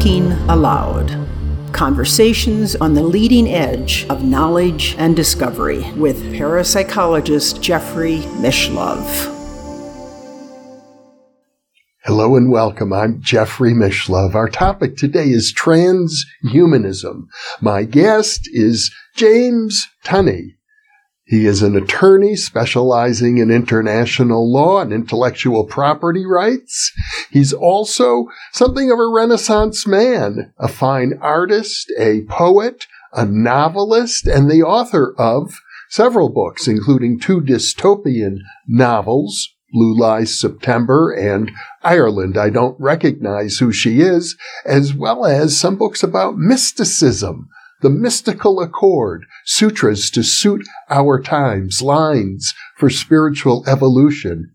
Thinking 0.00 0.32
Allowed 0.48 1.28
Conversations 1.74 2.74
on 2.74 2.94
the 2.94 3.02
leading 3.02 3.46
edge 3.46 4.06
of 4.08 4.24
knowledge 4.24 4.94
and 4.96 5.14
discovery 5.14 5.92
with 5.92 6.22
parapsychologist 6.32 7.60
Jeffrey 7.60 8.20
Mishlove. 8.40 9.04
Hello 12.06 12.34
and 12.34 12.50
welcome. 12.50 12.94
I'm 12.94 13.20
Jeffrey 13.20 13.74
Mishlove. 13.74 14.34
Our 14.34 14.48
topic 14.48 14.96
today 14.96 15.28
is 15.28 15.52
transhumanism. 15.52 17.26
My 17.60 17.84
guest 17.84 18.48
is 18.54 18.90
James 19.16 19.86
Tunney. 20.02 20.54
He 21.30 21.46
is 21.46 21.62
an 21.62 21.76
attorney 21.76 22.34
specializing 22.34 23.38
in 23.38 23.52
international 23.52 24.52
law 24.52 24.80
and 24.80 24.92
intellectual 24.92 25.64
property 25.64 26.26
rights. 26.26 26.90
He's 27.30 27.52
also 27.52 28.26
something 28.52 28.90
of 28.90 28.98
a 28.98 29.06
renaissance 29.06 29.86
man, 29.86 30.52
a 30.58 30.66
fine 30.66 31.16
artist, 31.22 31.92
a 31.96 32.22
poet, 32.22 32.88
a 33.12 33.26
novelist, 33.26 34.26
and 34.26 34.50
the 34.50 34.64
author 34.64 35.14
of 35.18 35.60
several 35.88 36.30
books, 36.30 36.66
including 36.66 37.20
two 37.20 37.40
dystopian 37.40 38.38
novels, 38.66 39.54
Blue 39.72 39.96
Lies 39.96 40.36
September 40.36 41.12
and 41.12 41.52
Ireland. 41.84 42.36
I 42.36 42.50
don't 42.50 42.74
recognize 42.80 43.58
who 43.58 43.70
she 43.70 44.00
is, 44.00 44.36
as 44.64 44.94
well 44.94 45.24
as 45.24 45.56
some 45.56 45.76
books 45.76 46.02
about 46.02 46.38
mysticism, 46.38 47.50
the 47.80 47.90
mystical 47.90 48.60
accord, 48.60 49.24
sutras 49.44 50.10
to 50.10 50.22
suit 50.22 50.66
our 50.88 51.20
times, 51.20 51.82
lines 51.82 52.54
for 52.76 52.90
spiritual 52.90 53.64
evolution, 53.66 54.54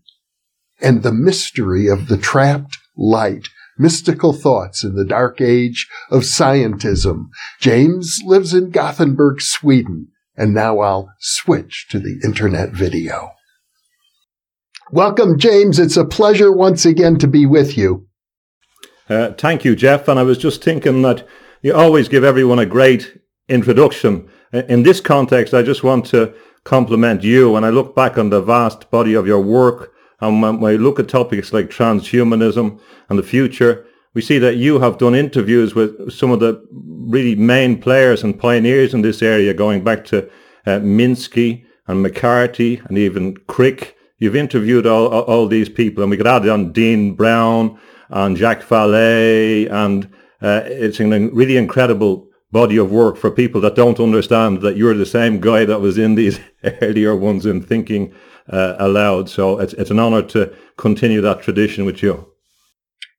and 0.80 1.02
the 1.02 1.12
mystery 1.12 1.88
of 1.88 2.08
the 2.08 2.16
trapped 2.16 2.78
light, 2.96 3.48
mystical 3.78 4.32
thoughts 4.32 4.84
in 4.84 4.94
the 4.94 5.04
dark 5.04 5.40
age 5.40 5.88
of 6.10 6.22
scientism. 6.22 7.26
James 7.60 8.20
lives 8.24 8.54
in 8.54 8.70
Gothenburg, 8.70 9.40
Sweden, 9.40 10.08
and 10.36 10.54
now 10.54 10.80
I'll 10.80 11.10
switch 11.20 11.86
to 11.90 11.98
the 11.98 12.20
internet 12.24 12.70
video. 12.70 13.32
Welcome, 14.92 15.38
James. 15.38 15.78
It's 15.78 15.96
a 15.96 16.04
pleasure 16.04 16.52
once 16.52 16.86
again 16.86 17.18
to 17.18 17.26
be 17.26 17.44
with 17.44 17.76
you. 17.76 18.06
Uh, 19.08 19.32
thank 19.32 19.64
you, 19.64 19.74
Jeff. 19.74 20.06
And 20.08 20.18
I 20.18 20.22
was 20.22 20.38
just 20.38 20.62
thinking 20.62 21.02
that 21.02 21.26
you 21.62 21.74
always 21.74 22.08
give 22.08 22.24
everyone 22.24 22.58
a 22.58 22.66
great 22.66 23.18
introduction. 23.48 24.28
In 24.52 24.82
this 24.82 25.00
context, 25.00 25.54
I 25.54 25.62
just 25.62 25.82
want 25.82 26.06
to 26.06 26.34
compliment 26.64 27.22
you. 27.22 27.50
When 27.50 27.64
I 27.64 27.70
look 27.70 27.94
back 27.94 28.18
on 28.18 28.30
the 28.30 28.40
vast 28.40 28.90
body 28.90 29.14
of 29.14 29.26
your 29.26 29.40
work, 29.40 29.92
and 30.20 30.40
when 30.40 30.64
I 30.64 30.76
look 30.76 30.98
at 30.98 31.08
topics 31.08 31.52
like 31.52 31.68
transhumanism 31.68 32.80
and 33.08 33.18
the 33.18 33.22
future, 33.22 33.86
we 34.14 34.22
see 34.22 34.38
that 34.38 34.56
you 34.56 34.80
have 34.80 34.98
done 34.98 35.14
interviews 35.14 35.74
with 35.74 36.10
some 36.10 36.30
of 36.30 36.40
the 36.40 36.64
really 36.72 37.34
main 37.34 37.80
players 37.80 38.22
and 38.22 38.38
pioneers 38.38 38.94
in 38.94 39.02
this 39.02 39.22
area, 39.22 39.52
going 39.52 39.84
back 39.84 40.04
to 40.06 40.26
uh, 40.66 40.80
Minsky 40.80 41.64
and 41.86 42.02
McCarthy 42.02 42.80
and 42.88 42.96
even 42.96 43.36
Crick. 43.46 43.96
You've 44.18 44.36
interviewed 44.36 44.86
all, 44.86 45.08
all, 45.08 45.22
all 45.24 45.46
these 45.46 45.68
people, 45.68 46.02
and 46.02 46.10
we 46.10 46.16
could 46.16 46.26
add 46.26 46.48
on 46.48 46.72
Dean 46.72 47.14
Brown 47.14 47.78
and 48.08 48.36
Jacques 48.36 48.66
Vallée, 48.66 49.70
and 49.70 50.10
uh, 50.42 50.62
it's 50.64 51.00
a 51.00 51.06
really 51.06 51.56
incredible 51.56 52.28
body 52.52 52.76
of 52.76 52.90
work 52.90 53.16
for 53.16 53.30
people 53.30 53.60
that 53.60 53.74
don't 53.74 54.00
understand 54.00 54.62
that 54.62 54.76
you're 54.76 54.94
the 54.94 55.06
same 55.06 55.40
guy 55.40 55.64
that 55.64 55.80
was 55.80 55.98
in 55.98 56.14
these 56.14 56.38
earlier 56.82 57.16
ones 57.16 57.44
in 57.44 57.62
thinking 57.62 58.12
uh, 58.48 58.76
aloud. 58.78 59.28
So 59.28 59.58
it's, 59.58 59.72
it's 59.74 59.90
an 59.90 59.98
honor 59.98 60.22
to 60.22 60.54
continue 60.76 61.20
that 61.22 61.42
tradition 61.42 61.84
with 61.84 62.02
you. 62.02 62.26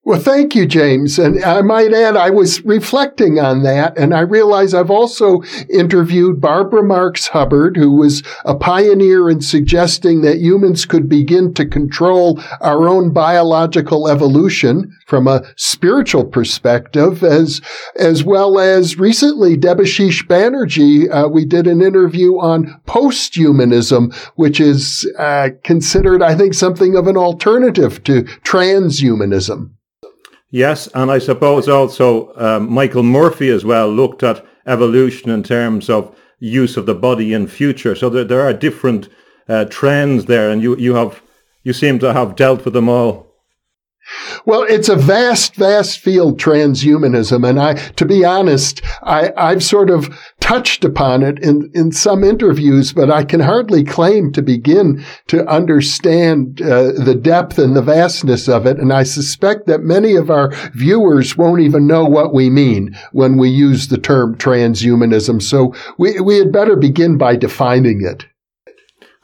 Well, 0.08 0.22
thank 0.22 0.56
you, 0.56 0.66
James. 0.66 1.20
And 1.20 1.44
I 1.44 1.62
might 1.62 1.92
add, 1.92 2.16
I 2.16 2.30
was 2.30 2.64
reflecting 2.64 3.40
on 3.40 3.64
that, 3.64 3.98
and 3.98 4.14
I 4.14 4.22
realize 4.22 4.74
I've 4.74 4.90
also 4.90 5.42
interviewed 5.70 6.40
Barbara 6.40 6.82
Marx 6.82 7.28
Hubbard, 7.28 7.76
who 7.76 7.92
was 7.92 8.24
a 8.46 8.56
pioneer 8.56 9.30
in 9.30 9.42
suggesting 9.42 10.22
that 10.22 10.38
humans 10.38 10.86
could 10.86 11.10
begin 11.10 11.54
to 11.56 11.66
control 11.66 12.42
our 12.62 12.88
own 12.88 13.12
biological 13.12 14.08
evolution 14.08 14.98
from 15.08 15.28
a 15.28 15.44
spiritual 15.58 16.24
perspective, 16.24 17.22
as 17.22 17.60
as 18.00 18.24
well 18.24 18.60
as 18.60 18.98
recently 18.98 19.58
Debashish 19.58 20.26
Banerjee. 20.26 21.14
Uh, 21.14 21.28
we 21.28 21.44
did 21.44 21.68
an 21.68 21.82
interview 21.82 22.40
on 22.40 22.80
posthumanism, 22.88 24.16
which 24.36 24.62
is 24.62 25.06
uh, 25.20 25.50
considered, 25.66 26.24
I 26.24 26.34
think, 26.34 26.54
something 26.54 26.96
of 26.96 27.08
an 27.08 27.18
alternative 27.18 28.02
to 28.06 28.24
transhumanism. 28.24 29.72
Yes, 30.50 30.88
and 30.94 31.12
I 31.12 31.20
suppose 31.20 31.68
also 31.68 32.34
um, 32.36 32.72
Michael 32.72 33.04
Murphy 33.04 33.50
as 33.50 33.66
well 33.66 33.90
looked 33.90 34.24
at 34.24 34.46
evolution 34.66 35.30
in 35.30 35.44
terms 35.44 35.90
of 35.90 36.16
use 36.40 36.78
of 36.78 36.86
the 36.86 36.96
body 36.96 37.34
in 37.34 37.48
future. 37.48 37.96
So 37.96 38.10
there, 38.10 38.24
there 38.24 38.42
are 38.42 38.54
different 38.54 39.10
uh, 39.50 39.66
trends 39.66 40.26
there, 40.26 40.50
and 40.50 40.62
you, 40.62 40.78
you 40.78 40.96
have 40.96 41.22
you 41.64 41.74
seem 41.74 42.00
to 42.00 42.14
have 42.14 42.38
dealt 42.38 42.64
with 42.64 42.74
them 42.74 42.88
all. 42.88 43.27
Well, 44.46 44.64
it's 44.64 44.90
a 44.90 44.96
vast, 44.96 45.56
vast 45.56 46.00
field, 46.00 46.40
transhumanism. 46.40 47.48
And 47.48 47.60
I, 47.60 47.74
to 47.74 48.06
be 48.06 48.24
honest, 48.24 48.82
I, 49.04 49.34
I've 49.36 49.64
sort 49.64 49.90
of 49.90 50.10
touched 50.40 50.86
upon 50.86 51.24
it 51.24 51.40
in, 51.40 51.70
in 51.74 51.92
some 51.92 52.24
interviews, 52.24 52.94
but 52.94 53.12
I 53.12 53.26
can 53.26 53.42
hardly 53.42 53.84
claim 53.84 54.32
to 54.32 54.42
begin 54.42 55.04
to 55.28 55.46
understand 55.48 56.62
uh, 56.62 56.94
the 56.94 57.16
depth 57.16 57.60
and 57.60 57.76
the 57.76 57.82
vastness 57.82 58.48
of 58.48 58.66
it. 58.66 58.78
And 58.78 58.94
I 58.94 59.04
suspect 59.04 59.68
that 59.68 59.82
many 59.82 60.16
of 60.16 60.30
our 60.30 60.52
viewers 60.74 61.36
won't 61.36 61.62
even 61.62 61.86
know 61.88 62.06
what 62.06 62.34
we 62.34 62.50
mean 62.50 62.98
when 63.12 63.38
we 63.38 63.50
use 63.50 63.88
the 63.88 63.98
term 63.98 64.38
transhumanism. 64.38 65.42
So 65.42 65.76
we, 65.98 66.20
we 66.22 66.38
had 66.38 66.52
better 66.52 66.76
begin 66.76 67.18
by 67.18 67.36
defining 67.36 68.06
it. 68.06 68.26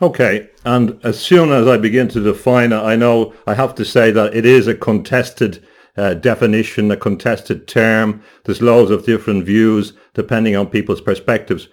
Okay, 0.04 0.50
and 0.66 1.00
as 1.06 1.18
soon 1.18 1.54
as 1.54 1.66
I 1.66 1.78
begin 1.78 2.10
to 2.10 2.22
define 2.22 2.74
it, 2.74 2.82
I 2.82 2.98
know 2.98 3.34
I 3.48 3.54
have 3.54 3.74
to 3.76 3.86
say 3.86 4.12
that 4.12 4.36
it 4.36 4.46
is 4.46 4.68
a 4.68 4.76
contested 4.76 5.66
uh, 5.96 6.16
definition, 6.16 6.92
a 6.92 6.98
contested 6.98 7.70
term. 7.70 8.22
There's 8.44 8.62
loads 8.62 8.92
of 8.92 9.06
different 9.06 9.46
views 9.46 9.94
depending 10.14 10.58
on 10.58 10.68
people's 10.68 11.00
perspectives. 11.00 11.70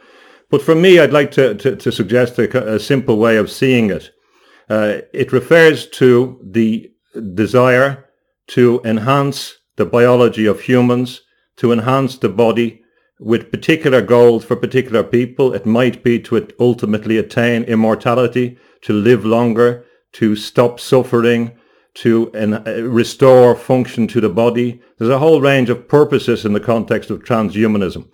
But 0.48 0.62
for 0.62 0.76
me, 0.76 1.00
I'd 1.00 1.12
like 1.12 1.32
to, 1.32 1.56
to, 1.56 1.74
to 1.74 1.90
suggest 1.90 2.38
a, 2.38 2.74
a, 2.74 2.78
simple 2.78 3.18
way 3.18 3.36
of 3.36 3.50
seeing 3.50 3.90
it. 3.90 4.12
Uh, 4.68 4.98
it 5.12 5.32
refers 5.32 5.88
to 5.88 6.38
the 6.40 6.88
desire 7.34 8.04
to 8.50 8.80
enhance 8.84 9.56
the 9.74 9.86
biology 9.86 10.46
of 10.46 10.60
humans, 10.60 11.22
to 11.56 11.72
enhance 11.72 12.16
the 12.16 12.28
body, 12.28 12.84
with 13.20 13.52
particular 13.52 14.00
goals 14.00 14.44
for 14.44 14.56
particular 14.56 15.04
people. 15.04 15.52
It 15.54 15.66
might 15.66 16.02
be 16.02 16.18
to 16.20 16.48
ultimately 16.58 17.18
attain 17.18 17.64
immortality, 17.64 18.58
to 18.82 18.94
live 18.94 19.26
longer, 19.26 19.84
to 20.12 20.34
stop 20.34 20.80
suffering, 20.80 21.52
to 21.94 22.32
uh, 22.32 22.82
restore 22.82 23.54
function 23.54 24.06
to 24.08 24.20
the 24.20 24.30
body. 24.30 24.80
There's 24.98 25.10
a 25.10 25.18
whole 25.18 25.40
range 25.40 25.68
of 25.68 25.86
purposes 25.86 26.46
in 26.46 26.54
the 26.54 26.60
context 26.60 27.10
of 27.10 27.22
transhumanism. 27.22 28.08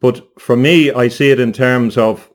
But 0.00 0.26
for 0.40 0.56
me, 0.56 0.90
I 0.90 1.08
see 1.08 1.30
it 1.30 1.40
in 1.40 1.52
terms 1.52 1.96
of 1.96 2.28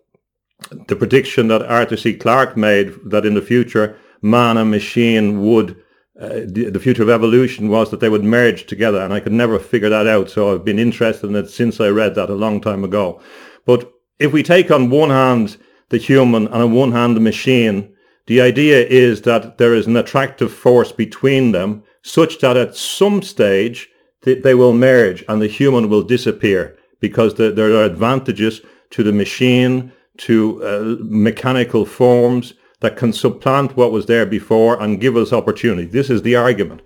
the 0.88 0.95
prediction 0.95 1.50
that 1.50 1.62
Arthur 1.63 1.98
C. 1.98 2.13
Clarke 2.13 2.56
made 2.56 2.94
that 3.06 3.25
in 3.25 3.33
the 3.33 3.42
future, 3.42 3.98
man 4.21 4.56
and 4.56 4.71
machine 4.71 5.42
would 5.42 5.82
uh, 6.24 6.42
the, 6.46 6.70
the, 6.72 6.80
future 6.80 7.04
of 7.04 7.10
evolution 7.10 7.70
was 7.70 7.92
that 7.92 8.00
they 8.00 8.10
would 8.10 8.24
merge 8.24 8.66
together, 8.66 9.02
and 9.02 9.14
I 9.14 9.20
could 9.20 9.34
never 9.34 9.60
figure 9.60 9.90
that 9.90 10.08
out. 10.08 10.30
So 10.30 10.54
I've 10.54 10.64
been 10.64 10.80
interested 10.80 11.28
in 11.28 11.36
it 11.36 11.50
since 11.50 11.81
I 11.81 11.90
read 11.90 12.16
that 12.16 12.30
a 12.30 12.36
long 12.36 12.62
time 12.62 12.84
ago. 12.84 13.22
But 13.66 13.92
if 14.20 14.31
we 14.31 14.44
take 14.44 14.72
on 14.72 14.90
one 14.90 15.10
hand 15.10 15.58
the 15.90 15.98
human 15.98 16.46
and 16.46 16.56
on 16.56 16.74
one 16.74 16.94
hand 16.94 17.16
the 17.16 17.22
machine, 17.22 17.94
the 18.28 18.42
idea 18.42 18.86
is 18.86 19.24
that 19.24 19.58
there 19.58 19.75
is 19.75 19.86
an 19.86 19.98
attractive 19.98 20.54
force 20.54 20.92
between 20.92 21.52
them 21.52 21.84
such 22.02 22.40
that 22.40 22.58
at 22.58 22.75
some 22.75 23.22
stage 23.22 23.90
they, 24.22 24.36
they 24.36 24.56
will 24.56 24.74
merge 24.74 25.24
and 25.28 25.42
the 25.42 25.48
human 25.48 25.90
will 25.90 26.04
disappear 26.04 26.78
because 27.00 27.36
the, 27.36 27.52
there 27.52 27.75
are 27.75 27.84
advantages 27.84 28.62
to 28.92 29.04
the 29.04 29.12
machine, 29.12 29.92
to 30.18 30.64
uh, 30.64 30.96
mechanical 31.04 31.86
forms, 31.86 32.54
that 32.83 32.97
can 32.97 33.13
supplant 33.13 33.77
what 33.77 33.94
was 33.94 34.07
there 34.07 34.25
before 34.25 34.80
and 34.80 35.00
give 35.00 35.15
us 35.15 35.31
opportunity. 35.31 35.88
This 35.88 36.09
is 36.09 36.21
the 36.21 36.35
argument. 36.35 36.81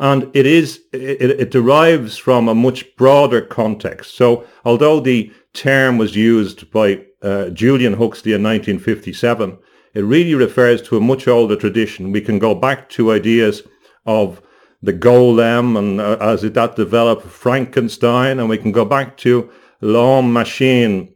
And 0.00 0.30
it 0.34 0.46
is, 0.46 0.80
it, 0.92 1.20
it 1.20 1.50
derives 1.50 2.16
from 2.16 2.48
a 2.48 2.54
much 2.54 2.96
broader 2.96 3.42
context. 3.42 4.16
So 4.16 4.46
although 4.64 4.98
the 4.98 5.30
term 5.52 5.98
was 5.98 6.16
used 6.16 6.70
by 6.70 7.04
uh, 7.20 7.50
Julian 7.50 7.92
Huxley 7.92 8.32
in 8.32 8.42
1957, 8.42 9.58
it 9.92 10.00
really 10.00 10.34
refers 10.34 10.80
to 10.82 10.96
a 10.96 11.00
much 11.00 11.28
older 11.28 11.54
tradition. 11.54 12.12
We 12.12 12.22
can 12.22 12.38
go 12.38 12.54
back 12.54 12.88
to 12.90 13.12
ideas 13.12 13.62
of 14.06 14.40
the 14.82 14.94
golem 14.94 15.78
and 15.78 16.00
uh, 16.00 16.16
as 16.18 16.44
it, 16.44 16.54
that 16.54 16.76
developed 16.76 17.26
Frankenstein, 17.26 18.40
and 18.40 18.48
we 18.48 18.56
can 18.56 18.72
go 18.72 18.86
back 18.86 19.18
to 19.18 19.50
l'homme 19.82 20.32
machine 20.32 21.11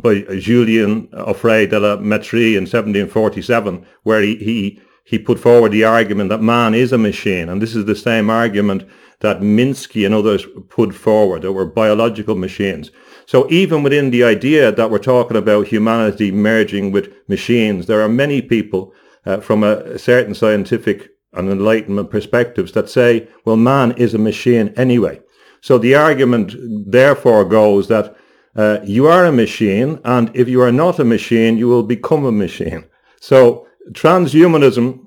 by 0.00 0.22
Julien 0.38 1.08
Offray 1.08 1.68
de 1.68 1.78
la 1.78 1.96
Mettrie 1.96 2.56
in 2.56 2.64
1747, 2.64 3.86
where 4.02 4.22
he, 4.22 4.36
he 4.36 4.80
he 5.04 5.18
put 5.18 5.38
forward 5.38 5.72
the 5.72 5.84
argument 5.84 6.30
that 6.30 6.40
man 6.40 6.74
is 6.74 6.92
a 6.92 6.98
machine. 6.98 7.48
And 7.48 7.60
this 7.60 7.74
is 7.74 7.84
the 7.84 7.96
same 7.96 8.30
argument 8.30 8.84
that 9.20 9.40
Minsky 9.40 10.04
and 10.06 10.14
others 10.14 10.46
put 10.68 10.94
forward, 10.94 11.42
that 11.42 11.52
we're 11.52 11.64
biological 11.64 12.36
machines. 12.36 12.90
So 13.26 13.48
even 13.50 13.82
within 13.82 14.10
the 14.10 14.24
idea 14.24 14.72
that 14.72 14.90
we're 14.90 14.98
talking 14.98 15.36
about 15.36 15.68
humanity 15.68 16.30
merging 16.30 16.92
with 16.92 17.12
machines, 17.28 17.86
there 17.86 18.00
are 18.00 18.08
many 18.08 18.42
people 18.42 18.92
uh, 19.26 19.38
from 19.38 19.62
a 19.62 19.98
certain 19.98 20.34
scientific 20.34 21.10
and 21.32 21.48
enlightenment 21.48 22.10
perspectives 22.10 22.72
that 22.72 22.90
say, 22.90 23.28
well, 23.44 23.56
man 23.56 23.92
is 23.92 24.14
a 24.14 24.18
machine 24.18 24.72
anyway. 24.76 25.20
So 25.60 25.78
the 25.78 25.94
argument 25.94 26.54
therefore 26.90 27.44
goes 27.44 27.88
that 27.88 28.16
uh, 28.54 28.78
you 28.84 29.06
are 29.06 29.24
a 29.24 29.32
machine, 29.32 29.98
and 30.04 30.30
if 30.34 30.48
you 30.48 30.60
are 30.60 30.72
not 30.72 30.98
a 30.98 31.04
machine, 31.04 31.56
you 31.56 31.68
will 31.68 31.82
become 31.82 32.24
a 32.24 32.32
machine. 32.32 32.84
So 33.20 33.66
transhumanism, 33.92 35.06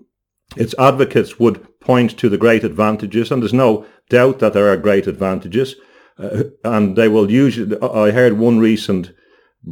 its 0.55 0.75
advocates 0.79 1.39
would 1.39 1.79
point 1.79 2.17
to 2.17 2.29
the 2.29 2.37
great 2.37 2.63
advantages, 2.63 3.31
and 3.31 3.41
there's 3.41 3.53
no 3.53 3.85
doubt 4.09 4.39
that 4.39 4.53
there 4.53 4.69
are 4.69 4.77
great 4.77 5.07
advantages. 5.07 5.75
Uh, 6.17 6.43
and 6.63 6.95
they 6.95 7.07
will 7.07 7.29
usually, 7.29 7.77
I 7.81 8.11
heard 8.11 8.33
one 8.33 8.59
recent 8.59 9.11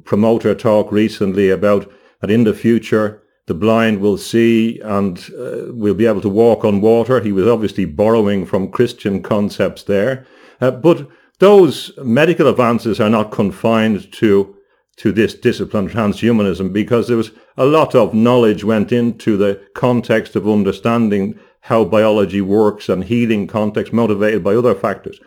promoter 0.03 0.53
talk 0.53 0.91
recently 0.91 1.49
about 1.49 1.91
that 2.21 2.31
in 2.31 2.43
the 2.43 2.53
future, 2.53 3.21
the 3.45 3.53
blind 3.53 3.99
will 3.99 4.17
see 4.17 4.79
and 4.79 5.17
uh, 5.37 5.73
will 5.73 5.93
be 5.93 6.05
able 6.05 6.21
to 6.21 6.29
walk 6.29 6.63
on 6.63 6.81
water. 6.81 7.19
He 7.19 7.31
was 7.31 7.47
obviously 7.47 7.85
borrowing 7.85 8.45
from 8.45 8.71
Christian 8.71 9.21
concepts 9.21 9.83
there. 9.83 10.25
Uh, 10.61 10.71
but 10.71 11.07
those 11.39 11.91
medical 11.97 12.47
advances 12.47 12.99
are 12.99 13.09
not 13.09 13.31
confined 13.31 14.11
to 14.13 14.55
to 14.95 15.11
this 15.11 15.33
discipline, 15.33 15.89
transhumanism, 15.89 16.71
because 16.71 17.07
there 17.07 17.17
was 17.17 17.31
a 17.57 17.65
lot 17.65 17.95
of 17.95 18.13
knowledge 18.13 18.63
went 18.63 18.91
into 18.91 19.37
the 19.37 19.59
context 19.73 20.35
of 20.35 20.47
understanding 20.47 21.39
how 21.61 21.83
biology 21.83 22.41
works 22.41 22.89
and 22.89 23.05
healing 23.05 23.47
context 23.47 23.91
motivated 23.91 24.43
by 24.43 24.53
other 24.53 24.75
factors. 24.75 25.19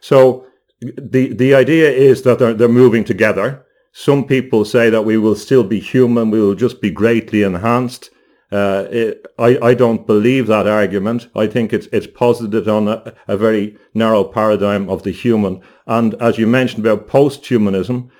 So 0.00 0.46
the 0.80 1.32
the 1.32 1.54
idea 1.54 1.90
is 1.90 2.22
that 2.22 2.38
they're, 2.38 2.54
they're 2.54 2.68
moving 2.68 3.04
together. 3.04 3.64
Some 3.92 4.24
people 4.24 4.64
say 4.64 4.90
that 4.90 5.04
we 5.04 5.18
will 5.18 5.36
still 5.36 5.64
be 5.64 5.78
human, 5.78 6.30
we 6.30 6.40
will 6.40 6.54
just 6.54 6.80
be 6.80 6.90
greatly 6.90 7.42
enhanced. 7.42 8.10
Uh, 8.52 8.86
it, 8.90 9.26
I, 9.38 9.58
I 9.70 9.74
don't 9.74 10.06
believe 10.06 10.46
that 10.46 10.66
argument. 10.66 11.28
I 11.34 11.46
think 11.46 11.72
it's 11.72 11.86
it's 11.86 12.06
posited 12.06 12.68
on 12.68 12.86
a, 12.86 13.14
a 13.26 13.36
very 13.36 13.78
narrow 13.94 14.24
paradigm 14.24 14.90
of 14.90 15.02
the 15.02 15.10
human. 15.10 15.62
And 15.86 16.14
as 16.20 16.36
you 16.36 16.46
mentioned 16.46 16.86
about 16.86 17.08
post-humanism, 17.08 18.10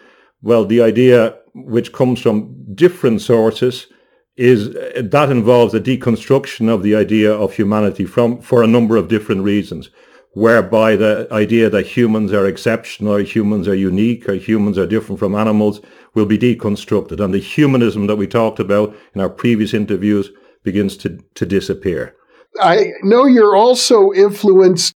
well, 0.40 0.64
the 0.64 0.80
idea 0.80 1.36
which 1.54 1.92
comes 1.92 2.20
from 2.20 2.54
different 2.74 3.20
sources 3.20 3.88
is 4.36 4.70
that 4.72 5.30
involves 5.30 5.74
a 5.74 5.80
deconstruction 5.80 6.70
of 6.70 6.82
the 6.82 6.96
idea 6.96 7.30
of 7.30 7.52
humanity 7.52 8.06
from 8.06 8.40
for 8.40 8.62
a 8.62 8.66
number 8.66 8.96
of 8.96 9.08
different 9.08 9.42
reasons 9.42 9.90
whereby 10.34 10.96
the 10.96 11.28
idea 11.30 11.68
that 11.70 11.86
humans 11.86 12.32
are 12.32 12.46
exceptional, 12.46 13.14
or 13.14 13.22
humans 13.22 13.68
are 13.68 13.74
unique, 13.74 14.28
or 14.28 14.34
humans 14.34 14.78
are 14.78 14.86
different 14.86 15.18
from 15.18 15.34
animals 15.34 15.80
will 16.14 16.26
be 16.26 16.38
deconstructed. 16.38 17.20
And 17.20 17.32
the 17.32 17.38
humanism 17.38 18.06
that 18.06 18.16
we 18.16 18.26
talked 18.26 18.58
about 18.58 18.94
in 19.14 19.20
our 19.20 19.30
previous 19.30 19.74
interviews 19.74 20.30
begins 20.62 20.96
to, 20.98 21.18
to 21.34 21.46
disappear. 21.46 22.14
I 22.60 22.86
know 23.02 23.26
you're 23.26 23.56
also 23.56 24.12
influenced 24.12 24.94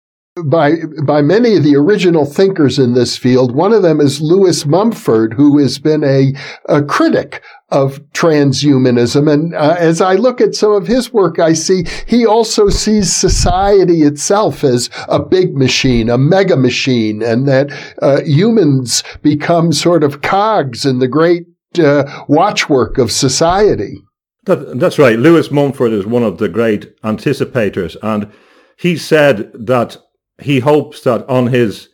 by 0.46 0.76
by 1.04 1.20
many 1.20 1.56
of 1.56 1.62
the 1.62 1.76
original 1.76 2.24
thinkers 2.24 2.78
in 2.78 2.94
this 2.94 3.18
field. 3.18 3.54
One 3.54 3.74
of 3.74 3.82
them 3.82 4.00
is 4.00 4.22
Lewis 4.22 4.64
Mumford, 4.64 5.34
who 5.34 5.58
has 5.58 5.78
been 5.78 6.02
a, 6.02 6.32
a 6.70 6.82
critic 6.82 7.42
of 7.72 7.98
transhumanism. 8.12 9.32
And 9.32 9.54
uh, 9.54 9.76
as 9.78 10.00
I 10.00 10.14
look 10.14 10.40
at 10.40 10.54
some 10.54 10.72
of 10.72 10.86
his 10.86 11.12
work, 11.12 11.38
I 11.38 11.54
see 11.54 11.84
he 12.06 12.26
also 12.26 12.68
sees 12.68 13.12
society 13.12 14.02
itself 14.02 14.62
as 14.62 14.90
a 15.08 15.18
big 15.18 15.56
machine, 15.56 16.10
a 16.10 16.18
mega 16.18 16.56
machine, 16.56 17.22
and 17.22 17.48
that 17.48 17.72
uh, 18.00 18.20
humans 18.22 19.02
become 19.22 19.72
sort 19.72 20.04
of 20.04 20.20
cogs 20.20 20.84
in 20.84 20.98
the 20.98 21.08
great 21.08 21.46
uh, 21.78 22.04
watchwork 22.28 22.98
of 22.98 23.10
society. 23.10 23.96
That, 24.44 24.78
that's 24.78 24.98
right. 24.98 25.18
Lewis 25.18 25.50
Mumford 25.50 25.92
is 25.92 26.04
one 26.04 26.22
of 26.24 26.38
the 26.38 26.48
great 26.48 26.94
anticipators, 27.02 27.96
and 28.02 28.30
he 28.76 28.96
said 28.96 29.50
that 29.54 29.96
he 30.42 30.60
hopes 30.60 31.02
that 31.02 31.26
on 31.28 31.46
his 31.46 31.88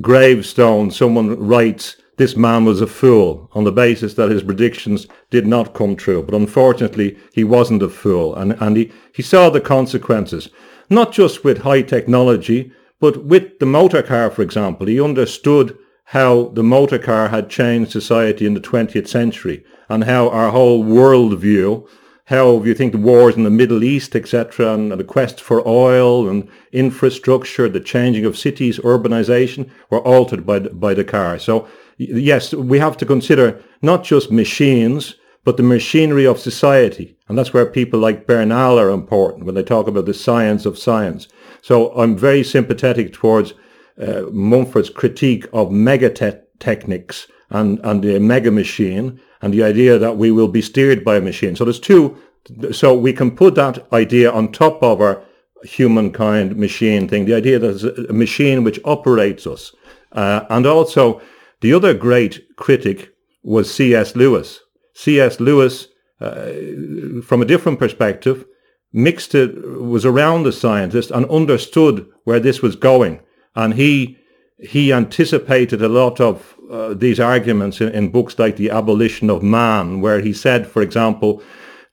gravestone 0.00 0.90
someone 0.90 1.38
writes 1.38 1.96
this 2.16 2.36
man 2.36 2.64
was 2.64 2.80
a 2.80 2.86
fool 2.86 3.50
on 3.52 3.64
the 3.64 3.72
basis 3.72 4.14
that 4.14 4.30
his 4.30 4.42
predictions 4.42 5.06
did 5.30 5.46
not 5.46 5.74
come 5.74 5.96
true. 5.96 6.22
But 6.22 6.34
unfortunately, 6.34 7.18
he 7.32 7.44
wasn't 7.44 7.82
a 7.82 7.88
fool. 7.88 8.34
And, 8.34 8.52
and 8.60 8.76
he, 8.76 8.92
he 9.12 9.22
saw 9.22 9.50
the 9.50 9.60
consequences, 9.60 10.48
not 10.88 11.12
just 11.12 11.44
with 11.44 11.62
high 11.62 11.82
technology, 11.82 12.72
but 13.00 13.24
with 13.24 13.58
the 13.58 13.66
motor 13.66 14.02
car, 14.02 14.30
for 14.30 14.42
example. 14.42 14.86
He 14.86 15.00
understood 15.00 15.76
how 16.08 16.48
the 16.54 16.62
motor 16.62 16.98
car 16.98 17.28
had 17.28 17.50
changed 17.50 17.90
society 17.90 18.46
in 18.46 18.54
the 18.54 18.60
20th 18.60 19.08
century 19.08 19.64
and 19.88 20.04
how 20.04 20.28
our 20.28 20.50
whole 20.50 20.84
worldview 20.84 21.86
how 22.28 22.56
if 22.56 22.66
you 22.66 22.74
think 22.74 22.92
the 22.92 22.98
wars 22.98 23.36
in 23.36 23.42
the 23.42 23.50
Middle 23.50 23.84
East, 23.84 24.16
etc., 24.16 24.72
and 24.72 24.90
the 24.92 25.04
quest 25.04 25.40
for 25.40 25.66
oil 25.68 26.26
and 26.28 26.48
infrastructure, 26.72 27.68
the 27.68 27.80
changing 27.80 28.24
of 28.24 28.38
cities, 28.38 28.78
urbanization, 28.78 29.70
were 29.90 30.00
altered 30.00 30.46
by 30.46 30.58
the, 30.58 30.70
by 30.70 30.94
the 30.94 31.04
car. 31.04 31.38
So 31.38 31.68
yes, 31.98 32.52
we 32.52 32.78
have 32.78 32.96
to 32.98 33.06
consider 33.06 33.62
not 33.82 34.04
just 34.04 34.30
machines, 34.30 35.14
but 35.44 35.56
the 35.56 35.62
machinery 35.62 36.26
of 36.26 36.38
society. 36.38 37.16
And 37.28 37.38
that's 37.38 37.52
where 37.52 37.66
people 37.66 38.00
like 38.00 38.26
Bernal 38.26 38.78
are 38.78 38.90
important 38.90 39.44
when 39.44 39.54
they 39.54 39.62
talk 39.62 39.86
about 39.86 40.06
the 40.06 40.14
science 40.14 40.66
of 40.66 40.78
science. 40.78 41.28
So 41.62 41.92
I'm 41.92 42.16
very 42.16 42.42
sympathetic 42.42 43.12
towards 43.12 43.54
uh, 44.00 44.22
Mumford's 44.32 44.90
critique 44.90 45.46
of 45.52 45.70
mega 45.70 46.10
techniques 46.58 47.26
and, 47.50 47.78
and 47.84 48.02
the 48.02 48.18
mega 48.18 48.50
machine 48.50 49.20
and 49.42 49.52
the 49.52 49.62
idea 49.62 49.98
that 49.98 50.16
we 50.16 50.30
will 50.30 50.48
be 50.48 50.62
steered 50.62 51.04
by 51.04 51.16
a 51.16 51.20
machine. 51.20 51.54
So 51.54 51.64
there's 51.64 51.80
two. 51.80 52.16
So 52.72 52.94
we 52.94 53.12
can 53.12 53.30
put 53.30 53.54
that 53.54 53.90
idea 53.92 54.30
on 54.30 54.52
top 54.52 54.82
of 54.82 55.00
our 55.00 55.22
humankind 55.64 56.56
machine 56.56 57.08
thing, 57.08 57.24
the 57.24 57.34
idea 57.34 57.58
that 57.58 57.66
there's 57.66 57.84
a 57.84 58.12
machine 58.12 58.64
which 58.64 58.80
operates 58.84 59.46
us. 59.46 59.74
Uh, 60.12 60.44
and 60.50 60.66
also 60.66 61.20
the 61.64 61.72
other 61.72 61.94
great 61.94 62.54
critic 62.56 63.14
was 63.42 63.72
C.S. 63.72 64.14
Lewis. 64.14 64.60
C.S. 64.92 65.40
Lewis, 65.40 65.88
uh, 66.20 66.52
from 67.22 67.40
a 67.40 67.46
different 67.46 67.78
perspective, 67.78 68.44
mixed 68.92 69.34
it, 69.34 69.80
was 69.80 70.04
around 70.04 70.42
the 70.42 70.52
scientist 70.52 71.10
and 71.10 71.24
understood 71.30 72.06
where 72.24 72.38
this 72.38 72.60
was 72.60 72.76
going. 72.76 73.20
And 73.56 73.72
he 73.72 74.18
he 74.58 74.92
anticipated 74.92 75.80
a 75.80 75.88
lot 75.88 76.20
of 76.20 76.54
uh, 76.70 76.92
these 76.92 77.18
arguments 77.18 77.80
in, 77.80 77.88
in, 77.88 78.10
books 78.10 78.38
like 78.38 78.56
The 78.56 78.68
Abolition 78.68 79.30
of 79.30 79.42
Man, 79.42 80.02
where 80.02 80.20
he 80.20 80.34
said, 80.34 80.66
for 80.66 80.82
example, 80.82 81.42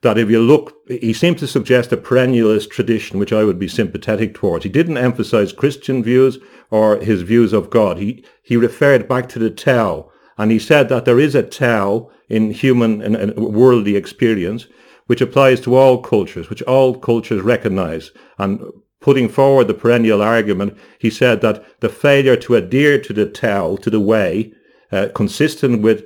that 0.02 0.18
if 0.18 0.30
you 0.30 0.42
look, 0.42 0.74
he 0.88 1.14
seemed 1.14 1.38
to 1.40 1.48
suggest 1.48 1.92
a 1.92 1.98
perennialist 1.98 2.70
tradition, 2.72 3.20
which 3.20 3.32
I 3.32 3.44
would 3.44 3.60
be 3.60 3.68
sympathetic 3.68 4.34
towards. 4.34 4.64
He 4.64 4.70
didn't 4.70 4.98
emphasize 4.98 5.54
Christian 5.54 6.04
views 6.04 6.40
or 6.72 6.98
his 6.98 7.22
views 7.22 7.54
of 7.54 7.70
God. 7.70 7.98
He, 7.98 8.26
he 8.42 8.58
referred 8.58 9.08
back 9.08 9.30
to 9.30 9.40
the 9.40 9.52
Tao, 9.52 10.12
and 10.38 10.52
he 10.52 10.58
said 10.58 10.90
that 10.90 11.06
there 11.06 11.20
is 11.20 11.36
a 11.36 11.44
Tao 11.44 12.10
in 12.30 12.52
human 12.52 13.02
and, 13.02 13.16
and 13.16 13.36
worldly 13.36 13.96
experience, 13.96 14.66
which 15.06 15.22
applies 15.22 15.62
to 15.62 15.76
all 15.76 16.02
cultures, 16.02 16.50
which 16.50 16.64
all 16.64 16.98
cultures 16.98 17.42
recognize. 17.42 18.12
And 18.40 18.62
putting 19.02 19.30
forward 19.30 19.68
the 19.68 19.74
perennial 19.76 20.22
argument, 20.22 20.78
he 20.98 21.12
said 21.12 21.42
that 21.42 21.80
the 21.82 21.90
failure 21.90 22.38
to 22.38 22.56
adhere 22.56 23.00
to 23.02 23.14
the 23.14 23.28
Tao, 23.28 23.76
to 23.78 23.90
the 23.90 24.00
way, 24.00 24.54
uh, 24.92 25.10
consistent 25.14 25.82
with 25.82 26.06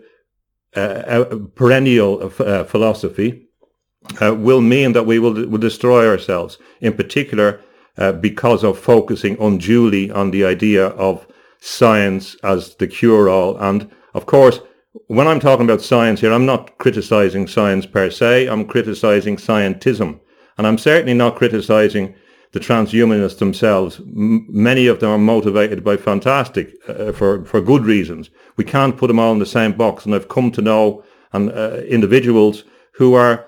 uh, 0.76 1.26
perennial 1.56 2.32
uh, 2.40 2.64
philosophy, 2.66 3.45
uh, 4.22 4.34
will 4.34 4.62
mean 4.62 4.94
that 4.94 5.06
we 5.06 5.20
will, 5.20 5.34
will 5.34 5.58
destroy 5.58 6.08
ourselves, 6.08 6.58
in 6.82 6.94
particular 6.94 7.62
uh, 7.98 8.12
because 8.12 8.64
of 8.64 8.80
focusing 8.80 9.38
unduly 9.40 10.12
on 10.12 10.32
the 10.32 10.46
idea 10.46 10.88
of 10.88 11.28
science 11.60 12.36
as 12.44 12.76
the 12.76 12.88
cure-all. 12.88 13.58
And 13.58 13.90
of 14.14 14.26
course, 14.26 14.60
when 15.08 15.28
I'm 15.28 15.40
talking 15.40 15.66
about 15.66 15.82
science 15.82 16.22
here, 16.22 16.34
I'm 16.34 16.46
not 16.46 16.78
criticizing 16.78 17.48
science 17.48 17.86
per 17.86 18.10
se, 18.10 18.48
I'm 18.48 18.66
criticizing 18.66 19.38
scientism. 19.38 20.20
And 20.58 20.66
I'm 20.66 20.78
certainly 20.78 21.14
not 21.14 21.36
criticizing 21.36 22.16
the 22.56 22.62
transhumanists 22.62 23.40
themselves, 23.40 24.00
m- 24.00 24.46
many 24.50 24.88
of 24.88 25.02
them 25.02 25.10
are 25.10 25.18
motivated 25.18 25.84
by 25.84 25.98
fantastic, 25.98 26.74
uh, 26.88 27.12
for, 27.12 27.44
for 27.44 27.60
good 27.60 27.84
reasons. 27.84 28.30
We 28.56 28.64
can't 28.64 28.96
put 28.96 29.08
them 29.08 29.20
all 29.20 29.34
in 29.34 29.40
the 29.40 29.46
same 29.46 29.74
box. 29.74 30.06
And 30.06 30.16
I've 30.16 30.30
come 30.30 30.52
to 30.52 30.62
know 30.62 31.04
and, 31.34 31.52
uh, 31.52 31.82
individuals 31.90 32.64
who 32.94 33.14
are 33.14 33.46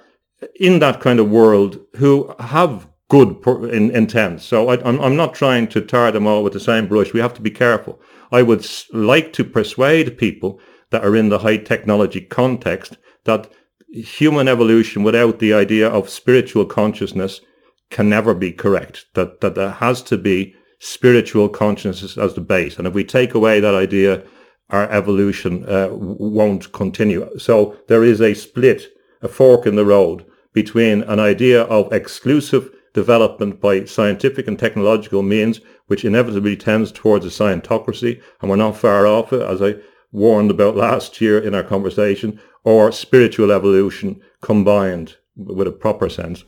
in 0.59 0.79
that 0.79 1.01
kind 1.01 1.19
of 1.19 1.29
world 1.29 1.79
who 1.95 2.33
have 2.39 2.87
good 3.09 3.37
in, 3.71 3.91
intent. 3.91 4.41
So 4.41 4.69
I, 4.69 4.87
I'm, 4.87 4.99
I'm 4.99 5.15
not 5.15 5.33
trying 5.33 5.67
to 5.69 5.81
tar 5.81 6.11
them 6.11 6.27
all 6.27 6.43
with 6.43 6.53
the 6.53 6.59
same 6.59 6.87
brush. 6.87 7.13
We 7.13 7.21
have 7.21 7.33
to 7.35 7.41
be 7.41 7.51
careful. 7.51 7.99
I 8.31 8.41
would 8.41 8.67
like 8.91 9.33
to 9.33 9.43
persuade 9.43 10.17
people 10.17 10.59
that 10.89 11.03
are 11.03 11.15
in 11.15 11.29
the 11.29 11.39
high 11.39 11.57
technology 11.57 12.21
context 12.21 12.97
that 13.23 13.49
human 13.89 14.47
evolution 14.47 15.03
without 15.03 15.39
the 15.39 15.53
idea 15.53 15.87
of 15.87 16.09
spiritual 16.09 16.65
consciousness 16.65 17.41
can 17.89 18.09
never 18.09 18.33
be 18.33 18.51
correct. 18.51 19.05
That, 19.13 19.41
that 19.41 19.55
there 19.55 19.71
has 19.71 20.01
to 20.03 20.17
be 20.17 20.55
spiritual 20.79 21.49
consciousness 21.49 22.17
as 22.17 22.33
the 22.33 22.41
base. 22.41 22.77
And 22.77 22.87
if 22.87 22.93
we 22.93 23.03
take 23.03 23.33
away 23.33 23.59
that 23.59 23.75
idea, 23.75 24.23
our 24.69 24.89
evolution 24.91 25.67
uh, 25.67 25.89
won't 25.91 26.71
continue. 26.73 27.27
So 27.39 27.77
there 27.87 28.03
is 28.03 28.21
a 28.21 28.33
split, 28.33 28.87
a 29.21 29.27
fork 29.27 29.65
in 29.65 29.75
the 29.75 29.85
road 29.85 30.25
between 30.53 31.03
an 31.03 31.19
idea 31.19 31.63
of 31.63 31.91
exclusive 31.93 32.71
development 32.93 33.61
by 33.61 33.85
scientific 33.85 34.47
and 34.47 34.57
technological 34.57 35.21
means, 35.21 35.61
which 35.85 36.03
inevitably 36.03 36.55
tends 36.55 36.91
towards 36.91 37.25
a 37.25 37.29
scientocracy, 37.29 38.21
and 38.41 38.49
we're 38.49 38.55
not 38.55 38.75
far 38.75 39.05
off 39.05 39.31
it, 39.31 39.41
as 39.41 39.61
I 39.61 39.75
warned 40.11 40.49
about 40.49 40.75
last 40.75 41.21
year 41.21 41.37
in 41.37 41.53
our 41.53 41.63
conversation, 41.63 42.39
or 42.63 42.91
spiritual 42.91 43.51
evolution 43.51 44.19
combined 44.41 45.15
with 45.35 45.67
a 45.67 45.71
proper 45.71 46.09
sense. 46.09 46.43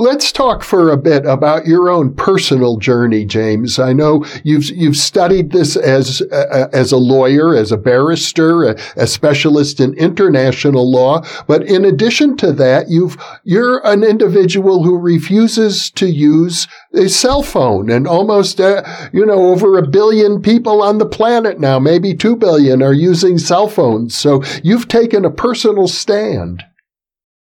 Let's 0.00 0.30
talk 0.30 0.62
for 0.62 0.92
a 0.92 0.96
bit 0.96 1.26
about 1.26 1.66
your 1.66 1.88
own 1.88 2.14
personal 2.14 2.76
journey, 2.76 3.24
James. 3.24 3.80
I 3.80 3.92
know 3.92 4.24
you've 4.44 4.70
you've 4.70 4.96
studied 4.96 5.50
this 5.50 5.74
as 5.74 6.22
uh, 6.30 6.68
as 6.72 6.92
a 6.92 6.96
lawyer, 6.96 7.56
as 7.56 7.72
a 7.72 7.76
barrister, 7.76 8.62
a, 8.62 8.76
a, 8.96 9.08
specialist 9.08 9.80
in 9.80 9.94
international 9.94 10.88
law, 10.88 11.24
but 11.48 11.64
in 11.64 11.84
addition 11.84 12.36
to 12.36 12.52
that, 12.52 12.88
you've 12.88 13.16
you're 13.42 13.84
an 13.84 14.04
individual 14.04 14.84
who 14.84 14.96
refuses 14.96 15.90
to 15.90 16.06
use 16.06 16.68
a 16.94 17.08
cell 17.08 17.42
phone, 17.42 17.90
and 17.90 18.06
almost 18.06 18.60
uh, 18.60 18.84
you 19.12 19.26
know 19.26 19.48
over 19.48 19.76
a 19.76 19.88
billion 19.88 20.40
people 20.40 20.80
on 20.80 20.98
the 20.98 21.06
planet 21.06 21.58
now, 21.58 21.80
maybe 21.80 22.14
two 22.14 22.36
billion, 22.36 22.84
are 22.84 22.92
using 22.92 23.36
cell 23.36 23.66
phones. 23.66 24.16
So 24.16 24.44
you've 24.62 24.86
taken 24.86 25.24
a 25.24 25.30
personal 25.32 25.88
stand 25.88 26.62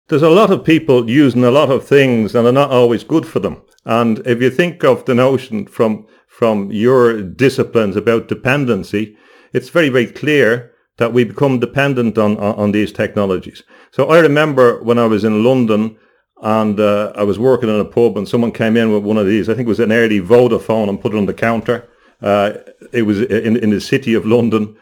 there's 0.07 0.21
a 0.21 0.29
lot 0.29 0.51
of 0.51 0.65
people 0.65 1.09
using 1.09 1.43
a 1.43 1.51
lot 1.51 1.69
of 1.69 1.87
things 1.87 2.35
and 2.35 2.45
they're 2.45 2.53
not 2.53 2.71
always 2.71 3.03
good 3.03 3.25
for 3.25 3.39
them. 3.39 3.61
And 3.85 4.19
if 4.25 4.41
you 4.41 4.49
think 4.49 4.83
of 4.83 5.05
the 5.05 5.15
notion 5.15 5.65
from 5.65 6.07
from 6.27 6.71
your 6.71 7.21
disciplines 7.21 7.95
about 7.95 8.27
dependency, 8.27 9.15
it's 9.53 9.69
very, 9.69 9.89
very 9.89 10.07
clear 10.07 10.71
that 10.97 11.13
we 11.13 11.23
become 11.23 11.59
dependent 11.59 12.17
on, 12.17 12.37
on, 12.37 12.55
on 12.55 12.71
these 12.71 12.91
technologies. 12.91 13.61
So 13.91 14.09
I 14.09 14.19
remember 14.19 14.81
when 14.81 14.97
I 14.97 15.05
was 15.05 15.23
in 15.23 15.43
London 15.43 15.95
and 16.41 16.79
uh, 16.79 17.13
I 17.15 17.23
was 17.23 17.37
working 17.37 17.69
in 17.69 17.79
a 17.79 17.85
pub 17.85 18.17
and 18.17 18.27
someone 18.27 18.51
came 18.51 18.75
in 18.75 18.91
with 18.91 19.03
one 19.03 19.17
of 19.17 19.27
these. 19.27 19.47
I 19.47 19.53
think 19.53 19.67
it 19.67 19.69
was 19.69 19.79
an 19.79 19.91
early 19.91 20.19
Vodafone 20.19 20.89
and 20.89 20.99
put 20.99 21.13
it 21.13 21.17
on 21.17 21.27
the 21.27 21.35
counter. 21.35 21.87
Uh, 22.19 22.53
it 22.91 23.03
was 23.03 23.21
in, 23.21 23.57
in 23.57 23.69
the 23.69 23.79
city 23.79 24.15
of 24.15 24.25
London 24.25 24.75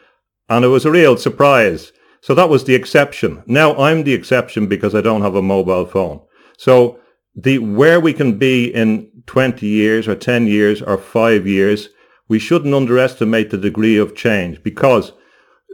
and 0.48 0.64
it 0.64 0.68
was 0.68 0.86
a 0.86 0.90
real 0.90 1.18
surprise 1.18 1.92
so 2.22 2.34
that 2.36 2.48
was 2.48 2.64
the 2.64 2.76
exception. 2.76 3.42
Now 3.46 3.76
I'm 3.76 4.04
the 4.04 4.14
exception 4.14 4.68
because 4.68 4.94
I 4.94 5.00
don't 5.00 5.22
have 5.22 5.34
a 5.34 5.42
mobile 5.42 5.84
phone. 5.84 6.20
So 6.56 7.00
the 7.34 7.58
where 7.58 7.98
we 7.98 8.12
can 8.12 8.38
be 8.38 8.72
in 8.72 9.10
20 9.26 9.66
years 9.66 10.06
or 10.06 10.14
10 10.14 10.46
years 10.46 10.80
or 10.80 10.96
5 10.96 11.46
years, 11.46 11.88
we 12.28 12.38
shouldn't 12.38 12.74
underestimate 12.74 13.50
the 13.50 13.58
degree 13.58 13.98
of 13.98 14.14
change 14.14 14.62
because 14.62 15.12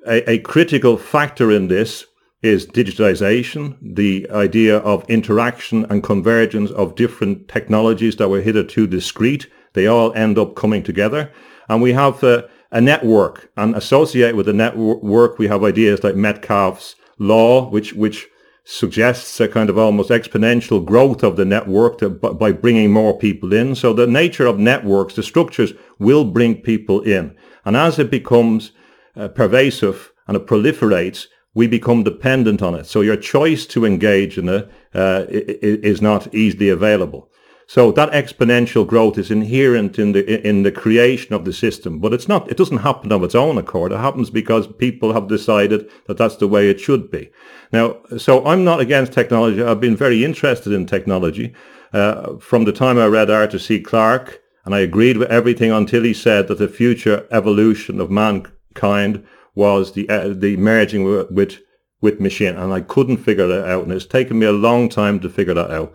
a, 0.06 0.28
a 0.30 0.38
critical 0.38 0.96
factor 0.96 1.50
in 1.50 1.68
this 1.68 2.06
is 2.40 2.66
digitization, 2.66 3.76
the 3.82 4.26
idea 4.30 4.78
of 4.78 5.08
interaction 5.10 5.84
and 5.90 6.02
convergence 6.02 6.70
of 6.70 6.94
different 6.94 7.48
technologies 7.48 8.16
that 8.16 8.30
were 8.30 8.40
hitherto 8.40 8.86
discrete. 8.86 9.48
They 9.74 9.86
all 9.86 10.14
end 10.14 10.38
up 10.38 10.54
coming 10.54 10.82
together. 10.82 11.30
And 11.68 11.82
we 11.82 11.92
have 11.92 12.24
uh, 12.24 12.44
a 12.70 12.80
network 12.80 13.50
and 13.56 13.74
associate 13.74 14.36
with 14.36 14.46
the 14.46 14.52
network 14.52 15.38
we 15.38 15.48
have 15.48 15.64
ideas 15.64 16.04
like 16.04 16.14
Metcalfe's 16.14 16.96
law, 17.18 17.68
which 17.70 17.94
which 17.94 18.28
suggests 18.64 19.40
a 19.40 19.48
kind 19.48 19.70
of 19.70 19.78
almost 19.78 20.10
exponential 20.10 20.84
growth 20.84 21.22
of 21.22 21.36
the 21.36 21.44
network 21.44 21.96
to, 21.96 22.10
by 22.10 22.52
bringing 22.52 22.92
more 22.92 23.16
people 23.16 23.54
in. 23.54 23.74
So 23.74 23.94
the 23.94 24.06
nature 24.06 24.44
of 24.44 24.58
networks, 24.58 25.14
the 25.14 25.22
structures 25.22 25.72
will 25.98 26.26
bring 26.26 26.56
people 26.56 27.00
in. 27.00 27.34
And 27.64 27.78
as 27.78 27.98
it 27.98 28.10
becomes 28.10 28.72
uh, 29.16 29.28
pervasive 29.28 30.12
and 30.26 30.36
it 30.36 30.46
proliferates, 30.46 31.28
we 31.54 31.66
become 31.66 32.02
dependent 32.02 32.60
on 32.60 32.74
it. 32.74 32.84
So 32.84 33.00
your 33.00 33.16
choice 33.16 33.64
to 33.68 33.86
engage 33.86 34.36
in 34.36 34.50
it 34.50 34.70
uh, 34.94 35.24
is 35.30 36.02
not 36.02 36.34
easily 36.34 36.68
available. 36.68 37.30
So 37.68 37.92
that 37.92 38.10
exponential 38.12 38.86
growth 38.86 39.18
is 39.18 39.30
inherent 39.30 39.98
in 39.98 40.12
the 40.12 40.24
in 40.48 40.62
the 40.62 40.72
creation 40.72 41.34
of 41.34 41.44
the 41.44 41.52
system, 41.52 41.98
but 41.98 42.14
it's 42.14 42.26
not. 42.26 42.50
It 42.50 42.56
doesn't 42.56 42.78
happen 42.78 43.12
of 43.12 43.22
its 43.22 43.34
own 43.34 43.58
accord. 43.58 43.92
It 43.92 43.98
happens 43.98 44.30
because 44.30 44.66
people 44.66 45.12
have 45.12 45.28
decided 45.28 45.86
that 46.06 46.16
that's 46.16 46.36
the 46.36 46.48
way 46.48 46.70
it 46.70 46.80
should 46.80 47.10
be. 47.10 47.30
Now, 47.70 47.98
so 48.16 48.42
I'm 48.46 48.64
not 48.64 48.80
against 48.80 49.12
technology. 49.12 49.62
I've 49.62 49.82
been 49.82 49.96
very 49.96 50.24
interested 50.24 50.72
in 50.72 50.86
technology 50.86 51.54
uh, 51.92 52.38
from 52.38 52.64
the 52.64 52.72
time 52.72 52.98
I 52.98 53.04
read 53.04 53.30
Arthur 53.30 53.58
C. 53.58 53.82
Clarke, 53.82 54.40
and 54.64 54.74
I 54.74 54.80
agreed 54.80 55.18
with 55.18 55.30
everything 55.30 55.70
until 55.70 56.04
he 56.04 56.14
said 56.14 56.48
that 56.48 56.56
the 56.56 56.68
future 56.68 57.28
evolution 57.30 58.00
of 58.00 58.10
mankind 58.10 59.26
was 59.54 59.92
the 59.92 60.08
uh, 60.08 60.28
the 60.28 60.56
merging 60.56 61.04
with, 61.04 61.30
with 61.30 61.58
with 62.00 62.18
machine, 62.18 62.56
and 62.56 62.72
I 62.72 62.80
couldn't 62.80 63.18
figure 63.18 63.46
that 63.46 63.68
out, 63.68 63.82
and 63.82 63.92
it's 63.92 64.06
taken 64.06 64.38
me 64.38 64.46
a 64.46 64.52
long 64.52 64.88
time 64.88 65.20
to 65.20 65.28
figure 65.28 65.52
that 65.52 65.70
out. 65.70 65.92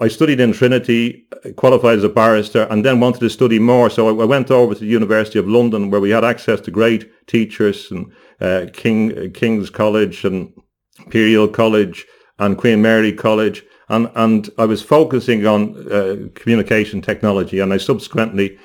I 0.00 0.08
studied 0.08 0.40
in 0.40 0.52
Trinity, 0.52 1.26
qualified 1.56 1.98
as 1.98 2.04
a 2.04 2.08
barrister, 2.08 2.66
and 2.70 2.84
then 2.84 2.98
wanted 2.98 3.20
to 3.20 3.30
study 3.30 3.58
more. 3.58 3.90
So 3.90 4.20
I 4.20 4.24
went 4.24 4.50
over 4.50 4.74
to 4.74 4.80
the 4.80 4.86
University 4.86 5.38
of 5.38 5.46
London, 5.46 5.90
where 5.90 6.00
we 6.00 6.10
had 6.10 6.24
access 6.24 6.60
to 6.62 6.70
great 6.70 7.10
teachers 7.26 7.90
and 7.90 8.12
uh, 8.40 8.66
King 8.72 9.32
King's 9.32 9.70
College 9.70 10.24
and 10.24 10.52
Imperial 10.98 11.48
College 11.48 12.06
and 12.38 12.58
Queen 12.58 12.82
Mary 12.82 13.12
College, 13.12 13.64
and 13.88 14.10
and 14.14 14.50
I 14.58 14.64
was 14.64 14.82
focusing 14.82 15.46
on 15.46 15.92
uh, 15.92 16.28
communication 16.34 17.02
technology, 17.02 17.60
and 17.60 17.72
I 17.72 17.76
subsequently 17.76 18.58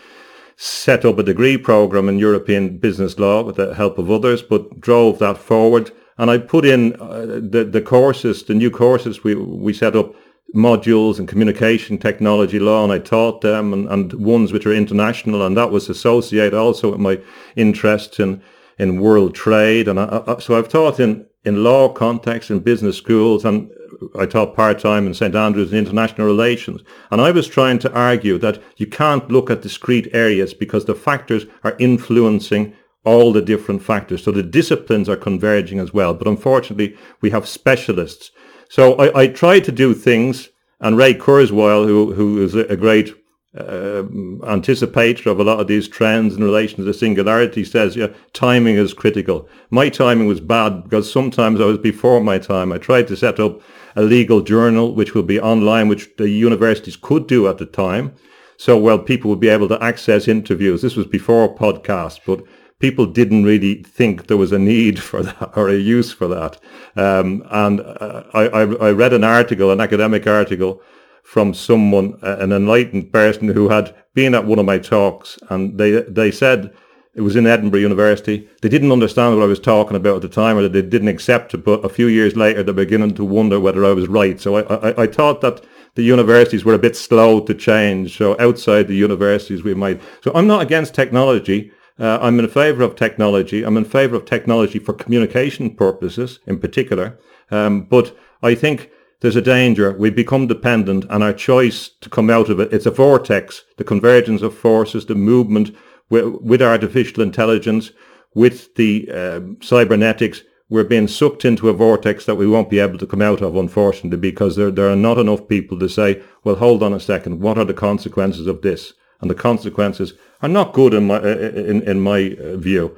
set 0.56 1.06
up 1.06 1.20
a 1.20 1.24
degree 1.24 1.58
program 1.58 2.10
in 2.10 2.18
European 2.18 2.80
business 2.80 3.20
law 3.20 3.44
with 3.44 3.58
the 3.58 3.76
help 3.76 4.00
of 4.00 4.10
others, 4.10 4.42
but 4.42 4.80
drove 4.80 5.20
that 5.20 5.38
forward. 5.38 5.92
And 6.18 6.32
I 6.32 6.40
put 6.40 6.66
in 6.66 7.00
uh, 7.00 7.26
the 7.52 7.68
the 7.72 7.82
courses, 7.82 8.44
the 8.44 8.56
new 8.56 8.72
courses 8.72 9.24
we 9.24 9.36
we 9.36 9.74
set 9.74 9.96
up 9.96 10.16
modules 10.56 11.20
and 11.20 11.28
communication 11.28 11.98
technology 11.98 12.60
law 12.60 12.84
and 12.84 12.92
I 12.92 13.00
taught 13.00 13.42
them 13.42 13.74
and, 13.74 13.88
and 13.90 14.14
ones 14.14 14.54
which 14.54 14.66
are 14.66 14.74
international 14.74 15.46
and 15.46 15.58
that 15.58 15.72
was 15.72 15.90
associated 15.90 16.54
also 16.54 16.92
with 16.92 17.00
my 17.00 17.20
interest 17.56 18.20
in, 18.20 18.42
in 18.80 19.02
world 19.02 19.36
trade. 19.36 19.88
And 19.88 20.00
I, 20.00 20.24
I, 20.26 20.40
so 20.40 20.58
I've 20.58 20.70
taught 20.70 21.00
in, 21.00 21.26
in 21.44 21.64
law 21.64 21.90
context 21.90 22.50
in 22.50 22.60
business 22.60 22.96
schools 22.96 23.44
and 23.44 23.70
I 24.18 24.26
taught 24.26 24.56
part-time 24.56 25.06
in 25.08 25.14
St. 25.14 25.36
Andrews 25.36 25.72
in 25.72 25.80
international 25.80 26.28
relations. 26.28 26.82
And 27.12 27.20
I 27.20 27.32
was 27.32 27.48
trying 27.48 27.80
to 27.80 27.94
argue 27.94 28.38
that 28.38 28.62
you 28.78 28.88
can't 28.88 29.30
look 29.30 29.50
at 29.50 29.62
discrete 29.62 30.08
areas 30.14 30.54
because 30.54 30.86
the 30.86 30.96
factors 30.96 31.46
are 31.64 31.76
influencing 31.80 32.74
all 33.04 33.32
the 33.32 33.42
different 33.42 33.82
factors. 33.82 34.24
So 34.24 34.32
the 34.32 34.44
disciplines 34.44 35.10
are 35.10 35.16
converging 35.16 35.80
as 35.80 35.94
well. 35.94 36.14
But 36.14 36.28
unfortunately, 36.28 36.98
we 37.22 37.30
have 37.32 37.48
specialists 37.48 38.32
so 38.70 38.96
I, 38.96 39.22
I 39.22 39.28
tried 39.28 39.64
to 39.66 39.72
do 39.72 39.94
things, 39.94 40.50
and 40.80 40.98
Ray 40.98 41.14
Kurzweil, 41.14 41.86
who 41.86 42.14
who 42.14 42.44
is 42.44 42.56
a 42.56 42.78
great 42.78 43.14
uh, 43.58 44.04
anticipator 44.44 45.28
of 45.28 45.40
a 45.40 45.44
lot 45.44 45.60
of 45.60 45.68
these 45.68 45.88
trends 45.88 46.36
in 46.36 46.44
relation 46.44 46.78
to 46.78 46.84
the 46.84 46.94
singularity, 46.94 47.64
says 47.64 47.96
yeah, 47.96 48.08
timing 48.34 48.76
is 48.76 48.94
critical. 48.94 49.48
My 49.70 49.90
timing 49.90 50.28
was 50.28 50.40
bad 50.40 50.84
because 50.84 51.12
sometimes 51.12 51.60
I 51.60 51.66
was 51.66 51.78
before 51.78 52.22
my 52.22 52.38
time. 52.38 52.72
I 52.72 52.78
tried 52.78 53.08
to 53.08 53.18
set 53.18 53.40
up 53.40 53.62
a 53.96 54.04
legal 54.04 54.42
journal 54.42 54.94
which 54.94 55.16
would 55.16 55.28
be 55.28 55.40
online, 55.40 55.88
which 55.88 56.10
the 56.18 56.30
universities 56.30 56.96
could 56.96 57.26
do 57.26 57.48
at 57.48 57.58
the 57.58 57.66
time. 57.66 58.14
So, 58.58 58.78
well, 58.78 59.00
people 59.00 59.30
would 59.30 59.40
be 59.40 59.50
able 59.50 59.68
to 59.70 59.84
access 59.84 60.28
interviews. 60.28 60.82
This 60.82 60.96
was 60.96 61.06
before 61.08 61.54
podcasts, 61.54 62.20
but 62.26 62.44
people 62.80 63.06
didn't 63.06 63.44
really 63.44 63.84
think 63.84 64.28
there 64.28 64.38
was 64.38 64.52
a 64.52 64.60
need 64.60 65.00
for 65.00 65.24
that 65.24 65.52
or 65.58 65.70
a 65.70 65.76
use 65.78 66.12
for 66.12 66.28
that. 66.28 66.60
Um, 66.96 67.44
and 67.50 67.82
uh, 67.82 68.24
I, 68.34 68.46
I, 68.46 68.92
read 68.92 69.14
an 69.14 69.24
article, 69.24 69.72
an 69.72 69.82
academic 69.82 70.28
article 70.28 70.82
from 71.24 71.54
someone, 71.54 72.18
uh, 72.22 72.38
an 72.40 72.52
enlightened 72.52 73.12
person 73.12 73.50
who 73.50 73.70
had 73.70 73.96
been 74.14 74.34
at 74.34 74.46
one 74.46 74.60
of 74.60 74.66
my 74.66 74.78
talks, 74.78 75.38
and 75.50 75.78
they 75.78 76.02
they 76.04 76.32
said 76.32 76.74
it 77.14 77.22
was 77.22 77.36
in 77.36 77.48
Edinburgh 77.48 77.82
University. 77.82 78.48
They 78.62 78.70
didn't 78.70 78.92
understand 78.92 79.36
what 79.36 79.44
I 79.44 79.48
was 79.48 79.60
talking 79.60 79.98
about 79.98 80.18
at 80.18 80.22
the 80.22 80.30
time, 80.30 80.56
or 80.56 80.68
they 80.68 80.82
didn't 80.82 81.08
accept 81.08 81.54
it. 81.54 81.66
But 81.66 81.84
a 81.84 81.90
few 81.90 82.06
years 82.08 82.36
later, 82.36 82.64
they're 82.64 82.74
beginning 82.74 83.16
to 83.16 83.26
wonder 83.26 83.60
whether 83.60 83.84
I 83.84 83.94
was 83.94 84.08
right. 84.08 84.40
So 84.40 84.58
I, 84.58 84.92
I, 84.92 85.04
I 85.04 85.08
thought 85.08 85.42
that 85.42 85.64
the 85.96 86.04
universities 86.04 86.64
were 86.64 86.76
a 86.76 86.80
bit 86.80 86.96
slow 86.96 87.40
to 87.42 87.56
change. 87.56 88.18
So 88.18 88.40
outside 88.40 88.88
the 88.88 88.96
universities, 88.96 89.64
we 89.64 89.74
might. 89.74 90.00
So 90.22 90.32
I'm 90.36 90.48
not 90.48 90.62
against 90.62 90.94
technology. 90.94 91.72
Uh, 92.00 92.20
I'm 92.22 92.40
in 92.40 92.48
favor 92.48 92.84
of 92.84 92.96
technology. 92.96 93.64
I'm 93.64 93.78
in 93.78 93.86
favor 93.86 94.16
of 94.16 94.26
technology 94.26 94.80
for 94.80 94.94
communication 94.94 95.76
purposes 95.76 96.40
in 96.46 96.60
particular. 96.60 97.18
Um, 97.50 97.84
but 97.84 98.16
I 98.44 98.56
think 98.56 98.92
there's 99.22 99.36
a 99.36 99.42
danger. 99.42 99.92
We 99.98 100.10
become 100.10 100.48
dependent 100.48 101.06
and 101.10 101.24
our 101.24 101.34
choice 101.34 101.90
to 102.02 102.10
come 102.10 102.30
out 102.30 102.50
of 102.50 102.60
it, 102.60 102.72
it's 102.72 102.86
a 102.86 102.92
vortex, 102.92 103.64
the 103.78 103.84
convergence 103.84 104.42
of 104.42 104.56
forces, 104.56 105.06
the 105.06 105.16
movement 105.16 105.76
with, 106.10 106.26
with 106.42 106.62
artificial 106.62 107.24
intelligence, 107.24 107.92
with 108.36 108.76
the 108.76 109.10
uh, 109.12 109.40
cybernetics 109.62 110.44
we're 110.70 110.84
being 110.84 111.08
sucked 111.08 111.46
into 111.46 111.70
a 111.70 111.74
vortex 111.74 112.26
that 112.26 112.36
we 112.36 112.48
won't 112.48 112.70
be 112.70 112.80
able 112.80 112.98
to 112.98 113.08
come 113.08 113.22
out 113.22 113.42
of, 113.42 113.56
unfortunately, 113.56 114.18
because 114.18 114.56
there, 114.56 114.72
there 114.72 114.90
are 114.90 114.98
not 114.98 115.18
enough 115.18 115.48
people 115.48 115.80
to 115.80 115.88
say, 115.88 116.22
well, 116.44 116.56
hold 116.56 116.84
on 116.84 116.94
a 116.94 117.00
second, 117.00 117.40
what 117.40 117.58
are 117.58 117.66
the 117.66 117.74
consequences 117.74 118.48
of 118.48 118.62
this? 118.62 118.94
And 119.22 119.30
the 119.30 119.36
consequences 119.36 120.14
are 120.42 120.50
not 120.50 120.74
good 120.74 120.94
in 120.94 121.08
my, 121.08 121.20
in, 121.20 121.82
in 121.84 122.00
my 122.00 122.36
uh, 122.40 122.58
view. 122.58 122.98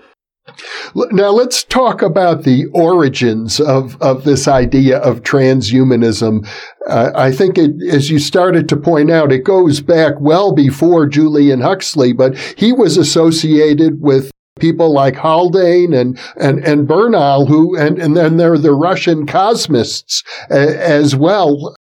Now 0.95 1.29
let's 1.29 1.63
talk 1.63 2.01
about 2.01 2.43
the 2.43 2.65
origins 2.73 3.59
of, 3.59 4.01
of 4.01 4.23
this 4.23 4.47
idea 4.47 4.97
of 4.97 5.21
transhumanism. 5.21 6.47
Uh, 6.87 7.11
I 7.15 7.31
think 7.31 7.57
it, 7.57 7.71
as 7.91 8.09
you 8.09 8.19
started 8.19 8.67
to 8.69 8.77
point 8.77 9.11
out, 9.11 9.31
it 9.31 9.43
goes 9.43 9.79
back 9.79 10.15
well 10.19 10.51
before 10.51 11.05
Julian 11.05 11.61
Huxley, 11.61 12.13
but 12.13 12.35
he 12.57 12.73
was 12.73 12.97
associated 12.97 14.01
with 14.01 14.31
people 14.59 14.91
like 14.91 15.15
Haldane 15.15 15.93
and, 15.93 16.19
and, 16.35 16.59
and 16.65 16.87
Bernal 16.87 17.45
who, 17.45 17.77
and, 17.77 17.99
and 17.99 18.17
then 18.17 18.37
there 18.37 18.53
are 18.53 18.57
the 18.57 18.73
Russian 18.73 19.25
cosmists 19.25 20.23
uh, 20.51 20.55
as 20.55 21.15
well 21.15 21.75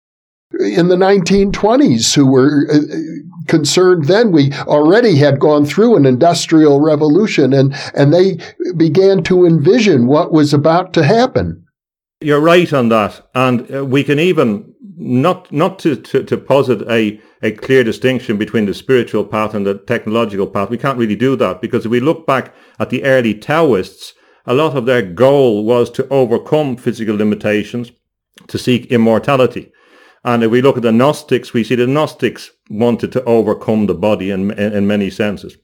in 0.59 0.87
the 0.87 0.95
1920s 0.95 2.15
who 2.15 2.25
were 2.25 2.67
uh, 2.71 2.79
concerned 3.47 4.05
then 4.05 4.31
we 4.31 4.51
already 4.67 5.15
had 5.15 5.39
gone 5.39 5.65
through 5.65 5.95
an 5.95 6.05
industrial 6.05 6.81
revolution 6.81 7.53
and, 7.53 7.73
and 7.93 8.13
they 8.13 8.37
began 8.75 9.23
to 9.23 9.45
envision 9.45 10.07
what 10.07 10.31
was 10.31 10.53
about 10.53 10.93
to 10.93 11.03
happen. 11.03 11.63
You're 12.19 12.41
right 12.41 12.71
on 12.73 12.89
that. 12.89 13.27
And 13.35 13.73
uh, 13.73 13.85
we 13.85 14.03
can 14.03 14.19
even, 14.19 14.73
not, 14.97 15.51
not 15.51 15.79
to, 15.79 15.95
to, 15.95 16.23
to 16.23 16.37
posit 16.37 16.81
a, 16.89 17.21
a 17.43 17.51
clear 17.51 17.83
distinction 17.83 18.37
between 18.37 18.65
the 18.65 18.73
spiritual 18.73 19.23
path 19.23 19.53
and 19.53 19.65
the 19.65 19.77
technological 19.77 20.47
path. 20.47 20.69
We 20.69 20.79
can't 20.79 20.97
really 20.97 21.15
do 21.15 21.35
that 21.35 21.61
because 21.61 21.85
if 21.85 21.91
we 21.91 21.99
look 21.99 22.25
back 22.25 22.53
at 22.79 22.89
the 22.89 23.03
early 23.03 23.35
Taoists, 23.35 24.13
a 24.45 24.53
lot 24.53 24.75
of 24.75 24.85
their 24.85 25.03
goal 25.03 25.63
was 25.65 25.91
to 25.91 26.07
overcome 26.07 26.77
physical 26.77 27.15
limitations 27.15 27.91
to 28.47 28.57
seek 28.57 28.87
immortality. 28.87 29.71
And 30.23 30.43
if 30.43 30.51
we 30.51 30.61
look 30.61 30.77
at 30.77 30.83
the 30.83 30.91
Gnostics, 30.91 31.53
we 31.53 31.63
see 31.63 31.75
the 31.75 31.87
Gnostics 31.87 32.51
wanted 32.69 33.11
to 33.13 33.23
overcome 33.23 33.85
the 33.85 33.93
body 33.93 34.31
in, 34.31 34.51
in, 34.51 34.73
in 34.73 34.87
many 34.87 35.09
senses. 35.09 35.57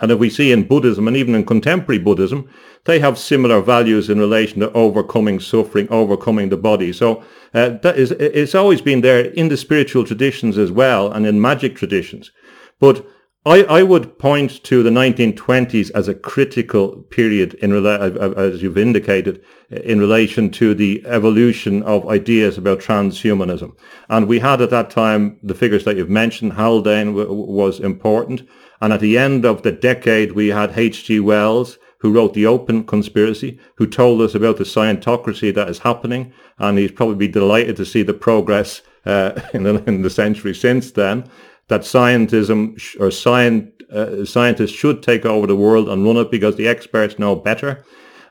And 0.00 0.10
if 0.10 0.18
we 0.18 0.30
see 0.30 0.52
in 0.52 0.66
Buddhism 0.66 1.06
and 1.08 1.16
even 1.16 1.34
in 1.34 1.44
contemporary 1.44 1.98
Buddhism, 1.98 2.48
they 2.86 3.00
have 3.00 3.18
similar 3.18 3.60
values 3.60 4.08
in 4.08 4.18
relation 4.18 4.60
to 4.60 4.72
overcoming 4.72 5.40
suffering, 5.40 5.88
overcoming 5.90 6.48
the 6.48 6.56
body. 6.56 6.92
So 6.92 7.22
uh, 7.52 7.70
that 7.82 7.98
is, 7.98 8.12
it's 8.12 8.54
always 8.54 8.80
been 8.80 9.02
there 9.02 9.26
in 9.26 9.48
the 9.48 9.56
spiritual 9.56 10.04
traditions 10.04 10.56
as 10.56 10.72
well 10.72 11.12
and 11.12 11.26
in 11.26 11.40
magic 11.40 11.76
traditions. 11.76 12.30
But 12.78 13.04
I, 13.46 13.62
I 13.62 13.82
would 13.82 14.18
point 14.18 14.62
to 14.64 14.82
the 14.82 14.90
1920s 14.90 15.90
as 15.94 16.08
a 16.08 16.14
critical 16.14 16.96
period 17.04 17.54
in 17.54 17.72
as 17.86 18.62
you've 18.62 18.76
indicated 18.76 19.42
in 19.70 19.98
relation 19.98 20.50
to 20.50 20.74
the 20.74 21.02
evolution 21.06 21.82
of 21.84 22.06
ideas 22.06 22.58
about 22.58 22.80
transhumanism. 22.80 23.74
And 24.10 24.28
we 24.28 24.40
had 24.40 24.60
at 24.60 24.68
that 24.70 24.90
time 24.90 25.38
the 25.42 25.54
figures 25.54 25.84
that 25.84 25.96
you've 25.96 26.10
mentioned. 26.10 26.52
Haldane 26.52 27.16
w- 27.16 27.32
was 27.32 27.80
important. 27.80 28.46
And 28.82 28.92
at 28.92 29.00
the 29.00 29.16
end 29.16 29.46
of 29.46 29.62
the 29.62 29.72
decade, 29.72 30.32
we 30.32 30.48
had 30.48 30.76
H.G. 30.76 31.20
Wells, 31.20 31.78
who 32.00 32.12
wrote 32.12 32.34
The 32.34 32.44
Open 32.44 32.84
Conspiracy, 32.84 33.58
who 33.76 33.86
told 33.86 34.20
us 34.20 34.34
about 34.34 34.58
the 34.58 34.64
scientocracy 34.64 35.54
that 35.54 35.70
is 35.70 35.78
happening. 35.78 36.34
And 36.58 36.76
he's 36.76 36.92
probably 36.92 37.28
delighted 37.28 37.76
to 37.76 37.86
see 37.86 38.02
the 38.02 38.12
progress 38.12 38.82
uh, 39.06 39.40
in, 39.54 39.62
the, 39.62 39.82
in 39.84 40.02
the 40.02 40.10
century 40.10 40.54
since 40.54 40.90
then 40.90 41.24
that 41.70 41.82
scientism 41.82 42.78
or 43.00 43.10
science, 43.10 43.70
uh, 43.90 44.24
scientists 44.24 44.72
should 44.72 45.02
take 45.02 45.24
over 45.24 45.46
the 45.46 45.56
world 45.56 45.88
and 45.88 46.04
run 46.04 46.18
it 46.18 46.30
because 46.30 46.56
the 46.56 46.68
experts 46.68 47.18
know 47.18 47.34
better. 47.34 47.84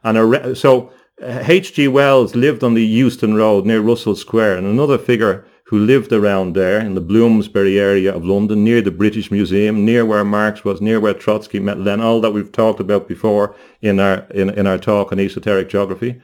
And 0.04 0.32
re- 0.32 0.56
so 0.56 0.91
H.G. 1.21 1.88
Uh, 1.88 1.91
Wells 1.91 2.36
lived 2.36 2.63
on 2.63 2.75
the 2.75 2.86
Euston 2.86 3.36
Road 3.36 3.65
near 3.65 3.82
Russell 3.82 4.15
Square, 4.15 4.58
and 4.58 4.67
another 4.67 4.97
figure 4.97 5.45
who 5.65 5.78
lived 5.78 6.12
around 6.12 6.56
there 6.56 6.80
in 6.80 6.95
the 6.95 7.02
Bloomsbury 7.02 7.80
area 7.80 8.15
of 8.15 8.25
London, 8.25 8.63
near 8.63 8.82
the 8.82 8.89
British 8.89 9.30
Museum, 9.30 9.86
near 9.86 10.04
where 10.04 10.23
Marx 10.23 10.63
was, 10.63 10.82
near 10.82 10.99
where 10.99 11.13
Trotsky 11.13 11.60
met 11.60 11.80
Lenin, 11.80 12.06
all 12.06 12.21
that 12.21 12.32
we've 12.32 12.52
talked 12.52 12.80
about 12.80 13.08
before 13.08 13.56
in 13.82 13.99
our 13.99 14.25
in, 14.32 14.49
in 14.49 14.65
our 14.65 14.78
talk 14.78 15.12
on 15.12 15.19
esoteric 15.19 15.69
geography, 15.69 16.21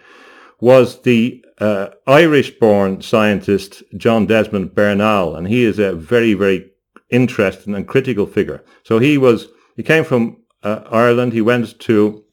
was 0.60 1.02
the 1.02 1.44
uh, 1.60 1.90
Irish-born 2.08 3.02
scientist 3.02 3.84
John 3.96 4.26
Desmond 4.26 4.74
Bernal, 4.74 5.36
and 5.36 5.48
he 5.48 5.64
is 5.64 5.78
a 5.78 5.94
very 5.94 6.34
very 6.34 6.72
interesting 7.10 7.76
and 7.76 7.88
critical 7.88 8.26
figure. 8.26 8.64
So 8.84 9.00
he 9.00 9.18
was, 9.18 9.48
he 9.76 9.84
came 9.84 10.04
from 10.04 10.38
uh, 10.64 10.82
Ireland. 10.90 11.34
He 11.34 11.42
went 11.42 11.80
to 11.80 12.24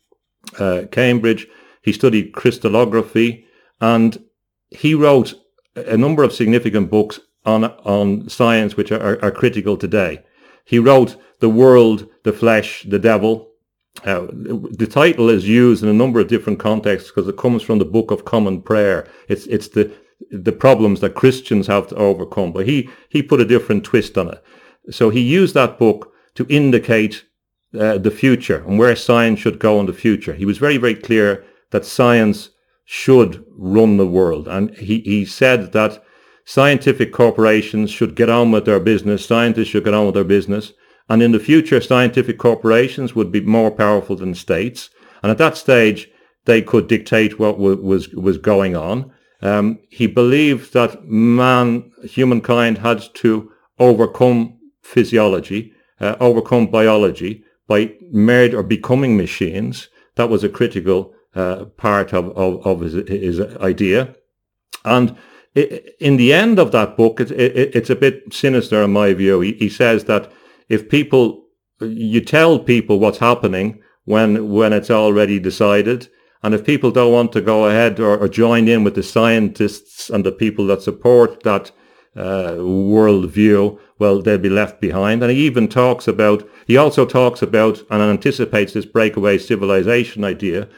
uh, 0.58 0.82
Cambridge. 0.90 1.46
He 1.82 1.92
studied 1.92 2.32
crystallography 2.32 3.46
and 3.80 4.22
he 4.70 4.94
wrote 4.94 5.34
a 5.74 5.96
number 5.96 6.22
of 6.22 6.32
significant 6.32 6.90
books 6.90 7.20
on, 7.44 7.64
on 7.64 8.28
science 8.28 8.76
which 8.76 8.92
are, 8.92 9.22
are 9.22 9.30
critical 9.30 9.76
today. 9.76 10.22
He 10.64 10.78
wrote 10.78 11.16
The 11.40 11.48
World, 11.48 12.08
the 12.22 12.32
Flesh, 12.32 12.84
the 12.88 12.98
Devil. 12.98 13.48
Uh, 14.04 14.26
the 14.30 14.88
title 14.90 15.28
is 15.28 15.46
used 15.46 15.82
in 15.82 15.88
a 15.88 15.92
number 15.94 16.20
of 16.20 16.28
different 16.28 16.58
contexts 16.58 17.10
because 17.10 17.28
it 17.28 17.36
comes 17.36 17.62
from 17.62 17.78
the 17.78 17.84
Book 17.84 18.10
of 18.10 18.24
Common 18.24 18.62
Prayer. 18.62 19.06
It's, 19.28 19.46
it's 19.46 19.68
the, 19.68 19.92
the 20.30 20.52
problems 20.52 21.00
that 21.00 21.14
Christians 21.14 21.66
have 21.66 21.88
to 21.88 21.96
overcome. 21.96 22.52
But 22.52 22.66
he, 22.66 22.88
he 23.08 23.22
put 23.22 23.40
a 23.40 23.44
different 23.44 23.84
twist 23.84 24.16
on 24.16 24.28
it. 24.28 24.42
So 24.90 25.10
he 25.10 25.20
used 25.20 25.54
that 25.54 25.78
book 25.78 26.12
to 26.34 26.46
indicate 26.48 27.24
uh, 27.78 27.98
the 27.98 28.10
future 28.10 28.64
and 28.66 28.78
where 28.78 28.96
science 28.96 29.40
should 29.40 29.58
go 29.58 29.80
in 29.80 29.86
the 29.86 29.92
future. 29.92 30.34
He 30.34 30.44
was 30.44 30.58
very, 30.58 30.76
very 30.76 30.94
clear 30.94 31.44
that 31.70 31.86
science 31.86 32.50
should 32.84 33.44
run 33.56 33.96
the 33.96 34.06
world. 34.06 34.48
And 34.48 34.76
he, 34.76 35.00
he 35.00 35.24
said 35.24 35.72
that 35.72 36.02
scientific 36.44 37.12
corporations 37.12 37.90
should 37.90 38.14
get 38.14 38.28
on 38.28 38.50
with 38.50 38.64
their 38.64 38.80
business, 38.80 39.24
scientists 39.24 39.68
should 39.68 39.84
get 39.84 39.94
on 39.94 40.06
with 40.06 40.14
their 40.14 40.24
business. 40.24 40.72
And 41.08 41.22
in 41.22 41.32
the 41.32 41.38
future, 41.38 41.80
scientific 41.80 42.38
corporations 42.38 43.14
would 43.14 43.32
be 43.32 43.40
more 43.40 43.70
powerful 43.70 44.16
than 44.16 44.34
states. 44.34 44.90
And 45.22 45.30
at 45.30 45.38
that 45.38 45.56
stage, 45.56 46.08
they 46.44 46.62
could 46.62 46.88
dictate 46.88 47.38
what 47.38 47.58
was, 47.58 48.08
was 48.10 48.38
going 48.38 48.76
on. 48.76 49.12
Um, 49.40 49.78
he 49.90 50.06
believed 50.06 50.72
that 50.72 51.04
man, 51.04 51.90
humankind 52.04 52.78
had 52.78 53.02
to 53.14 53.50
overcome 53.78 54.58
physiology, 54.82 55.72
uh, 56.00 56.16
overcome 56.20 56.66
biology 56.66 57.44
by 57.66 57.94
merged 58.10 58.54
or 58.54 58.62
becoming 58.62 59.16
machines. 59.16 59.88
That 60.16 60.28
was 60.28 60.44
a 60.44 60.48
critical 60.48 61.14
uh, 61.34 61.66
part 61.76 62.12
of, 62.12 62.36
of, 62.36 62.66
of 62.66 62.80
his, 62.80 62.94
his, 63.08 63.40
idea. 63.56 64.14
And 64.84 65.16
in 65.54 66.16
the 66.16 66.32
end 66.32 66.58
of 66.58 66.72
that 66.72 66.96
book, 66.96 67.20
it, 67.20 67.30
it, 67.30 67.74
it's 67.74 67.90
a 67.90 67.96
bit 67.96 68.32
sinister 68.32 68.82
in 68.82 68.92
my 68.92 69.14
view. 69.14 69.40
He, 69.40 69.52
he 69.52 69.68
says 69.68 70.04
that 70.04 70.30
if 70.68 70.88
people, 70.88 71.44
you 71.80 72.20
tell 72.20 72.58
people 72.58 72.98
what's 72.98 73.18
happening 73.18 73.82
when, 74.04 74.50
when 74.50 74.72
it's 74.72 74.90
already 74.90 75.38
decided, 75.38 76.08
and 76.42 76.54
if 76.54 76.64
people 76.64 76.90
don't 76.90 77.12
want 77.12 77.32
to 77.32 77.40
go 77.40 77.66
ahead 77.66 78.00
or, 78.00 78.18
or 78.18 78.28
join 78.28 78.66
in 78.66 78.82
with 78.82 78.94
the 78.94 79.02
scientists 79.02 80.10
and 80.10 80.26
the 80.26 80.32
people 80.32 80.66
that 80.66 80.82
support 80.82 81.42
that 81.44 81.70
uh, 82.16 82.56
worldview, 82.58 83.78
well, 83.98 84.20
they'll 84.20 84.38
be 84.38 84.48
left 84.48 84.80
behind. 84.80 85.22
And 85.22 85.32
he 85.32 85.46
even 85.46 85.68
talks 85.68 86.06
about, 86.06 86.48
he 86.66 86.76
also 86.76 87.06
talks 87.06 87.42
about 87.42 87.80
and 87.90 88.02
anticipates 88.02 88.72
this 88.72 88.86
breakaway 88.86 89.38
civilization 89.38 90.24
idea 90.24 90.68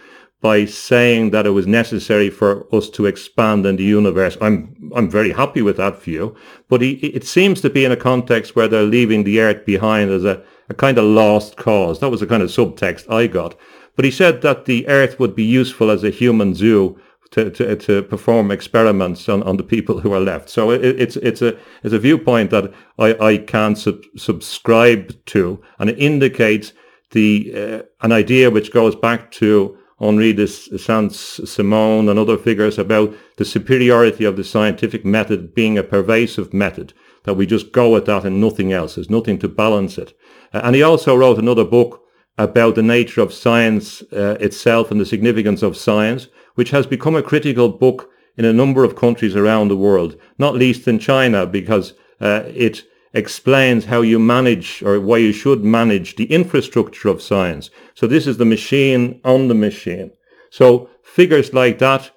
by 0.40 0.66
saying 0.66 1.31
that 1.31 1.47
it 1.47 1.51
was 1.51 1.66
necessary 1.66 2.29
for 2.29 2.66
us 2.75 2.90
to 2.90 3.07
expand 3.07 3.64
in 3.64 3.77
the 3.77 3.83
universe. 3.83 4.37
I'm, 4.42 4.92
I'm 4.94 5.11
very 5.11 5.33
happy 5.33 5.62
with 5.62 5.79
that 5.79 6.03
view, 6.03 6.37
but 6.68 6.83
he, 6.83 6.92
it 6.92 7.25
seems 7.25 7.62
to 7.62 7.70
be 7.70 7.85
in 7.85 7.92
a 7.92 7.97
context 7.97 8.55
where 8.55 8.68
they're 8.68 8.83
leaving 8.83 9.25
the 9.25 9.40
earth 9.40 9.64
behind 9.64 10.11
as 10.11 10.25
a, 10.25 10.42
a 10.68 10.75
kind 10.75 10.99
of 10.99 11.05
lost 11.05 11.57
cause. 11.57 12.01
That 12.01 12.11
was 12.11 12.20
the 12.20 12.27
kind 12.27 12.42
of 12.42 12.51
subtext 12.51 13.11
I 13.11 13.27
got. 13.27 13.57
But 13.97 14.05
he 14.05 14.11
said 14.11 14.42
that 14.42 14.66
the 14.66 14.87
earth 14.87 15.18
would 15.18 15.35
be 15.35 15.44
useful 15.44 15.90
as 15.90 16.05
a 16.05 16.11
human 16.11 16.55
zoo 16.55 17.01
to, 17.35 17.51
to, 17.51 17.77
to 17.77 18.03
perform 18.03 18.51
experiments 18.51 19.29
on, 19.29 19.42
on 19.42 19.57
the 19.57 19.62
people 19.64 20.01
who 20.01 20.12
are 20.12 20.20
left. 20.20 20.49
So 20.49 20.70
it, 20.70 20.85
it's 20.85 21.16
it's 21.16 21.42
a 21.42 21.57
it's 21.83 21.94
a 21.94 21.99
viewpoint 21.99 22.51
that 22.51 22.73
I, 22.99 23.14
I 23.31 23.38
can 23.38 23.77
sub- 23.77 24.05
subscribe 24.16 25.12
to, 25.27 25.62
and 25.79 25.90
it 25.90 25.99
indicates 25.99 26.73
the 27.11 27.53
uh, 27.55 27.83
an 28.07 28.12
idea 28.12 28.51
which 28.51 28.73
goes 28.73 28.97
back 28.97 29.31
to 29.33 29.77
Henri 29.99 30.33
de 30.33 30.47
Saint-Simon 30.47 32.09
and 32.09 32.18
other 32.18 32.38
figures 32.38 32.79
about 32.79 33.14
the 33.37 33.44
superiority 33.44 34.25
of 34.25 34.37
the 34.37 34.44
scientific 34.44 35.05
method 35.05 35.55
being 35.55 35.79
a 35.79 35.83
pervasive 35.83 36.53
method, 36.53 36.92
that 37.25 37.37
we 37.37 37.47
just 37.47 37.73
go 37.73 37.97
at 37.97 38.05
that 38.05 38.25
and 38.25 38.40
nothing 38.40 38.73
else. 38.73 38.94
There's 38.94 39.11
nothing 39.11 39.38
to 39.40 39.49
balance 39.49 39.99
it. 39.99 40.12
Uh, 40.53 40.61
and 40.64 40.75
he 40.77 40.83
also 40.83 41.16
wrote 41.16 41.38
another 41.38 41.64
book 41.64 42.03
about 42.37 42.75
the 42.75 42.83
nature 42.83 43.23
of 43.23 43.33
science 43.33 44.03
uh, 44.12 44.37
itself 44.40 44.90
and 44.90 45.01
the 45.01 45.07
significance 45.07 45.62
of 45.62 45.77
science, 45.77 46.29
which 46.55 46.71
has 46.71 46.87
become 46.87 47.17
a 47.17 47.23
critical 47.23 47.69
book 47.69 48.11
in 48.37 48.45
a 48.45 48.53
number 48.53 48.85
of 48.85 48.97
countries 48.97 49.37
around 49.37 49.69
the 49.69 49.77
world, 49.77 50.17
not 50.38 50.55
least 50.55 50.88
in 50.88 50.99
China, 50.99 51.47
because 51.47 51.95
uh, 52.21 52.43
it 52.47 52.83
explains 53.12 53.85
how 53.85 54.01
you 54.03 54.19
manage 54.19 54.83
or 54.83 55.01
why 55.01 55.19
you 55.19 55.33
should 55.33 55.64
manage 55.64 56.17
the 56.17 56.27
infrastructure 56.27 57.09
of 57.09 57.23
science. 57.23 57.71
So 57.95 58.07
this 58.07 58.27
is 58.27 58.37
the 58.37 58.45
machine 58.45 59.21
on 59.25 59.49
the 59.49 59.55
machine. 59.55 60.11
So 60.51 60.90
figures 61.03 61.55
like 61.55 61.79
that, 61.79 62.11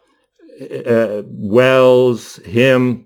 uh, 0.85 1.21
Wells, 1.27 2.37
him, 2.37 3.05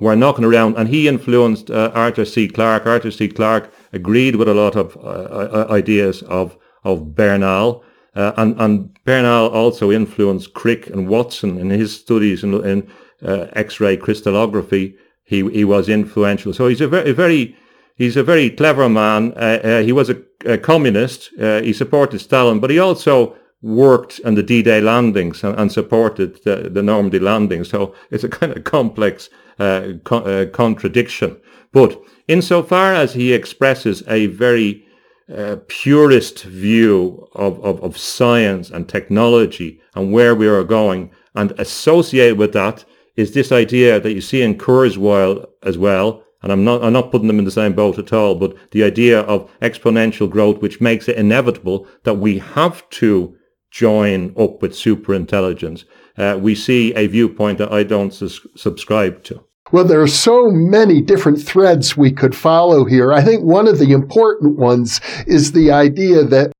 were 0.00 0.16
knocking 0.16 0.44
around, 0.44 0.76
and 0.76 0.88
he 0.88 1.08
influenced 1.08 1.70
uh, 1.70 1.90
Arthur 1.94 2.24
C. 2.24 2.48
Clarke. 2.48 2.86
Arthur 2.86 3.10
C. 3.10 3.28
Clarke 3.28 3.72
agreed 3.92 4.36
with 4.36 4.48
a 4.48 4.54
lot 4.54 4.76
of 4.76 4.96
uh, 4.96 5.66
ideas 5.70 6.22
of 6.22 6.56
of 6.82 7.14
Bernal, 7.14 7.84
uh, 8.14 8.32
and, 8.36 8.60
and 8.60 8.98
Bernal 9.04 9.48
also 9.50 9.90
influenced 9.90 10.52
Crick 10.54 10.88
and 10.88 11.08
Watson 11.08 11.58
in 11.58 11.70
his 11.70 11.94
studies 11.94 12.42
in, 12.42 12.54
in 12.64 12.90
uh, 13.22 13.46
X-ray 13.52 13.96
crystallography. 13.96 14.96
He 15.24 15.48
he 15.50 15.64
was 15.64 15.88
influential. 15.88 16.52
So 16.52 16.66
he's 16.66 16.80
a 16.80 16.88
very 16.88 17.12
very 17.12 17.56
he's 17.94 18.16
a 18.16 18.24
very 18.24 18.50
clever 18.50 18.88
man. 18.88 19.32
Uh, 19.36 19.60
uh 19.62 19.82
he 19.82 19.92
was 19.92 20.10
a, 20.10 20.20
a 20.44 20.58
communist. 20.58 21.30
Uh, 21.38 21.62
he 21.62 21.72
supported 21.72 22.18
Stalin, 22.18 22.58
but 22.58 22.70
he 22.70 22.78
also 22.78 23.36
worked 23.62 24.20
on 24.24 24.34
the 24.34 24.42
D-Day 24.42 24.80
landings 24.80 25.44
and, 25.44 25.54
and 25.60 25.70
supported 25.70 26.42
the, 26.44 26.70
the, 26.70 26.82
Normandy 26.82 27.18
landings. 27.18 27.68
So 27.68 27.94
it's 28.10 28.24
a 28.24 28.28
kind 28.28 28.56
of 28.56 28.64
complex 28.64 29.28
uh, 29.58 29.92
co- 30.02 30.46
contradiction. 30.46 31.38
But 31.70 32.00
insofar 32.26 32.94
as 32.94 33.12
he 33.12 33.34
expresses 33.34 34.02
a 34.08 34.26
very 34.28 34.86
uh, 35.30 35.56
purist 35.68 36.42
view 36.44 37.28
of, 37.34 37.62
of, 37.64 37.82
of 37.82 37.96
science 37.96 38.70
and 38.70 38.88
technology 38.88 39.80
and 39.94 40.12
where 40.12 40.34
we 40.34 40.48
are 40.48 40.64
going. 40.64 41.10
And 41.34 41.52
associated 41.52 42.38
with 42.38 42.52
that 42.52 42.84
is 43.16 43.32
this 43.32 43.52
idea 43.52 44.00
that 44.00 44.12
you 44.12 44.20
see 44.20 44.42
in 44.42 44.56
Kurzweil 44.56 45.46
as 45.62 45.78
well. 45.78 46.24
And 46.42 46.50
I'm 46.50 46.64
not, 46.64 46.82
I'm 46.82 46.94
not 46.94 47.10
putting 47.10 47.26
them 47.26 47.38
in 47.38 47.44
the 47.44 47.50
same 47.50 47.74
boat 47.74 47.98
at 47.98 48.12
all, 48.12 48.34
but 48.34 48.56
the 48.70 48.82
idea 48.82 49.20
of 49.20 49.50
exponential 49.60 50.28
growth, 50.28 50.58
which 50.62 50.80
makes 50.80 51.08
it 51.08 51.16
inevitable 51.16 51.86
that 52.04 52.14
we 52.14 52.38
have 52.38 52.88
to 52.90 53.36
join 53.70 54.34
up 54.38 54.62
with 54.62 54.72
superintelligence. 54.72 55.84
Uh, 56.16 56.38
we 56.40 56.54
see 56.54 56.94
a 56.94 57.06
viewpoint 57.06 57.58
that 57.58 57.70
I 57.70 57.82
don't 57.82 58.12
sus- 58.12 58.46
subscribe 58.56 59.22
to. 59.24 59.44
Well, 59.72 59.84
there 59.84 60.02
are 60.02 60.08
so 60.08 60.50
many 60.50 61.00
different 61.00 61.40
threads 61.40 61.96
we 61.96 62.10
could 62.10 62.34
follow 62.34 62.84
here. 62.84 63.12
I 63.12 63.22
think 63.22 63.44
one 63.44 63.68
of 63.68 63.78
the 63.78 63.92
important 63.92 64.58
ones 64.58 65.00
is 65.26 65.52
the 65.52 65.70
idea 65.70 66.24
that 66.24 66.52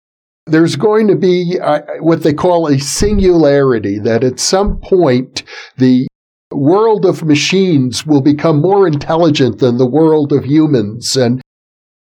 there's 0.46 0.77
going 0.77 1.09
to 1.09 1.16
be 1.16 1.59
uh, 1.61 1.81
what 2.01 2.23
they 2.23 2.33
call 2.33 2.66
a 2.66 2.79
singularity, 2.79 3.99
that 3.99 4.25
at 4.25 4.38
some 4.40 4.81
point 4.81 5.42
the 5.77 6.07
world 6.53 7.05
of 7.05 7.25
machines 7.25 8.07
will 8.07 8.20
become 8.20 8.61
more 8.61 8.87
intelligent 8.87 9.59
than 9.59 9.79
the 9.79 9.88
world 9.88 10.33
of 10.33 10.44
humans, 10.44 11.16
and 11.16 11.40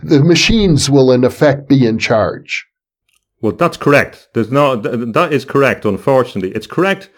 the 0.01 0.23
machines 0.23 0.89
will 0.89 1.13
in 1.13 1.25
effect 1.25 1.69
be 1.69 1.87
in 1.87 1.99
charge. 1.99 2.67
Well, 3.43 3.53
that's 3.53 3.77
correct. 3.77 4.29
There's 4.35 4.51
no, 4.51 4.77
that 4.77 5.33
is 5.33 5.45
correct, 5.45 5.85
unfortunately. 5.85 6.53
It's 6.53 6.67
correct 6.67 7.11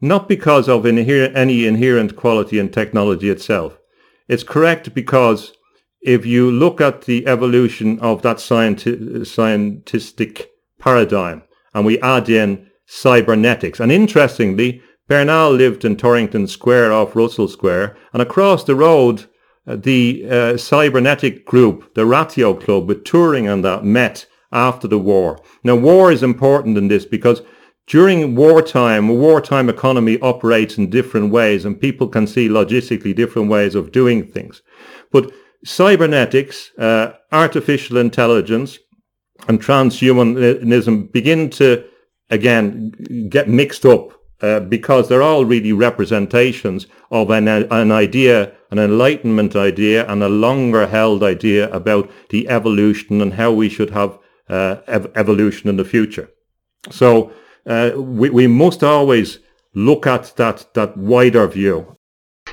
not 0.00 0.28
because 0.28 0.68
of 0.68 0.82
inher- 0.84 1.34
any 1.34 1.66
inherent 1.66 2.16
quality 2.16 2.58
in 2.58 2.70
technology 2.70 3.30
itself. 3.30 3.78
It's 4.28 4.42
correct 4.42 4.94
because 4.94 5.52
if 6.02 6.24
you 6.24 6.50
look 6.50 6.80
at 6.80 7.02
the 7.02 7.26
evolution 7.26 7.98
of 8.00 8.22
that 8.22 8.36
scienti- 8.36 9.26
scientific 9.26 10.50
paradigm 10.78 11.42
and 11.74 11.84
we 11.84 12.00
add 12.00 12.28
in 12.28 12.68
cybernetics, 12.86 13.80
and 13.80 13.90
interestingly, 13.90 14.82
Bernal 15.08 15.52
lived 15.52 15.84
in 15.84 15.96
Torrington 15.96 16.46
Square 16.46 16.92
off 16.92 17.16
Russell 17.16 17.48
Square, 17.48 17.96
and 18.12 18.20
across 18.20 18.64
the 18.64 18.74
road, 18.74 19.24
uh, 19.66 19.76
the 19.76 20.26
uh, 20.30 20.56
cybernetic 20.56 21.46
group, 21.46 21.94
the 21.94 22.06
Ratio 22.06 22.54
Club 22.54 22.86
with 22.86 23.04
Turing 23.04 23.50
and 23.50 23.64
that 23.64 23.84
met 23.84 24.26
after 24.52 24.86
the 24.86 24.98
war. 24.98 25.40
Now, 25.64 25.76
war 25.76 26.12
is 26.12 26.22
important 26.22 26.78
in 26.78 26.88
this 26.88 27.04
because 27.04 27.42
during 27.88 28.36
wartime, 28.36 29.08
a 29.08 29.14
wartime 29.14 29.68
economy 29.68 30.20
operates 30.20 30.76
in 30.76 30.90
different 30.90 31.32
ways 31.32 31.64
and 31.64 31.80
people 31.80 32.06
can 32.06 32.26
see 32.26 32.48
logistically 32.48 33.14
different 33.14 33.48
ways 33.48 33.74
of 33.74 33.92
doing 33.92 34.26
things. 34.26 34.62
But 35.10 35.32
cybernetics, 35.64 36.70
uh, 36.78 37.14
artificial 37.32 37.96
intelligence, 37.96 38.78
and 39.48 39.60
transhumanism 39.60 41.12
begin 41.12 41.48
to, 41.50 41.84
again, 42.28 42.90
get 43.30 43.48
mixed 43.48 43.86
up 43.86 44.12
uh, 44.42 44.60
because 44.60 45.08
they're 45.08 45.22
all 45.22 45.44
really 45.44 45.72
representations 45.72 46.86
of 47.10 47.30
an, 47.30 47.48
an 47.48 47.90
idea, 47.90 48.52
an 48.70 48.78
enlightenment 48.78 49.56
idea, 49.56 50.06
and 50.10 50.22
a 50.22 50.28
longer 50.28 50.86
held 50.86 51.22
idea 51.22 51.70
about 51.70 52.10
the 52.28 52.48
evolution 52.48 53.20
and 53.20 53.34
how 53.34 53.50
we 53.50 53.68
should 53.68 53.90
have 53.90 54.18
uh, 54.48 54.76
ev- 54.86 55.10
evolution 55.14 55.68
in 55.70 55.76
the 55.76 55.84
future. 55.84 56.28
So 56.90 57.32
uh, 57.68 57.92
we, 57.96 58.30
we 58.30 58.46
must 58.46 58.82
always 58.82 59.38
look 59.74 60.06
at 60.06 60.34
that, 60.36 60.66
that 60.74 60.96
wider 60.96 61.46
view. 61.46 61.98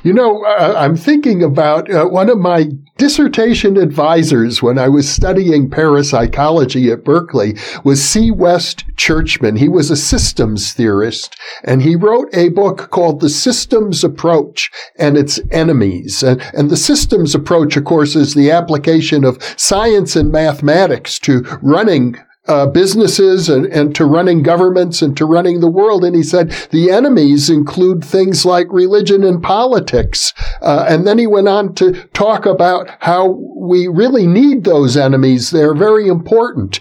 You 0.03 0.13
know, 0.13 0.43
uh, 0.43 0.75
I'm 0.77 0.97
thinking 0.97 1.41
about 1.41 1.89
uh, 1.89 2.05
one 2.05 2.29
of 2.29 2.37
my 2.37 2.65
dissertation 2.97 3.77
advisors 3.77 4.61
when 4.61 4.77
I 4.77 4.89
was 4.89 5.09
studying 5.09 5.69
parapsychology 5.69 6.91
at 6.91 7.03
Berkeley 7.03 7.55
was 7.83 8.03
C. 8.03 8.29
West 8.29 8.83
Churchman. 8.97 9.55
He 9.55 9.69
was 9.69 9.89
a 9.89 9.95
systems 9.95 10.73
theorist 10.73 11.35
and 11.63 11.81
he 11.81 11.95
wrote 11.95 12.29
a 12.33 12.49
book 12.49 12.91
called 12.91 13.19
The 13.19 13.29
Systems 13.29 14.03
Approach 14.03 14.69
and 14.99 15.17
Its 15.17 15.39
Enemies. 15.49 16.21
And, 16.21 16.41
and 16.53 16.69
the 16.69 16.77
systems 16.77 17.33
approach, 17.33 17.75
of 17.77 17.85
course, 17.85 18.15
is 18.15 18.35
the 18.35 18.51
application 18.51 19.23
of 19.23 19.41
science 19.57 20.15
and 20.15 20.31
mathematics 20.31 21.17
to 21.19 21.41
running 21.61 22.17
uh, 22.47 22.67
businesses 22.67 23.49
and, 23.49 23.65
and 23.67 23.95
to 23.95 24.05
running 24.05 24.43
governments 24.43 25.01
and 25.01 25.15
to 25.17 25.25
running 25.25 25.59
the 25.59 25.71
world. 25.71 26.03
And 26.03 26.15
he 26.15 26.23
said 26.23 26.51
the 26.71 26.91
enemies 26.91 27.49
include 27.49 28.03
things 28.03 28.45
like 28.45 28.67
religion 28.69 29.23
and 29.23 29.41
politics. 29.41 30.33
Uh, 30.61 30.85
and 30.87 31.07
then 31.07 31.17
he 31.17 31.27
went 31.27 31.47
on 31.47 31.73
to 31.75 31.93
talk 32.13 32.45
about 32.45 32.89
how 32.99 33.27
we 33.27 33.87
really 33.87 34.27
need 34.27 34.63
those 34.63 34.95
enemies. 34.95 35.51
They're 35.51 35.75
very 35.75 36.07
important. 36.07 36.79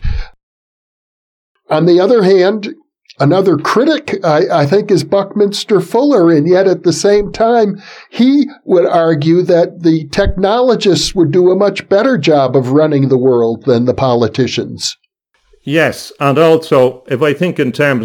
On 1.70 1.86
the 1.86 2.00
other 2.00 2.22
hand, 2.22 2.74
Another 3.20 3.56
critic, 3.56 4.18
I, 4.24 4.62
I, 4.62 4.66
think, 4.66 4.90
is 4.90 5.04
Buckminster 5.04 5.80
Fuller, 5.80 6.32
and 6.32 6.48
yet 6.48 6.66
at 6.66 6.82
the 6.82 6.92
same 6.92 7.30
time, 7.30 7.80
he 8.10 8.46
would 8.64 8.86
argue 8.86 9.42
that 9.42 9.84
the 9.84 10.08
technologists 10.08 11.14
would 11.14 11.30
do 11.30 11.50
a 11.50 11.56
much 11.56 11.88
better 11.88 12.18
job 12.18 12.56
of 12.56 12.72
running 12.72 13.08
the 13.08 13.18
world 13.18 13.66
than 13.66 13.84
the 13.84 13.94
politicians. 13.94 14.96
Yes, 15.64 16.12
and 16.20 16.38
also 16.38 17.04
if 17.08 17.22
I 17.22 17.32
think 17.32 17.58
in 17.58 17.72
terms, 17.72 18.04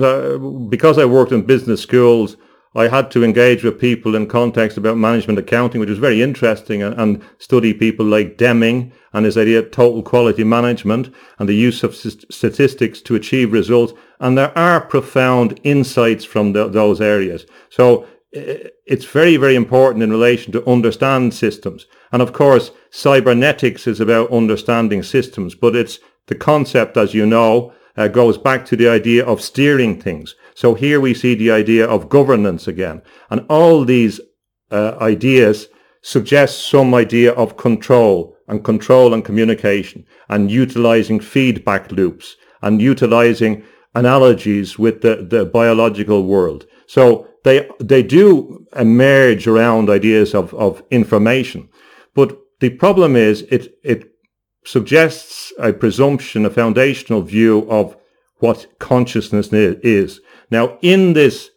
because 0.69 0.97
I 0.97 1.05
worked 1.05 1.33
in 1.33 1.41
business 1.41 1.81
schools, 1.81 2.37
I 2.73 2.87
had 2.87 3.11
to 3.11 3.23
engage 3.23 3.63
with 3.63 3.79
people 3.79 4.15
in 4.15 4.27
context 4.27 4.77
about 4.77 4.97
management 4.97 5.39
accounting, 5.39 5.81
which 5.81 5.89
was 5.89 5.99
very 5.99 6.21
interesting, 6.21 6.81
and, 6.81 6.97
and 6.97 7.21
study 7.37 7.73
people 7.73 8.05
like 8.05 8.37
Deming 8.37 8.93
and 9.11 9.25
his 9.25 9.37
idea 9.37 9.59
of 9.59 9.71
total 9.71 10.03
quality 10.03 10.43
management 10.43 11.13
and 11.37 11.49
the 11.49 11.55
use 11.55 11.83
of 11.83 11.95
statistics 11.95 13.01
to 13.01 13.15
achieve 13.15 13.51
results. 13.51 13.93
And 14.19 14.37
there 14.37 14.57
are 14.57 14.79
profound 14.79 15.59
insights 15.63 16.23
from 16.23 16.53
the, 16.53 16.69
those 16.69 17.01
areas. 17.01 17.45
So 17.69 18.05
it's 18.31 19.05
very, 19.05 19.35
very 19.37 19.55
important 19.55 20.03
in 20.03 20.11
relation 20.11 20.53
to 20.53 20.69
understand 20.69 21.33
systems. 21.33 21.87
And 22.11 22.21
of 22.21 22.31
course, 22.31 22.71
cybernetics 22.91 23.87
is 23.87 23.99
about 23.99 24.31
understanding 24.31 25.03
systems, 25.03 25.55
but 25.55 25.75
it's 25.75 25.99
the 26.29 26.35
concept, 26.35 26.95
as 26.95 27.13
you 27.13 27.25
know, 27.25 27.73
uh, 27.97 28.07
goes 28.07 28.37
back 28.37 28.65
to 28.65 28.77
the 28.77 28.87
idea 28.87 29.25
of 29.25 29.41
steering 29.41 29.99
things. 29.99 30.35
So 30.53 30.75
here 30.75 31.01
we 31.01 31.13
see 31.13 31.35
the 31.35 31.51
idea 31.51 31.85
of 31.85 32.07
governance 32.07 32.67
again. 32.67 33.01
And 33.29 33.45
all 33.49 33.83
these 33.83 34.21
uh, 34.71 34.95
ideas 35.01 35.67
suggest 36.01 36.69
some 36.69 36.93
idea 36.93 37.33
of 37.33 37.57
control 37.57 38.37
and 38.47 38.63
control 38.63 39.13
and 39.13 39.25
communication 39.25 40.05
and 40.29 40.51
utilizing 40.51 41.19
feedback 41.19 41.91
loops 41.91 42.37
and 42.61 42.81
utilizing 42.81 43.63
analogies 43.95 44.77
with 44.77 45.01
the, 45.01 45.27
the 45.29 45.45
biological 45.45 46.23
world. 46.23 46.65
So 46.87 47.27
they, 47.43 47.67
they 47.79 48.03
do 48.03 48.65
emerge 48.75 49.47
around 49.47 49.89
ideas 49.89 50.35
of, 50.35 50.53
of 50.53 50.83
information. 50.91 51.69
But 52.13 52.37
the 52.59 52.69
problem 52.69 53.15
is 53.15 53.41
it, 53.49 53.79
it 53.83 54.11
suggests 54.63 55.53
a 55.59 55.73
presumption, 55.73 56.45
a 56.45 56.49
foundational 56.49 57.21
view 57.21 57.67
of 57.69 57.95
what 58.37 58.67
consciousness 58.79 59.49
is. 59.51 60.21
Now, 60.51 60.77
in 60.81 61.13
this 61.13 61.51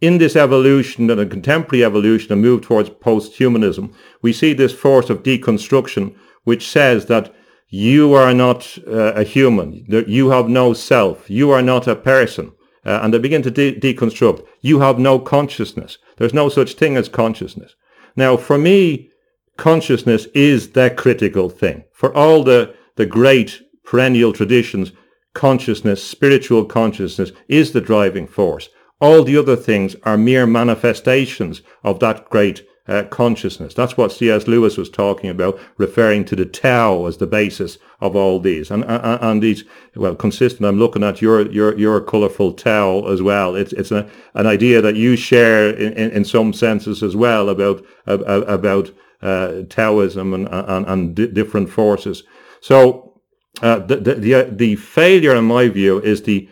in 0.00 0.18
this 0.18 0.36
evolution 0.36 1.10
and 1.10 1.20
a 1.20 1.26
contemporary 1.26 1.84
evolution, 1.84 2.32
a 2.32 2.36
move 2.36 2.62
towards 2.62 2.88
post-humanism, 2.88 3.92
we 4.22 4.32
see 4.32 4.52
this 4.52 4.72
force 4.72 5.10
of 5.10 5.24
deconstruction, 5.24 6.14
which 6.44 6.68
says 6.68 7.06
that 7.06 7.34
you 7.68 8.14
are 8.14 8.32
not 8.32 8.78
uh, 8.86 9.12
a 9.14 9.24
human, 9.24 9.84
that 9.88 10.08
you 10.08 10.30
have 10.30 10.48
no 10.48 10.72
self, 10.72 11.28
you 11.28 11.50
are 11.50 11.62
not 11.62 11.88
a 11.88 11.96
person. 11.96 12.52
Uh, 12.86 13.00
and 13.02 13.12
they 13.12 13.18
begin 13.18 13.42
to 13.42 13.50
de- 13.50 13.78
deconstruct. 13.78 14.46
You 14.60 14.80
have 14.80 14.98
no 14.98 15.18
consciousness. 15.18 15.98
There's 16.16 16.32
no 16.32 16.48
such 16.48 16.74
thing 16.74 16.96
as 16.96 17.08
consciousness. 17.08 17.74
Now, 18.16 18.36
for 18.36 18.56
me, 18.56 19.10
consciousness 19.58 20.26
is 20.34 20.70
the 20.70 20.88
critical 20.88 21.50
thing. 21.50 21.84
For 21.92 22.14
all 22.14 22.42
the, 22.42 22.74
the 22.96 23.04
great 23.04 23.60
perennial 23.84 24.32
traditions, 24.32 24.92
consciousness, 25.34 26.02
spiritual 26.02 26.64
consciousness 26.64 27.32
is 27.48 27.72
the 27.72 27.82
driving 27.82 28.26
force. 28.26 28.70
All 29.00 29.24
the 29.24 29.36
other 29.36 29.56
things 29.56 29.94
are 30.04 30.16
mere 30.16 30.46
manifestations 30.46 31.60
of 31.84 32.00
that 32.00 32.30
great 32.30 32.66
uh, 32.86 33.02
consciousness. 33.04 33.74
That's 33.74 33.96
what 33.96 34.12
C.S. 34.12 34.46
Lewis 34.46 34.76
was 34.78 34.88
talking 34.88 35.28
about, 35.28 35.60
referring 35.76 36.24
to 36.26 36.36
the 36.36 36.46
Tao 36.46 37.04
as 37.06 37.18
the 37.18 37.26
basis 37.26 37.78
of 38.00 38.16
all 38.16 38.40
these. 38.40 38.70
And, 38.70 38.82
and, 38.84 39.22
and 39.22 39.42
these, 39.42 39.64
well, 39.94 40.14
consistent. 40.14 40.66
I'm 40.66 40.78
looking 40.78 41.04
at 41.04 41.20
your 41.20 41.50
your 41.50 41.78
your 41.78 42.00
colourful 42.00 42.54
Tao 42.54 43.06
as 43.08 43.20
well. 43.20 43.54
It's 43.54 43.74
it's 43.74 43.92
a, 43.92 44.08
an 44.34 44.46
idea 44.46 44.80
that 44.80 44.96
you 44.96 45.16
share 45.16 45.68
in, 45.68 45.92
in, 45.92 46.10
in 46.12 46.24
some 46.24 46.54
senses 46.54 47.02
as 47.02 47.14
well 47.14 47.50
about 47.50 47.84
about 48.06 48.90
Taoism 49.20 50.34
and 50.34 50.48
and, 50.50 50.86
and 50.86 51.14
d- 51.14 51.26
different 51.26 51.70
forces. 51.70 52.22
So 52.60 53.20
uh, 53.62 53.80
the, 53.80 53.96
the 53.96 54.14
the 54.14 54.48
the 54.50 54.76
failure, 54.76 55.34
in 55.34 55.44
my 55.44 55.68
view, 55.68 56.00
is 56.00 56.22
the 56.22 56.48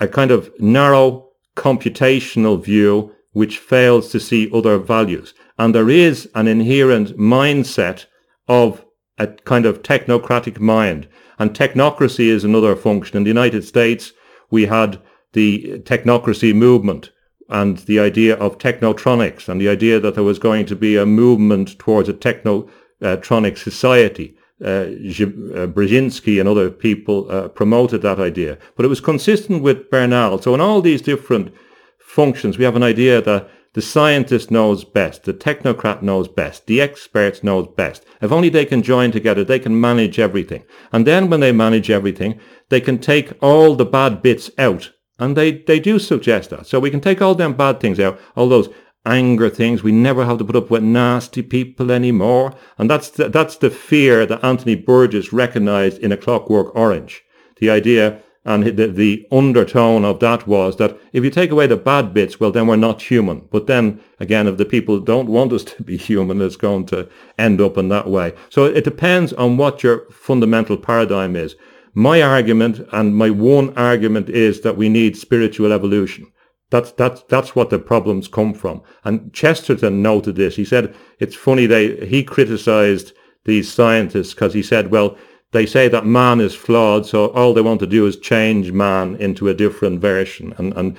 a 0.00 0.08
kind 0.08 0.30
of 0.30 0.50
narrow 0.60 1.28
computational 1.56 2.62
view 2.62 3.12
which 3.32 3.58
fails 3.58 4.10
to 4.10 4.20
see 4.20 4.50
other 4.52 4.78
values. 4.78 5.34
And 5.58 5.74
there 5.74 5.90
is 5.90 6.28
an 6.34 6.48
inherent 6.48 7.16
mindset 7.16 8.06
of 8.48 8.84
a 9.18 9.28
kind 9.28 9.66
of 9.66 9.82
technocratic 9.82 10.58
mind. 10.58 11.08
And 11.38 11.52
technocracy 11.52 12.26
is 12.26 12.44
another 12.44 12.76
function. 12.76 13.16
In 13.16 13.24
the 13.24 13.30
United 13.30 13.64
States, 13.64 14.12
we 14.50 14.66
had 14.66 15.00
the 15.32 15.80
technocracy 15.84 16.54
movement 16.54 17.10
and 17.54 17.78
the 17.90 18.00
idea 18.00 18.34
of 18.36 18.58
technotronics 18.58 19.48
and 19.48 19.60
the 19.60 19.68
idea 19.68 20.00
that 20.00 20.16
there 20.16 20.24
was 20.24 20.40
going 20.40 20.66
to 20.66 20.74
be 20.74 20.96
a 20.96 21.06
movement 21.06 21.78
towards 21.78 22.08
a 22.08 22.12
technotronic 22.12 23.56
society. 23.56 24.36
Uh, 24.60 24.66
uh, 24.66 25.66
Brzezinski 25.74 26.40
and 26.40 26.48
other 26.48 26.70
people 26.70 27.30
uh, 27.30 27.48
promoted 27.48 28.02
that 28.02 28.18
idea, 28.18 28.58
but 28.74 28.84
it 28.84 28.88
was 28.88 29.00
consistent 29.00 29.62
with 29.62 29.88
Bernal. 29.88 30.40
So 30.42 30.54
in 30.54 30.60
all 30.60 30.80
these 30.80 31.02
different 31.02 31.52
functions, 31.98 32.58
we 32.58 32.64
have 32.64 32.76
an 32.76 32.82
idea 32.82 33.20
that 33.22 33.48
the 33.74 33.82
scientist 33.82 34.50
knows 34.50 34.84
best, 34.84 35.24
the 35.24 35.34
technocrat 35.34 36.02
knows 36.02 36.28
best, 36.28 36.66
the 36.66 36.80
expert 36.80 37.42
knows 37.44 37.68
best. 37.76 38.04
If 38.20 38.32
only 38.32 38.48
they 38.48 38.64
can 38.64 38.82
join 38.82 39.12
together, 39.12 39.44
they 39.44 39.58
can 39.58 39.80
manage 39.80 40.18
everything. 40.18 40.64
And 40.92 41.06
then 41.06 41.28
when 41.28 41.40
they 41.40 41.52
manage 41.52 41.90
everything, 41.90 42.40
they 42.68 42.80
can 42.80 42.98
take 42.98 43.32
all 43.40 43.74
the 43.74 43.84
bad 43.84 44.22
bits 44.22 44.50
out. 44.58 44.90
And 45.18 45.36
they, 45.36 45.52
they 45.52 45.78
do 45.78 45.98
suggest 45.98 46.50
that. 46.50 46.66
So 46.66 46.80
we 46.80 46.90
can 46.90 47.00
take 47.00 47.22
all 47.22 47.34
them 47.34 47.54
bad 47.54 47.80
things 47.80 48.00
out, 48.00 48.18
all 48.36 48.48
those 48.48 48.68
anger 49.06 49.50
things. 49.50 49.82
We 49.82 49.92
never 49.92 50.24
have 50.24 50.38
to 50.38 50.44
put 50.44 50.56
up 50.56 50.70
with 50.70 50.82
nasty 50.82 51.42
people 51.42 51.92
anymore. 51.92 52.54
And 52.78 52.90
that's 52.90 53.10
the, 53.10 53.28
that's 53.28 53.56
the 53.56 53.70
fear 53.70 54.26
that 54.26 54.44
Anthony 54.44 54.74
Burgess 54.74 55.32
recognized 55.32 55.98
in 55.98 56.12
A 56.12 56.16
Clockwork 56.16 56.74
Orange. 56.74 57.22
The 57.58 57.70
idea 57.70 58.22
and 58.46 58.64
the, 58.64 58.86
the 58.88 59.26
undertone 59.32 60.04
of 60.04 60.20
that 60.20 60.46
was 60.46 60.76
that 60.76 60.98
if 61.14 61.24
you 61.24 61.30
take 61.30 61.50
away 61.50 61.66
the 61.66 61.78
bad 61.78 62.12
bits, 62.12 62.38
well, 62.38 62.50
then 62.50 62.66
we're 62.66 62.76
not 62.76 63.00
human. 63.00 63.48
But 63.50 63.66
then 63.66 64.00
again, 64.20 64.46
if 64.46 64.58
the 64.58 64.66
people 64.66 65.00
don't 65.00 65.30
want 65.30 65.52
us 65.52 65.64
to 65.64 65.82
be 65.82 65.96
human, 65.96 66.42
it's 66.42 66.56
going 66.56 66.86
to 66.86 67.08
end 67.38 67.60
up 67.60 67.78
in 67.78 67.88
that 67.88 68.08
way. 68.08 68.34
So 68.50 68.64
it 68.64 68.84
depends 68.84 69.32
on 69.34 69.56
what 69.56 69.82
your 69.82 70.10
fundamental 70.10 70.76
paradigm 70.76 71.36
is. 71.36 71.56
My 71.94 72.20
argument 72.20 72.86
and 72.92 73.14
my 73.14 73.30
one 73.30 73.72
argument 73.76 74.28
is 74.28 74.60
that 74.62 74.76
we 74.76 74.88
need 74.88 75.16
spiritual 75.16 75.72
evolution. 75.72 76.26
That's, 76.70 76.90
that's, 76.92 77.22
that's 77.28 77.54
what 77.54 77.70
the 77.70 77.78
problems 77.78 78.26
come 78.26 78.52
from. 78.52 78.82
And 79.04 79.32
Chesterton 79.32 80.02
noted 80.02 80.34
this. 80.34 80.56
He 80.56 80.64
said, 80.64 80.94
it's 81.20 81.36
funny, 81.36 81.66
they, 81.66 82.04
he 82.06 82.24
criticized 82.24 83.12
these 83.44 83.72
scientists 83.72 84.34
because 84.34 84.54
he 84.54 84.62
said, 84.62 84.90
well, 84.90 85.16
they 85.52 85.66
say 85.66 85.86
that 85.86 86.04
man 86.04 86.40
is 86.40 86.52
flawed, 86.52 87.06
so 87.06 87.28
all 87.28 87.54
they 87.54 87.60
want 87.60 87.78
to 87.78 87.86
do 87.86 88.06
is 88.06 88.16
change 88.16 88.72
man 88.72 89.14
into 89.16 89.48
a 89.48 89.54
different 89.54 90.00
version. 90.00 90.52
And, 90.58 90.72
and 90.72 90.96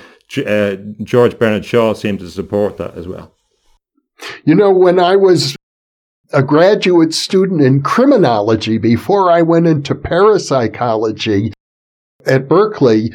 uh, 0.48 0.78
George 1.04 1.38
Bernard 1.38 1.66
Shaw 1.66 1.94
seemed 1.94 2.20
to 2.20 2.30
support 2.30 2.78
that 2.78 2.96
as 2.96 3.06
well. 3.06 3.36
You 4.46 4.56
know, 4.56 4.72
when 4.72 4.98
I 4.98 5.18
was 5.18 5.58
a 6.36 6.44
graduate 6.44 7.14
student 7.14 7.62
in 7.62 7.82
criminology 7.82 8.78
before 8.78 9.32
I 9.32 9.42
went 9.42 9.68
into 9.68 9.96
parapsychology 9.96 11.54
at 12.26 12.50
Berkeley, 12.50 13.14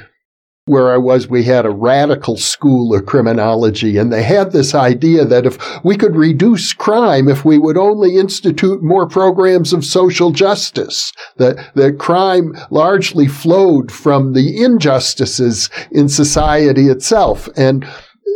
where 0.64 0.90
I 0.90 0.96
was, 0.96 1.28
we 1.28 1.42
had 1.42 1.66
a 1.66 1.70
radical 1.70 2.38
school 2.38 2.94
of 2.94 3.04
criminology, 3.04 3.98
and 3.98 4.10
they 4.10 4.22
had 4.22 4.52
this 4.52 4.74
idea 4.74 5.26
that 5.26 5.44
if 5.44 5.58
we 5.84 5.98
could 5.98 6.16
reduce 6.16 6.72
crime, 6.72 7.28
if 7.28 7.44
we 7.44 7.58
would 7.58 7.76
only 7.76 8.16
institute 8.16 8.82
more 8.82 9.06
programs 9.06 9.74
of 9.74 9.84
social 9.84 10.30
justice, 10.30 11.12
that, 11.36 11.74
that 11.74 11.98
crime 11.98 12.54
largely 12.70 13.26
flowed 13.26 13.92
from 13.92 14.32
the 14.32 14.62
injustices 14.64 15.68
in 15.92 16.08
society 16.08 16.88
itself. 16.88 17.50
And 17.54 17.86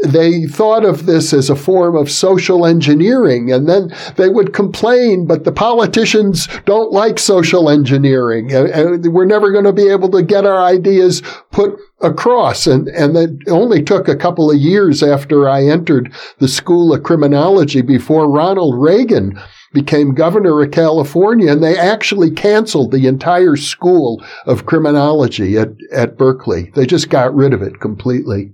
they 0.03 0.47
thought 0.47 0.85
of 0.85 1.07
this 1.07 1.33
as 1.33 1.49
a 1.49 1.57
form 1.57 1.97
of 1.97 2.11
social 2.11 2.67
engineering 2.67 3.51
and 3.53 3.69
then 3.69 3.95
they 4.17 4.29
would 4.29 4.53
complain, 4.53 5.27
but 5.27 5.45
the 5.45 5.53
politicians 5.53 6.49
don't 6.65 6.93
like 6.93 7.19
social 7.19 7.71
engineering. 7.71 8.49
We're 8.49 9.25
never 9.25 9.51
going 9.51 9.65
to 9.65 9.73
be 9.73 9.89
able 9.89 10.11
to 10.11 10.23
get 10.23 10.45
our 10.45 10.63
ideas 10.63 11.23
put 11.51 11.79
across. 12.01 12.67
And, 12.67 12.89
and 12.89 13.17
it 13.17 13.49
only 13.49 13.83
took 13.83 14.09
a 14.09 14.17
couple 14.17 14.51
of 14.51 14.59
years 14.59 15.03
after 15.03 15.49
I 15.49 15.65
entered 15.65 16.13
the 16.39 16.49
School 16.49 16.93
of 16.93 17.03
Criminology 17.03 17.83
before 17.83 18.31
Ronald 18.31 18.81
Reagan 18.81 19.41
became 19.73 20.15
governor 20.15 20.63
of 20.63 20.71
California 20.71 21.51
and 21.51 21.63
they 21.63 21.77
actually 21.77 22.31
canceled 22.31 22.93
the 22.93 23.07
entire 23.07 23.57
school 23.57 24.25
of 24.47 24.67
criminology 24.67 25.59
at, 25.59 25.71
at 25.93 26.17
Berkeley. 26.17 26.71
They 26.75 26.87
just 26.87 27.11
got 27.11 27.35
rid 27.35 27.53
of 27.53 27.61
it 27.61 27.81
completely. 27.81 28.53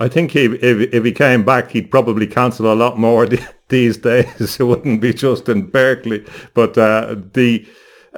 I 0.00 0.08
think 0.08 0.30
he, 0.30 0.46
if, 0.46 0.94
if 0.94 1.04
he 1.04 1.12
came 1.12 1.44
back, 1.44 1.70
he'd 1.72 1.90
probably 1.90 2.26
cancel 2.26 2.72
a 2.72 2.74
lot 2.74 2.98
more 2.98 3.26
these 3.68 3.98
days. 3.98 4.56
It 4.60 4.64
wouldn't 4.64 5.00
be 5.00 5.12
just 5.12 5.48
in 5.48 5.66
Berkeley, 5.66 6.24
but 6.54 6.76
uh, 6.76 7.16
the 7.34 7.66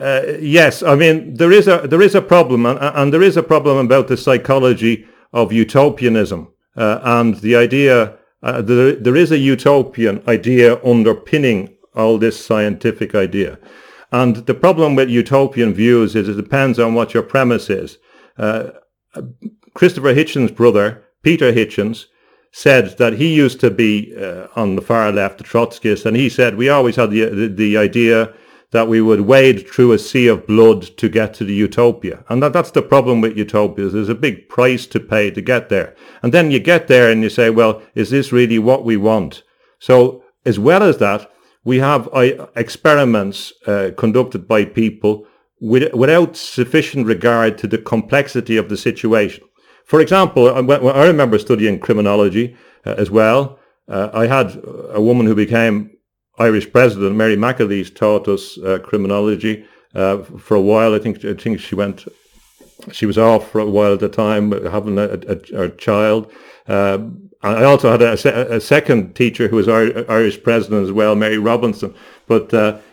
uh, 0.01 0.23
yes, 0.41 0.83
I 0.83 0.95
mean 0.95 1.35
there 1.35 1.53
is 1.53 1.69
a 1.69 1.87
there 1.87 2.01
is 2.01 2.15
a 2.15 2.23
problem, 2.23 2.65
and, 2.65 2.79
and 2.81 3.13
there 3.13 3.23
is 3.23 3.37
a 3.37 3.43
problem 3.43 3.77
about 3.77 4.09
the 4.09 4.17
psychology 4.17 5.07
of 5.33 5.53
utopianism 5.53 6.49
uh, 6.77 7.01
and 7.03 7.37
the 7.41 7.57
idea. 7.57 8.17
Uh, 8.43 8.63
there, 8.63 8.97
there 8.97 9.17
is 9.17 9.31
a 9.31 9.39
utopian 9.39 10.23
idea 10.27 10.83
underpinning 10.85 11.77
all 11.95 12.19
this 12.19 12.45
scientific 12.45 13.15
idea. 13.15 13.59
And 14.11 14.37
the 14.47 14.55
problem 14.55 14.97
with 14.97 15.09
utopian 15.09 15.73
views 15.75 16.17
is 16.17 16.29
it 16.29 16.35
depends 16.35 16.79
on 16.79 16.95
what 16.95 17.15
your 17.15 17.23
premise 17.23 17.71
is. 17.71 17.99
Uh, 18.37 18.71
Christopher 19.75 20.15
Hitchens' 20.15 20.55
brother 20.55 21.05
Peter 21.23 21.53
Hitchens 21.53 22.07
said 22.51 22.99
that 22.99 23.15
he 23.15 23.35
used 23.35 23.61
to 23.61 23.71
be 23.71 24.15
uh, 24.17 24.47
on 24.55 24.77
the 24.77 24.83
far 24.83 25.11
left, 25.11 25.41
a 25.41 25.45
Trotskyist, 25.45 26.05
and 26.05 26.17
he 26.17 26.29
said 26.29 26.57
we 26.57 26.69
always 26.69 26.97
had 26.97 27.11
the, 27.11 27.25
the, 27.27 27.47
the 27.49 27.77
idea 27.77 28.35
that 28.73 28.89
we 28.89 29.01
would 29.01 29.23
wade 29.23 29.69
through 29.69 29.93
a 29.93 29.99
sea 29.99 30.27
of 30.27 30.47
blood 30.47 30.83
to 30.97 31.09
get 31.09 31.35
to 31.35 31.45
the 31.45 31.55
utopia. 31.55 32.25
And 32.29 32.43
that, 32.43 32.55
that's 32.55 32.71
the 32.71 32.83
problem 32.83 33.21
with 33.21 33.37
utopias. 33.37 33.93
There's 33.93 34.09
a 34.09 34.15
big 34.15 34.49
price 34.49 34.87
to 34.87 35.01
pay 35.01 35.31
to 35.31 35.43
get 35.43 35.69
there. 35.69 35.95
And 36.23 36.33
then 36.33 36.51
you 36.51 36.59
get 36.59 36.89
there 36.89 37.11
and 37.11 37.23
you 37.23 37.29
say, 37.29 37.51
well, 37.51 37.83
is 37.95 38.11
this 38.11 38.33
really 38.33 38.59
what 38.59 38.85
we 38.85 38.97
want? 38.97 39.43
So 39.79 40.25
as 40.47 40.59
well 40.59 40.83
as 40.83 40.99
that, 40.99 41.31
we 41.65 41.79
have 41.79 42.09
uh, 42.13 42.47
experiments 42.57 43.53
uh, 43.67 43.91
conducted 43.97 44.49
by 44.49 44.65
people 44.65 45.27
with, 45.61 45.93
without 45.95 46.37
sufficient 46.37 47.07
regard 47.07 47.59
to 47.59 47.67
the 47.67 47.79
complexity 47.79 48.57
of 48.57 48.69
the 48.69 48.77
situation. 48.77 49.45
For 49.85 50.01
example, 50.01 50.49
uh, 50.49 50.91
I 50.91 51.07
remember 51.07 51.39
studying 51.39 51.79
criminology 51.79 52.57
uh, 52.87 52.95
as 52.99 53.11
well. 53.11 53.59
Uh, 53.89 54.11
I 54.13 54.27
had 54.27 54.61
a 54.91 55.01
woman 55.01 55.27
who 55.27 55.35
became 55.35 55.91
Irish 56.39 56.71
president, 56.73 57.17
Mary 57.17 57.37
McAleese, 57.37 57.95
taught 57.95 58.29
us 58.29 58.59
uh, 58.59 58.79
criminology 58.83 59.65
uh, 59.95 60.19
for 60.19 60.55
a 60.55 60.61
while. 60.61 60.95
I 60.95 60.99
think 60.99 61.25
I 61.25 61.35
think 61.35 61.61
she 61.61 61.75
went, 61.75 62.07
she 62.91 63.07
was 63.07 63.19
off 63.19 63.51
for 63.51 63.61
a 63.61 63.67
while 63.67 63.93
at 63.93 64.01
the 64.01 64.09
time, 64.09 64.53
having 64.71 64.99
a, 64.99 65.21
a, 65.29 65.65
a 65.65 65.71
child. 65.71 66.33
Uh, 66.67 66.99
I 67.43 67.65
also 67.65 67.91
had 67.91 68.03
a, 68.03 68.55
a, 68.55 68.61
second 68.61 69.17
teacher 69.17 69.49
who 69.49 69.57
was 69.57 69.69
Irish 69.69 70.41
president 70.45 70.85
as 70.85 70.93
well, 70.93 71.17
Mary 71.17 71.39
Robinson. 71.39 71.93
But 72.29 72.53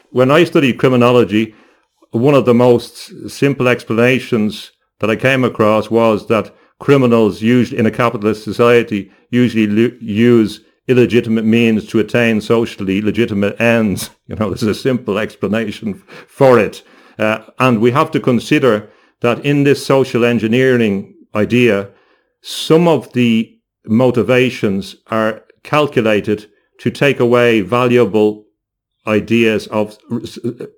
when 0.09 0.31
I 0.31 0.43
studied 0.43 0.79
criminology, 0.79 1.53
one 2.11 2.33
of 2.33 2.45
the 2.45 2.53
most 2.55 3.29
simple 3.29 3.67
explanations 3.67 4.71
that 4.99 5.09
I 5.09 5.15
came 5.15 5.43
across 5.43 5.91
was 5.91 6.27
that 6.27 6.53
criminals 6.79 7.41
usually 7.41 7.79
in 7.79 7.85
a 7.85 7.91
capitalist 7.91 8.43
society 8.43 9.11
usually 9.29 9.97
use 10.01 10.61
illegitimate 10.87 11.45
means 11.45 11.85
to 11.87 11.99
attain 11.99 12.41
socially 12.41 13.01
legitimate 13.01 13.59
ends. 13.61 14.09
You 14.27 14.35
know, 14.35 14.49
there's 14.49 14.61
a 14.61 14.75
simple 14.75 15.17
explanation 15.17 15.95
for 16.27 16.59
it. 16.59 16.83
Uh, 17.17 17.39
and 17.57 17.81
we 17.81 17.89
have 17.91 18.11
to 18.11 18.19
consider 18.19 18.87
that 19.21 19.43
in 19.43 19.63
this 19.63 19.83
social 19.83 20.23
engineering 20.23 21.15
idea, 21.33 21.89
some 22.41 22.87
of 22.87 23.11
the 23.13 23.57
motivations 23.85 24.95
are 25.07 25.43
calculated 25.63 26.45
to 26.79 26.91
take 26.91 27.19
away 27.19 27.61
valuable 27.61 28.45
ideas 29.07 29.65
of 29.67 29.97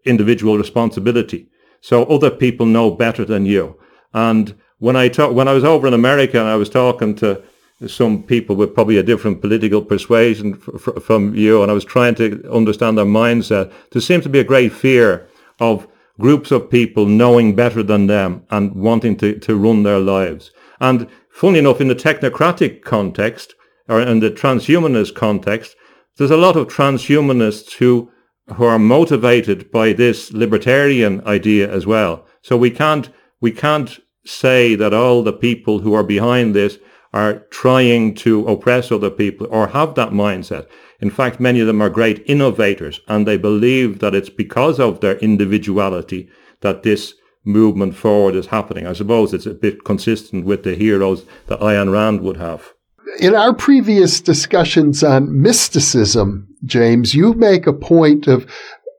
individual 0.05 0.57
responsibility. 0.57 1.49
So 1.81 2.05
other 2.05 2.31
people 2.31 2.65
know 2.65 2.91
better 2.91 3.25
than 3.25 3.45
you. 3.45 3.77
And 4.13 4.55
when 4.81 4.95
I 4.95 5.09
talk, 5.09 5.31
when 5.33 5.47
I 5.47 5.53
was 5.53 5.63
over 5.63 5.87
in 5.87 5.93
America 5.93 6.39
and 6.39 6.49
I 6.49 6.55
was 6.55 6.67
talking 6.67 7.13
to 7.17 7.43
some 7.85 8.23
people 8.23 8.55
with 8.55 8.73
probably 8.73 8.97
a 8.97 9.03
different 9.03 9.39
political 9.39 9.83
persuasion 9.83 10.59
f- 10.75 11.03
from 11.03 11.35
you, 11.35 11.61
and 11.61 11.69
I 11.69 11.75
was 11.75 11.85
trying 11.85 12.15
to 12.15 12.51
understand 12.51 12.97
their 12.97 13.05
mindset. 13.05 13.71
There 13.91 14.01
seems 14.01 14.23
to 14.23 14.29
be 14.29 14.39
a 14.39 14.43
great 14.43 14.73
fear 14.73 15.27
of 15.59 15.87
groups 16.19 16.49
of 16.49 16.71
people 16.71 17.05
knowing 17.05 17.55
better 17.55 17.83
than 17.83 18.07
them 18.07 18.43
and 18.49 18.73
wanting 18.73 19.17
to, 19.17 19.37
to 19.37 19.55
run 19.55 19.83
their 19.83 19.99
lives. 19.99 20.49
And 20.79 21.07
funnily 21.29 21.59
enough, 21.59 21.79
in 21.79 21.87
the 21.87 21.95
technocratic 21.95 22.81
context, 22.83 23.53
or 23.87 24.01
in 24.01 24.19
the 24.19 24.31
transhumanist 24.31 25.13
context, 25.13 25.75
there's 26.17 26.31
a 26.31 26.37
lot 26.37 26.55
of 26.55 26.67
transhumanists 26.67 27.73
who 27.73 28.11
who 28.55 28.63
are 28.63 28.79
motivated 28.79 29.69
by 29.71 29.93
this 29.93 30.33
libertarian 30.33 31.25
idea 31.27 31.71
as 31.71 31.85
well. 31.85 32.25
So 32.41 32.57
we 32.57 32.71
can't 32.71 33.11
we 33.39 33.51
can't 33.51 33.99
say 34.23 34.75
that 34.75 34.93
all 34.93 35.23
the 35.23 35.33
people 35.33 35.79
who 35.79 35.93
are 35.93 36.03
behind 36.03 36.55
this 36.55 36.77
are 37.13 37.39
trying 37.49 38.13
to 38.15 38.47
oppress 38.47 38.91
other 38.91 39.09
people 39.09 39.47
or 39.49 39.67
have 39.67 39.95
that 39.95 40.11
mindset. 40.11 40.67
In 40.99 41.09
fact, 41.09 41.39
many 41.39 41.59
of 41.59 41.67
them 41.67 41.81
are 41.81 41.89
great 41.89 42.23
innovators 42.25 43.01
and 43.07 43.27
they 43.27 43.37
believe 43.37 43.99
that 43.99 44.15
it's 44.15 44.29
because 44.29 44.79
of 44.79 45.01
their 45.01 45.17
individuality 45.17 46.29
that 46.61 46.83
this 46.83 47.15
movement 47.43 47.95
forward 47.95 48.35
is 48.35 48.47
happening. 48.47 48.85
I 48.85 48.93
suppose 48.93 49.33
it's 49.33 49.47
a 49.47 49.53
bit 49.53 49.83
consistent 49.83 50.45
with 50.45 50.63
the 50.63 50.75
heroes 50.75 51.25
that 51.47 51.59
Ayn 51.59 51.91
Rand 51.91 52.21
would 52.21 52.37
have. 52.37 52.73
In 53.19 53.35
our 53.35 53.53
previous 53.53 54.21
discussions 54.21 55.03
on 55.03 55.41
mysticism, 55.41 56.47
James, 56.63 57.13
you 57.13 57.33
make 57.33 57.67
a 57.67 57.73
point 57.73 58.27
of 58.27 58.49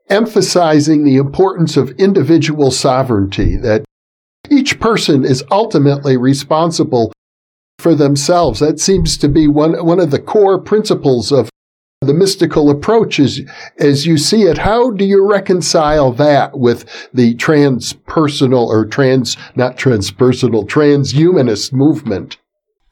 emphasizing 0.09 1.03
the 1.03 1.15
importance 1.15 1.77
of 1.77 1.91
individual 1.91 2.69
sovereignty, 2.69 3.55
that 3.57 3.85
each 4.53 4.79
person 4.79 5.25
is 5.25 5.43
ultimately 5.49 6.17
responsible 6.17 7.11
for 7.79 7.95
themselves. 7.95 8.59
That 8.59 8.79
seems 8.79 9.17
to 9.17 9.27
be 9.27 9.47
one, 9.47 9.85
one 9.85 9.99
of 9.99 10.11
the 10.11 10.19
core 10.19 10.59
principles 10.59 11.31
of 11.31 11.49
the 12.01 12.13
mystical 12.13 12.69
approach 12.69 13.19
as, 13.19 13.41
as 13.79 14.05
you 14.05 14.17
see 14.17 14.43
it. 14.43 14.59
How 14.59 14.91
do 14.91 15.05
you 15.05 15.25
reconcile 15.25 16.11
that 16.13 16.57
with 16.57 16.85
the 17.13 17.35
transpersonal 17.35 18.67
or 18.67 18.85
trans, 18.85 19.37
not 19.55 19.77
transpersonal, 19.77 20.67
transhumanist 20.67 21.73
movement? 21.73 22.37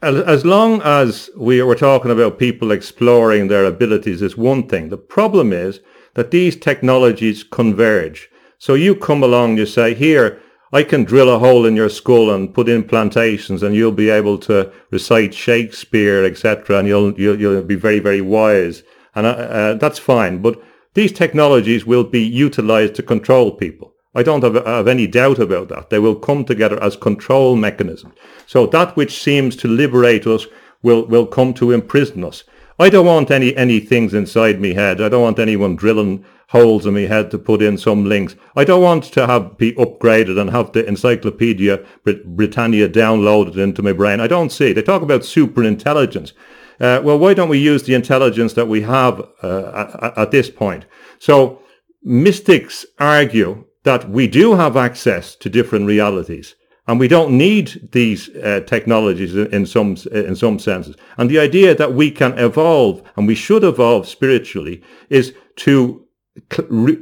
As 0.01 0.45
long 0.45 0.81
as 0.81 1.29
we 1.37 1.61
were 1.61 1.75
talking 1.75 2.09
about 2.09 2.39
people 2.39 2.71
exploring 2.71 3.47
their 3.47 3.65
abilities 3.65 4.23
is 4.23 4.35
one 4.35 4.67
thing. 4.67 4.89
The 4.89 4.97
problem 4.97 5.53
is 5.53 5.79
that 6.15 6.31
these 6.31 6.55
technologies 6.55 7.43
converge. 7.43 8.29
So 8.57 8.73
you 8.73 8.95
come 8.95 9.21
along, 9.21 9.57
you 9.57 9.65
say, 9.65 9.93
here, 9.93 10.40
I 10.73 10.83
can 10.83 11.03
drill 11.03 11.29
a 11.29 11.39
hole 11.39 11.65
in 11.65 11.75
your 11.75 11.89
skull 11.89 12.33
and 12.33 12.53
put 12.53 12.67
implantations 12.67 13.61
and 13.61 13.75
you'll 13.75 13.91
be 13.91 14.09
able 14.09 14.37
to 14.39 14.71
recite 14.89 15.33
Shakespeare, 15.33 16.23
etc. 16.23 16.79
And 16.79 16.87
you'll, 16.87 17.19
you'll, 17.19 17.39
you'll 17.39 17.63
be 17.63 17.75
very, 17.75 17.99
very 17.99 18.21
wise. 18.21 18.83
And 19.13 19.25
uh, 19.25 19.29
uh, 19.29 19.73
that's 19.75 19.99
fine. 19.99 20.41
But 20.41 20.61
these 20.93 21.11
technologies 21.11 21.85
will 21.85 22.05
be 22.05 22.21
utilized 22.21 22.95
to 22.95 23.03
control 23.03 23.51
people. 23.51 23.93
I 24.13 24.23
don't 24.23 24.43
have, 24.43 24.65
have, 24.65 24.87
any 24.87 25.07
doubt 25.07 25.39
about 25.39 25.69
that. 25.69 25.89
They 25.89 25.99
will 25.99 26.15
come 26.15 26.43
together 26.43 26.81
as 26.83 26.95
control 26.95 27.55
mechanisms. 27.55 28.13
So 28.45 28.65
that 28.67 28.95
which 28.95 29.21
seems 29.21 29.55
to 29.57 29.67
liberate 29.67 30.27
us 30.27 30.47
will, 30.83 31.05
will 31.05 31.25
come 31.25 31.53
to 31.55 31.71
imprison 31.71 32.23
us. 32.23 32.43
I 32.81 32.89
don't 32.89 33.05
want 33.05 33.29
any, 33.29 33.55
any 33.55 33.79
things 33.79 34.11
inside 34.11 34.59
me 34.59 34.73
head. 34.73 35.01
I 35.01 35.09
don't 35.09 35.21
want 35.21 35.37
anyone 35.37 35.75
drilling 35.75 36.25
holes 36.47 36.87
in 36.87 36.95
my 36.95 37.01
head 37.01 37.29
to 37.29 37.37
put 37.37 37.61
in 37.61 37.77
some 37.77 38.05
links. 38.05 38.35
I 38.55 38.63
don't 38.63 38.81
want 38.81 39.03
to 39.13 39.27
have 39.27 39.55
be 39.55 39.73
upgraded 39.73 40.41
and 40.41 40.49
have 40.49 40.71
the 40.71 40.87
Encyclopedia 40.87 41.85
Britannia 42.03 42.89
downloaded 42.89 43.57
into 43.57 43.83
my 43.83 43.93
brain. 43.93 44.19
I 44.19 44.25
don't 44.25 44.51
see. 44.51 44.73
They 44.73 44.81
talk 44.81 45.03
about 45.03 45.23
super 45.23 45.63
intelligence. 45.63 46.33
Uh, 46.79 46.99
well, 47.03 47.19
why 47.19 47.35
don't 47.35 47.49
we 47.49 47.59
use 47.59 47.83
the 47.83 47.93
intelligence 47.93 48.53
that 48.53 48.67
we 48.67 48.81
have 48.81 49.21
uh, 49.43 49.87
at, 50.01 50.17
at 50.17 50.31
this 50.31 50.49
point? 50.49 50.87
So 51.19 51.61
mystics 52.01 52.83
argue 52.97 53.65
that 53.83 54.09
we 54.09 54.25
do 54.25 54.55
have 54.55 54.75
access 54.75 55.35
to 55.35 55.51
different 55.51 55.85
realities 55.85 56.55
and 56.91 56.99
we 56.99 57.07
don't 57.07 57.31
need 57.31 57.87
these 57.93 58.27
uh, 58.35 58.59
technologies 58.67 59.33
in 59.33 59.65
some 59.65 59.95
in 60.11 60.35
some 60.35 60.59
senses. 60.59 60.97
And 61.17 61.29
the 61.29 61.39
idea 61.39 61.73
that 61.73 61.93
we 61.93 62.11
can 62.11 62.37
evolve 62.37 63.01
and 63.15 63.25
we 63.27 63.33
should 63.33 63.63
evolve 63.63 64.09
spiritually 64.09 64.81
is 65.09 65.33
to 65.67 66.05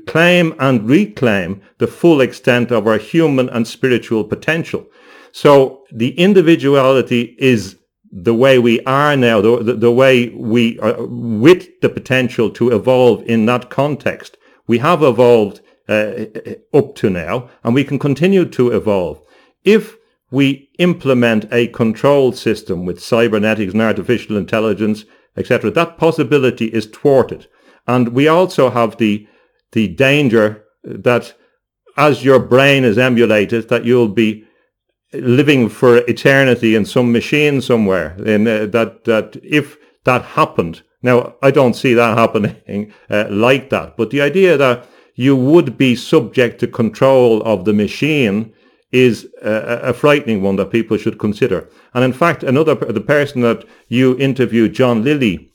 claim 0.06 0.54
and 0.60 0.88
reclaim 0.88 1.62
the 1.80 1.88
full 1.88 2.22
extent 2.22 2.70
of 2.70 2.86
our 2.86 3.00
human 3.00 3.50
and 3.50 3.68
spiritual 3.68 4.24
potential. 4.24 4.86
So 5.32 5.86
the 5.92 6.12
individuality 6.20 7.36
is 7.40 7.80
the 8.12 8.36
way 8.36 8.60
we 8.60 8.82
are 8.82 9.18
now, 9.18 9.42
the, 9.42 9.64
the, 9.64 9.74
the 9.74 9.92
way 9.92 10.30
we 10.30 10.78
are 10.82 11.04
with 11.04 11.82
the 11.82 11.90
potential 11.90 12.52
to 12.52 12.70
evolve 12.70 13.24
in 13.24 13.48
that 13.48 13.72
context. 13.72 14.38
We 14.68 14.78
have 14.78 15.02
evolved 15.02 15.62
uh, 15.88 16.26
up 16.76 16.94
to 16.98 17.10
now 17.10 17.50
and 17.64 17.74
we 17.74 17.84
can 17.84 17.98
continue 17.98 18.46
to 18.46 18.70
evolve. 18.70 19.24
If 19.64 19.98
we 20.32 20.70
implement 20.78 21.52
a 21.52 21.68
control 21.68 22.32
system 22.32 22.86
with 22.86 23.04
cybernetics 23.04 23.74
and 23.74 23.82
artificial 23.82 24.38
intelligence, 24.38 25.06
etc., 25.36 25.72
that 25.72 25.98
possibility 25.98 26.68
is 26.68 26.86
thwarted. 26.86 27.48
And 27.88 28.10
we 28.10 28.28
also 28.28 28.70
have 28.70 28.98
the, 28.98 29.28
the 29.72 29.88
danger 29.88 30.64
that 30.84 31.34
as 31.98 32.24
your 32.24 32.40
brain 32.40 32.84
is 32.84 32.98
emulated, 32.98 33.70
that 33.70 33.86
you'll 33.86 34.08
be 34.08 34.46
living 35.14 35.68
for 35.68 35.98
eternity 35.98 36.76
in 36.76 36.86
some 36.86 37.12
machine 37.12 37.62
somewhere. 37.62 38.16
And 38.26 38.48
uh, 38.48 38.68
that, 38.68 39.06
that 39.06 39.38
if 39.44 39.78
that 40.06 40.22
happened, 40.22 40.84
now 41.02 41.36
I 41.42 41.52
don't 41.52 41.76
see 41.76 41.94
that 41.96 42.18
happening 42.24 42.94
uh, 43.10 43.26
like 43.30 43.70
that, 43.72 43.98
but 43.98 44.12
the 44.12 44.22
idea 44.22 44.58
that 44.58 44.88
you 45.16 45.36
would 45.36 45.78
be 45.78 45.96
subject 45.96 46.60
to 46.60 46.68
control 46.68 47.42
of 47.44 47.66
the 47.66 47.74
machine 47.74 48.54
is 48.92 49.28
a, 49.42 49.80
a, 49.84 49.94
frightening 49.94 50.42
one 50.42 50.56
that 50.56 50.72
people 50.72 50.98
should 50.98 51.20
consider. 51.20 51.70
And 51.94 52.04
in 52.04 52.14
fact, 52.14 52.44
another 52.44 52.74
the 52.74 53.02
person 53.02 53.42
that 53.42 53.64
you 53.88 54.18
interviewed, 54.18 54.74
John 54.74 55.04
Lilly, 55.04 55.52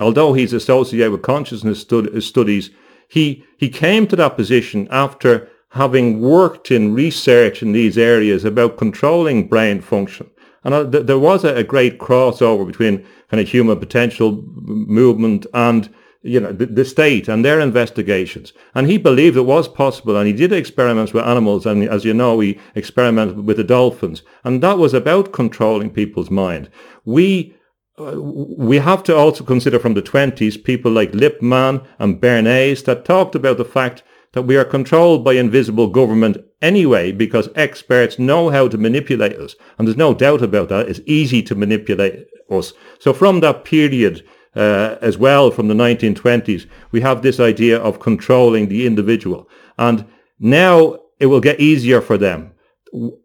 although 0.00 0.32
he's 0.32 0.52
associated 0.52 1.12
with 1.12 1.22
consciousness 1.22 1.80
stud- 1.80 2.22
studies, 2.22 2.70
he 3.08 3.44
he 3.58 3.68
came 3.68 4.06
to 4.08 4.16
that 4.16 4.36
position 4.36 4.88
after 4.90 5.48
having 5.70 6.20
worked 6.20 6.70
in 6.70 6.94
research 6.94 7.62
in 7.62 7.72
these 7.72 7.98
areas 7.98 8.44
about 8.44 8.76
controlling 8.76 9.48
brain 9.48 9.80
function. 9.80 10.30
And 10.62 10.72
uh, 10.74 10.90
th- 10.90 11.06
there 11.06 11.18
was 11.18 11.44
a, 11.44 11.56
a, 11.56 11.64
great 11.64 11.98
crossover 11.98 12.66
between 12.66 13.04
kind 13.28 13.40
of 13.40 13.48
human 13.48 13.78
potential 13.78 14.42
movement 14.56 15.46
and 15.52 15.92
you 16.24 16.40
know, 16.40 16.52
the, 16.52 16.64
the, 16.64 16.84
state 16.86 17.28
and 17.28 17.44
their 17.44 17.60
investigations. 17.60 18.54
And 18.74 18.88
he 18.88 18.96
believed 18.96 19.36
it 19.36 19.42
was 19.42 19.68
possible. 19.68 20.16
And 20.16 20.26
he 20.26 20.32
did 20.32 20.52
experiments 20.52 21.12
with 21.12 21.24
animals. 21.24 21.66
And 21.66 21.86
as 21.86 22.04
you 22.04 22.14
know, 22.14 22.40
he 22.40 22.58
experimented 22.74 23.44
with 23.44 23.58
the 23.58 23.64
dolphins. 23.64 24.22
And 24.42 24.62
that 24.62 24.78
was 24.78 24.94
about 24.94 25.34
controlling 25.34 25.90
people's 25.90 26.30
mind. 26.30 26.70
We, 27.04 27.54
uh, 27.98 28.18
we 28.18 28.78
have 28.78 29.02
to 29.04 29.14
also 29.14 29.44
consider 29.44 29.78
from 29.78 29.92
the 29.92 30.02
20s 30.02 30.64
people 30.64 30.90
like 30.90 31.12
Lippmann 31.12 31.86
and 31.98 32.20
Bernays 32.20 32.84
that 32.86 33.04
talked 33.04 33.34
about 33.34 33.58
the 33.58 33.64
fact 33.66 34.02
that 34.32 34.42
we 34.42 34.56
are 34.56 34.64
controlled 34.64 35.24
by 35.24 35.34
invisible 35.34 35.88
government 35.88 36.38
anyway 36.62 37.12
because 37.12 37.50
experts 37.54 38.18
know 38.18 38.48
how 38.48 38.66
to 38.66 38.78
manipulate 38.78 39.36
us. 39.36 39.54
And 39.78 39.86
there's 39.86 39.96
no 39.96 40.14
doubt 40.14 40.40
about 40.40 40.70
that. 40.70 40.88
It's 40.88 41.00
easy 41.04 41.42
to 41.42 41.54
manipulate 41.54 42.26
us. 42.50 42.72
So 42.98 43.12
from 43.12 43.40
that 43.40 43.64
period, 43.64 44.24
uh, 44.56 44.96
as 45.00 45.18
well 45.18 45.50
from 45.50 45.68
the 45.68 45.74
1920s, 45.74 46.66
we 46.90 47.00
have 47.00 47.22
this 47.22 47.40
idea 47.40 47.78
of 47.78 48.00
controlling 48.00 48.68
the 48.68 48.86
individual. 48.86 49.48
And 49.78 50.06
now 50.38 50.98
it 51.18 51.26
will 51.26 51.40
get 51.40 51.60
easier 51.60 52.00
for 52.00 52.18
them. 52.18 52.52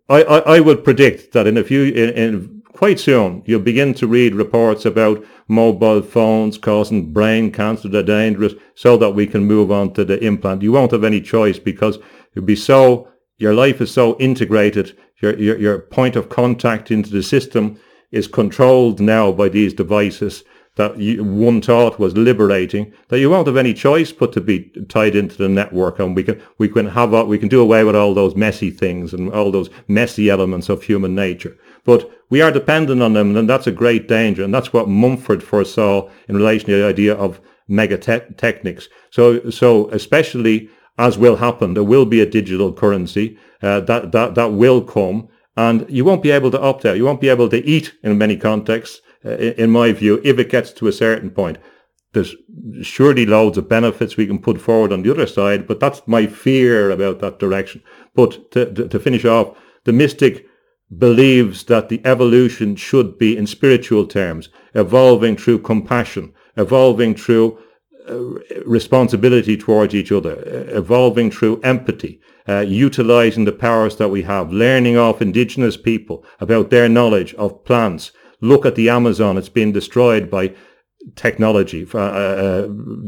I, 0.10 0.24
I, 0.24 0.38
I 0.56 0.60
would 0.60 0.84
predict 0.84 1.34
that 1.34 1.48
in 1.48 1.58
a 1.58 1.64
few, 1.64 1.84
in, 1.84 2.10
in 2.10 2.62
quite 2.74 3.00
soon, 3.00 3.44
you'll 3.46 3.60
begin 3.60 3.94
to 3.96 4.08
read 4.08 4.34
reports 4.34 4.86
about 4.86 5.24
mobile 5.48 6.02
phones 6.02 6.58
causing 6.58 7.12
brain 7.12 7.52
cancer 7.52 7.90
that 7.90 8.00
are 8.00 8.04
dangerous 8.04 8.54
so 8.74 8.98
that 8.98 9.12
we 9.12 9.28
can 9.28 9.46
move 9.46 9.72
on 9.72 9.94
to 9.94 10.06
the 10.06 10.24
implant. 10.24 10.62
You 10.62 10.72
won't 10.72 10.92
have 10.92 11.04
any 11.04 11.22
choice 11.22 11.60
because 11.60 12.00
you'll 12.34 12.46
be 12.46 12.56
so, 12.56 13.10
your 13.38 13.54
life 13.54 13.82
is 13.82 13.92
so 13.92 14.18
integrated, 14.18 14.98
your, 15.22 15.38
your, 15.38 15.58
your 15.58 15.80
point 15.80 16.16
of 16.16 16.30
contact 16.30 16.90
into 16.90 17.10
the 17.10 17.22
system 17.22 17.80
is 18.12 18.28
controlled 18.28 19.00
now 19.00 19.32
by 19.32 19.50
these 19.50 19.74
devices 19.74 20.44
that 20.80 20.98
you, 20.98 21.22
one 21.26 21.62
thought 21.62 22.00
was 22.00 22.16
liberating, 22.16 22.94
that 23.10 23.20
you 23.20 23.30
won't 23.30 23.48
have 23.48 23.58
any 23.58 23.74
choice 23.74 24.14
but 24.14 24.32
to 24.32 24.40
be 24.40 24.72
tied 24.88 25.14
into 25.14 25.36
the 25.36 25.50
network, 25.50 26.00
and 26.00 26.16
we 26.16 26.24
can 26.24 26.42
we 26.58 26.70
can 26.70 26.88
have 26.88 27.12
we 27.28 27.38
can 27.38 27.50
do 27.50 27.60
away 27.60 27.84
with 27.84 27.98
all 27.98 28.14
those 28.14 28.34
messy 28.34 28.72
things 28.72 29.14
and 29.14 29.30
all 29.34 29.52
those 29.52 29.70
messy 29.90 30.30
elements 30.30 30.70
of 30.70 30.82
human 30.82 31.14
nature. 31.14 31.58
But 31.84 32.10
we 32.30 32.42
are 32.42 32.50
dependent 32.50 33.02
on 33.02 33.12
them, 33.12 33.36
and 33.36 33.50
that's 33.50 33.68
a 33.68 33.74
great 33.74 34.08
danger, 34.08 34.42
and 34.42 34.54
that's 34.54 34.72
what 34.72 34.88
Mumford 34.88 35.44
foresaw 35.44 36.10
in 36.30 36.38
relation 36.38 36.68
to 36.68 36.78
the 36.78 36.88
idea 36.88 37.14
of 37.14 37.42
megatechnics. 37.70 38.86
So 39.10 39.50
so 39.50 39.90
especially 39.90 40.70
as 40.98 41.18
will 41.18 41.36
happen, 41.36 41.74
there 41.74 41.84
will 41.84 42.06
be 42.06 42.22
a 42.22 42.26
digital 42.40 42.72
currency 42.72 43.38
uh, 43.62 43.82
that 43.82 44.14
that 44.14 44.36
that 44.36 44.54
will 44.54 44.82
come, 44.82 45.28
and 45.58 45.86
you 45.90 46.06
won't 46.06 46.24
be 46.24 46.32
able 46.32 46.52
to 46.52 46.62
opt 46.62 46.86
out. 46.86 46.96
You 46.96 47.04
won't 47.04 47.20
be 47.20 47.34
able 47.36 47.50
to 47.50 47.66
eat 47.66 47.94
in 48.02 48.18
many 48.18 48.38
contexts 48.38 49.02
uh, 49.26 49.32
in 49.32 49.70
my 49.70 49.92
view, 49.92 50.22
if 50.24 50.40
it 50.40 50.50
gets 50.50 50.72
to 50.74 50.88
a 50.88 50.94
certain 50.94 51.30
point. 51.30 51.58
There's 52.14 52.36
surely 52.82 53.26
loads 53.26 53.58
of 53.58 53.70
benefits 53.70 54.18
we 54.18 54.26
can 54.26 54.40
put 54.40 54.60
forward 54.60 54.92
on 54.92 55.04
the 55.04 55.12
other 55.12 55.28
side, 55.28 55.68
but 55.68 55.80
that's 55.80 56.02
my 56.08 56.26
fear 56.26 56.90
about 56.90 57.20
that 57.20 57.38
direction. 57.38 57.84
But 58.16 58.52
to, 58.52 58.74
to, 58.74 58.88
to 58.88 59.00
finish 59.00 59.26
off, 59.26 59.56
the 59.84 59.94
mystic 59.94 60.46
believes 60.98 61.64
that 61.66 61.90
the 61.90 62.02
evolution 62.04 62.76
should 62.76 63.18
be 63.18 63.38
in 63.38 63.46
spiritual 63.46 64.08
terms, 64.08 64.50
evolving 64.74 65.38
through 65.38 65.60
compassion, 65.60 66.34
evolving 66.58 67.14
through 67.14 67.60
uh, 68.10 68.18
responsibility 68.66 69.56
towards 69.56 69.94
each 69.94 70.12
other, 70.12 70.32
uh, 70.32 70.78
evolving 70.78 71.30
through 71.30 71.62
empathy, 71.62 72.20
uh, 72.48 72.62
utilizing 72.62 73.46
the 73.46 73.52
powers 73.52 73.98
that 73.98 74.10
we 74.10 74.24
have, 74.24 74.52
learning 74.52 74.98
off 74.98 75.22
indigenous 75.22 75.78
people 75.78 76.26
about 76.40 76.72
their 76.72 76.90
knowledge 76.90 77.36
of 77.36 77.64
plants. 77.66 78.12
Look 78.42 78.66
at 78.66 78.76
the 78.76 78.90
Amazon; 78.90 79.38
it's 79.38 79.50
been 79.50 79.72
destroyed 79.72 80.30
by 80.30 80.54
technology. 81.16 81.88
Uh, 81.94 81.98
uh, 81.98 82.68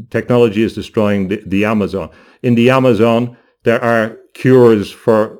technology 0.10 0.64
is 0.64 0.74
destroying 0.74 1.28
the, 1.28 1.42
the 1.46 1.66
Amazon. 1.66 2.10
In 2.42 2.56
the 2.56 2.70
Amazon, 2.70 3.38
there 3.64 3.84
are 3.84 4.18
cures 4.34 4.92
for 4.92 5.40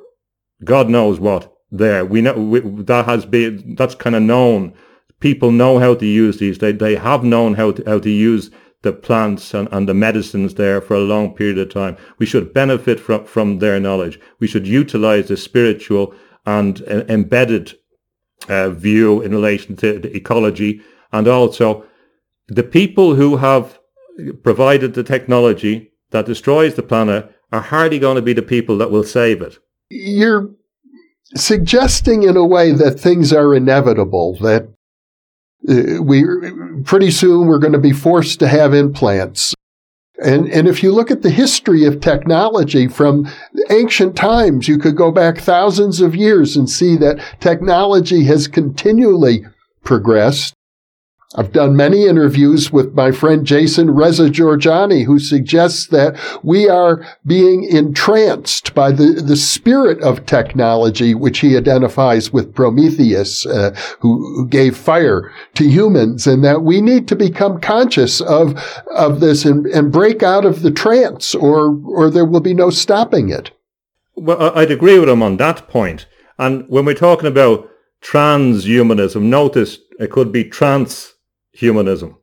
God 0.64 0.90
knows 0.90 1.20
what. 1.20 1.54
There, 1.74 2.04
we 2.04 2.22
know 2.22 2.34
we, 2.34 2.60
that 2.84 3.06
has 3.06 3.26
been 3.26 3.76
that's 3.76 3.96
kind 3.96 4.16
of 4.16 4.22
known. 4.22 4.74
People 5.20 5.52
know 5.52 5.80
how 5.80 5.96
to 5.96 6.06
use 6.06 6.38
these. 6.40 6.58
They 6.58 6.74
they 6.74 6.96
have 6.96 7.24
known 7.24 7.54
how 7.54 7.72
to 7.72 7.84
how 7.86 8.00
to 8.00 8.10
use 8.10 8.52
the 8.82 8.92
plants 8.92 9.54
and, 9.54 9.68
and 9.72 9.88
the 9.88 9.94
medicines 9.94 10.56
there 10.56 10.82
for 10.82 10.96
a 10.96 11.00
long 11.00 11.34
period 11.34 11.58
of 11.58 11.70
time. 11.70 11.98
We 12.18 12.26
should 12.26 12.54
benefit 12.54 13.00
from, 13.00 13.26
from 13.26 13.60
their 13.60 13.80
knowledge. 13.80 14.20
We 14.40 14.48
should 14.48 14.68
utilize 14.68 15.28
the 15.28 15.38
spiritual 15.38 16.14
and 16.46 16.82
uh, 16.90 17.04
embedded 17.08 17.72
uh, 17.72 17.76
view 18.48 19.22
in 19.22 19.32
relation 19.32 19.76
to 19.78 20.00
the 20.00 20.16
ecology 20.16 20.82
and 21.12 21.28
also 21.28 21.86
the 22.48 22.64
people 22.64 23.16
who 23.16 23.38
have 23.38 23.80
provided 24.44 24.94
the 24.94 25.04
technology 25.04 25.92
that 26.12 26.26
destroys 26.26 26.76
the 26.76 26.84
planet 26.84 27.34
are 27.52 27.62
hardly 27.62 28.00
going 28.00 28.16
to 28.16 28.22
be 28.22 28.34
the 28.34 28.42
people 28.42 28.78
that 28.78 28.92
will 28.92 29.04
save 29.04 29.42
it. 29.42 29.58
You're 29.90 30.50
suggesting 31.36 32.24
in 32.24 32.38
a 32.38 32.46
way 32.46 32.72
that 32.72 33.00
things 33.00 33.34
are 33.34 33.56
inevitable, 33.56 34.38
that 34.42 34.64
uh, 35.70 36.02
we 36.02 36.24
pretty 36.84 37.12
soon 37.12 37.48
we're 37.48 37.60
going 37.60 37.74
to 37.74 37.80
be 37.80 37.94
forced 37.94 38.40
to 38.40 38.48
have 38.48 38.74
implants. 38.74 39.54
And, 40.22 40.48
and 40.50 40.68
if 40.68 40.84
you 40.84 40.92
look 40.92 41.10
at 41.10 41.24
the 41.24 41.30
history 41.32 41.86
of 41.86 42.00
technology 42.00 42.88
from 42.88 43.28
ancient 43.70 44.16
times, 44.16 44.68
you 44.68 44.78
could 44.78 44.96
go 44.96 45.12
back 45.12 45.40
thousands 45.40 46.00
of 46.00 46.16
years 46.16 46.56
and 46.56 46.70
see 46.70 46.96
that 46.98 47.20
technology 47.40 48.24
has 48.26 48.48
continually 48.48 49.46
progressed. 49.84 50.54
I've 51.36 51.54
done 51.54 51.78
many 51.78 52.08
interviews 52.08 52.74
with 52.74 52.94
my 52.94 53.12
friend 53.12 53.46
Jason 53.46 53.92
Reza 53.92 54.30
Jorjani, 54.30 55.06
who 55.06 55.18
suggests 55.18 55.88
that 55.88 56.20
we 56.44 56.68
are 56.68 57.06
being 57.26 57.64
entranced 57.64 58.76
by 58.76 58.92
the, 58.92 59.22
the 59.26 59.38
spirit 59.38 60.02
of 60.02 60.26
technology, 60.26 61.16
which 61.16 61.40
he 61.40 61.56
identifies 61.56 62.34
with 62.34 62.54
Prometheus, 62.54 63.46
uh, 63.46 63.72
who, 64.00 64.18
who, 64.36 64.48
gave 64.48 64.76
fire 64.76 65.32
to 65.54 65.64
humans, 65.64 66.28
and 66.28 66.44
that 66.44 66.64
we 66.64 66.82
need 66.82 67.08
to 67.08 67.16
become 67.16 67.62
conscious 67.62 68.20
of, 68.20 68.54
of 68.94 69.22
this 69.22 69.46
and, 69.46 69.66
and 69.68 69.92
break 69.92 70.24
out 70.24 70.44
of 70.44 70.62
the 70.64 70.72
trance, 70.72 71.34
or, 71.34 71.80
or 71.86 72.10
there 72.10 72.26
will 72.26 72.42
be 72.42 72.54
no 72.54 72.70
stopping 72.70 73.30
it. 73.30 73.52
Well, 74.16 74.52
I'd 74.58 74.72
agree 74.72 75.00
with 75.00 75.08
him 75.08 75.24
on 75.24 75.38
that 75.38 75.70
point. 75.70 76.08
And 76.38 76.68
when 76.68 76.84
we're 76.84 76.94
talking 76.94 77.28
about 77.28 77.70
transhumanism, 78.02 79.22
notice 79.22 79.78
it 79.98 80.12
could 80.12 80.34
be 80.34 80.44
trans 80.44 81.14
humanism, 81.62 82.18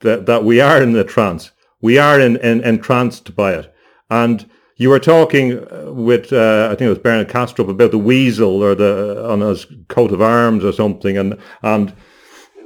that, 0.00 0.26
that 0.26 0.44
we 0.44 0.60
are 0.60 0.82
in 0.82 0.92
the 0.92 1.04
trance. 1.04 1.52
We 1.80 1.96
are 1.96 2.20
in, 2.20 2.36
in, 2.36 2.62
entranced 2.62 3.34
by 3.34 3.54
it. 3.54 3.74
And 4.10 4.48
you 4.76 4.90
were 4.90 4.98
talking 4.98 5.58
uh, 5.58 5.92
with, 5.92 6.32
uh, 6.32 6.68
I 6.70 6.74
think 6.74 6.86
it 6.86 6.90
was 6.90 6.98
Bernard 6.98 7.28
Kastrup 7.28 7.68
about 7.68 7.90
the 7.90 7.98
weasel 7.98 8.62
or 8.62 8.74
the, 8.74 9.26
on 9.28 9.40
his 9.40 9.66
coat 9.88 10.12
of 10.12 10.20
arms 10.20 10.64
or 10.64 10.72
something. 10.72 11.16
And, 11.16 11.38
and 11.62 11.94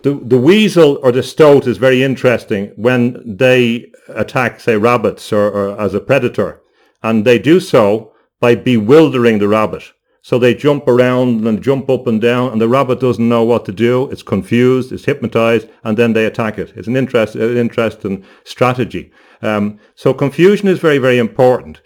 the, 0.02 0.14
the 0.14 0.38
weasel 0.38 0.98
or 1.02 1.12
the 1.12 1.22
stoat 1.22 1.66
is 1.66 1.78
very 1.78 2.02
interesting 2.02 2.72
when 2.76 3.22
they 3.24 3.92
attack, 4.08 4.60
say, 4.60 4.76
rabbits 4.76 5.32
or, 5.32 5.50
or 5.50 5.80
as 5.80 5.94
a 5.94 6.00
predator. 6.00 6.60
And 7.02 7.24
they 7.24 7.38
do 7.38 7.60
so 7.60 8.12
by 8.40 8.54
bewildering 8.54 9.38
the 9.38 9.48
rabbit. 9.48 9.92
So 10.24 10.38
they 10.38 10.54
jump 10.54 10.88
around 10.88 11.46
and 11.46 11.62
jump 11.62 11.90
up 11.90 12.06
and 12.06 12.18
down, 12.18 12.50
and 12.50 12.58
the 12.58 12.66
rabbit 12.66 12.98
doesn't 12.98 13.28
know 13.28 13.44
what 13.44 13.66
to 13.66 13.72
do. 13.72 14.10
It's 14.10 14.22
confused, 14.22 14.90
it's 14.90 15.04
hypnotized, 15.04 15.68
and 15.84 15.98
then 15.98 16.14
they 16.14 16.24
attack 16.24 16.56
it. 16.56 16.72
It's 16.74 16.88
an 16.88 16.96
interest, 16.96 17.34
an 17.34 17.58
interesting 17.58 18.24
strategy. 18.42 19.12
Um, 19.42 19.78
so 19.94 20.14
confusion 20.14 20.66
is 20.66 20.78
very, 20.78 20.96
very 20.96 21.18
important. 21.18 21.82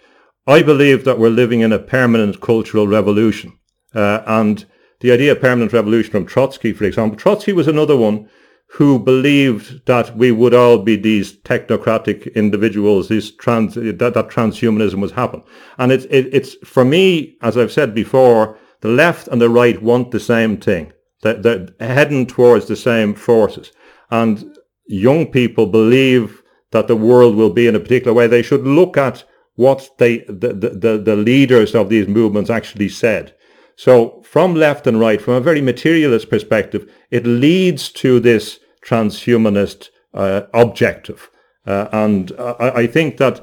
I 0.47 0.63
believe 0.63 1.03
that 1.03 1.19
we're 1.19 1.27
living 1.41 1.59
in 1.59 1.73
a 1.73 1.79
permanent 1.79 2.39
cultural 2.39 2.87
revolution, 2.87 3.59
uh, 3.93 4.21
and 4.25 4.65
the 5.01 5.11
idea 5.11 5.33
of 5.33 5.41
permanent 5.41 5.73
revolution 5.73 6.11
from 6.11 6.25
Trotsky, 6.25 6.71
for 6.71 6.85
example, 6.85 7.17
Trotsky 7.17 7.51
was 7.51 7.67
another 7.67 7.97
one 7.97 8.29
who 8.73 8.99
believed 8.99 9.85
that 9.87 10.15
we 10.15 10.31
would 10.31 10.53
all 10.53 10.77
be 10.77 10.95
these 10.95 11.35
technocratic 11.39 12.33
individuals, 12.35 13.09
these 13.09 13.31
trans, 13.31 13.73
that, 13.73 13.97
that 13.97 14.29
transhumanism 14.29 15.01
was 15.01 15.11
happen. 15.11 15.41
And 15.77 15.91
it's, 15.91 16.05
it, 16.05 16.29
it's, 16.31 16.53
for 16.63 16.85
me, 16.85 17.37
as 17.41 17.57
I've 17.57 17.71
said 17.71 17.95
before, 17.95 18.57
the 18.81 18.89
left 18.89 19.27
and 19.27 19.41
the 19.41 19.49
right 19.49 19.81
want 19.81 20.11
the 20.11 20.19
same 20.19 20.57
thing. 20.57 20.93
They're, 21.23 21.41
they're 21.41 21.69
heading 21.79 22.27
towards 22.27 22.67
the 22.67 22.75
same 22.75 23.15
forces. 23.15 23.71
And 24.11 24.55
young 24.85 25.27
people 25.27 25.65
believe 25.65 26.41
that 26.71 26.87
the 26.87 26.95
world 26.95 27.35
will 27.35 27.49
be 27.49 27.67
in 27.67 27.75
a 27.75 27.79
particular 27.79 28.13
way. 28.13 28.27
They 28.27 28.43
should 28.43 28.63
look 28.63 28.97
at 28.97 29.23
what 29.55 29.89
they, 29.97 30.19
the, 30.19 30.53
the, 30.53 31.01
the 31.03 31.15
leaders 31.15 31.73
of 31.73 31.89
these 31.89 32.07
movements 32.07 32.49
actually 32.49 32.89
said. 32.89 33.35
So 33.75 34.21
from 34.23 34.55
left 34.55 34.87
and 34.87 34.99
right, 34.99 35.21
from 35.21 35.33
a 35.33 35.41
very 35.41 35.61
materialist 35.61 36.29
perspective, 36.29 36.91
it 37.11 37.25
leads 37.25 37.89
to 37.93 38.19
this 38.19 38.58
transhumanist 38.85 39.89
uh, 40.13 40.41
objective. 40.53 41.29
Uh, 41.65 41.87
and 41.91 42.31
I, 42.39 42.71
I, 42.75 42.87
think 42.87 43.17
that 43.17 43.41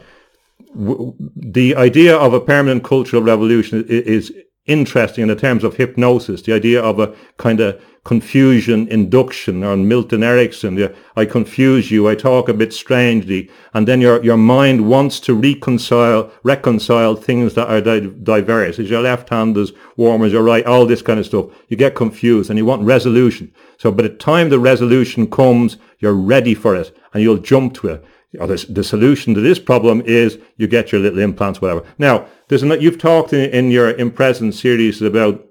w- 0.74 1.14
the 1.36 1.76
idea 1.76 2.16
of 2.16 2.32
a 2.32 2.40
permanent 2.40 2.82
cultural 2.82 3.22
revolution 3.22 3.84
is, 3.88 4.30
is 4.30 4.32
interesting 4.66 5.22
in 5.22 5.28
the 5.28 5.36
terms 5.36 5.64
of 5.64 5.76
hypnosis, 5.76 6.42
the 6.42 6.52
idea 6.52 6.82
of 6.82 6.98
a 6.98 7.14
kind 7.36 7.60
of 7.60 7.80
confusion 8.06 8.86
induction 8.86 9.64
on 9.64 9.88
Milton 9.88 10.22
Erickson. 10.22 10.76
The, 10.76 10.94
I 11.16 11.24
confuse 11.24 11.90
you, 11.90 12.08
I 12.08 12.14
talk 12.14 12.48
a 12.48 12.54
bit 12.54 12.72
strangely, 12.72 13.50
and 13.74 13.88
then 13.88 14.00
your, 14.00 14.22
your 14.22 14.36
mind 14.36 14.88
wants 14.88 15.18
to 15.20 15.34
reconcile 15.34 16.30
reconcile 16.44 17.16
things 17.16 17.54
that 17.54 17.68
are 17.68 17.80
di- 17.80 18.06
diverse. 18.22 18.78
Is 18.78 18.90
your 18.90 19.02
left 19.02 19.28
hand 19.30 19.56
as 19.56 19.72
warm 19.96 20.22
as 20.22 20.32
your 20.32 20.44
right? 20.44 20.64
All 20.64 20.86
this 20.86 21.02
kind 21.02 21.18
of 21.18 21.26
stuff. 21.26 21.46
You 21.68 21.76
get 21.76 21.96
confused 21.96 22.48
and 22.48 22.58
you 22.58 22.64
want 22.64 22.82
resolution. 22.82 23.52
So 23.76 23.90
by 23.90 24.04
the 24.04 24.08
time 24.10 24.50
the 24.50 24.60
resolution 24.60 25.28
comes, 25.28 25.76
you're 25.98 26.14
ready 26.14 26.54
for 26.54 26.76
it 26.76 26.96
and 27.12 27.22
you'll 27.22 27.38
jump 27.38 27.74
to 27.74 27.88
it. 27.88 28.04
The, 28.32 28.66
the 28.68 28.84
solution 28.84 29.34
to 29.34 29.40
this 29.40 29.58
problem 29.58 30.02
is 30.02 30.38
you 30.56 30.66
get 30.66 30.92
your 30.92 31.00
little 31.00 31.20
implants, 31.20 31.60
whatever. 31.60 31.84
Now, 31.96 32.26
there's 32.48 32.62
an, 32.62 32.80
you've 32.80 32.98
talked 32.98 33.32
in, 33.32 33.50
in 33.50 33.70
your 33.70 33.90
in 33.90 34.10
present 34.10 34.54
series 34.54 35.00
about 35.00 35.42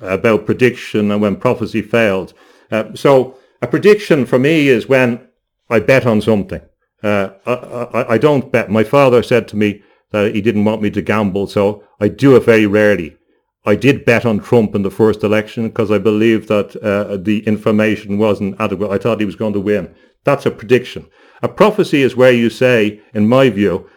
about 0.00 0.46
prediction 0.46 1.10
and 1.10 1.20
when 1.20 1.36
prophecy 1.36 1.82
failed. 1.82 2.32
Uh, 2.70 2.94
so 2.94 3.36
a 3.60 3.66
prediction 3.66 4.26
for 4.26 4.38
me 4.38 4.68
is 4.68 4.88
when 4.88 5.26
I 5.68 5.80
bet 5.80 6.06
on 6.06 6.20
something. 6.20 6.60
Uh, 7.02 7.30
I, 7.46 7.52
I, 7.52 8.12
I, 8.14 8.18
don't 8.18 8.52
bet. 8.52 8.70
My 8.70 8.84
father 8.84 9.22
said 9.22 9.48
to 9.48 9.56
me 9.56 9.82
that 10.12 10.34
he 10.34 10.40
didn't 10.40 10.64
want 10.64 10.82
me 10.82 10.90
to 10.90 11.02
gamble, 11.02 11.48
so 11.48 11.82
I 12.00 12.08
do 12.08 12.36
it 12.36 12.44
very 12.44 12.66
rarely. 12.66 13.16
I 13.64 13.74
did 13.74 14.04
bet 14.04 14.24
on 14.24 14.40
Trump 14.40 14.74
in 14.74 14.82
the 14.82 14.90
first 14.90 15.22
election 15.24 15.68
because 15.68 15.90
I 15.90 15.98
believed 15.98 16.48
that 16.48 16.76
uh, 16.76 17.16
the 17.16 17.44
information 17.46 18.18
wasn't 18.18 18.60
adequate. 18.60 18.90
I 18.90 18.98
thought 18.98 19.20
he 19.20 19.26
was 19.26 19.36
going 19.36 19.52
to 19.52 19.60
win. 19.60 19.92
That's 20.24 20.46
a 20.46 20.50
prediction. 20.50 21.06
A 21.42 21.48
prophecy 21.48 22.02
is 22.02 22.16
where 22.16 22.32
you 22.32 22.48
say, 22.50 23.00
in 23.12 23.28
my 23.28 23.50
view, 23.50 23.88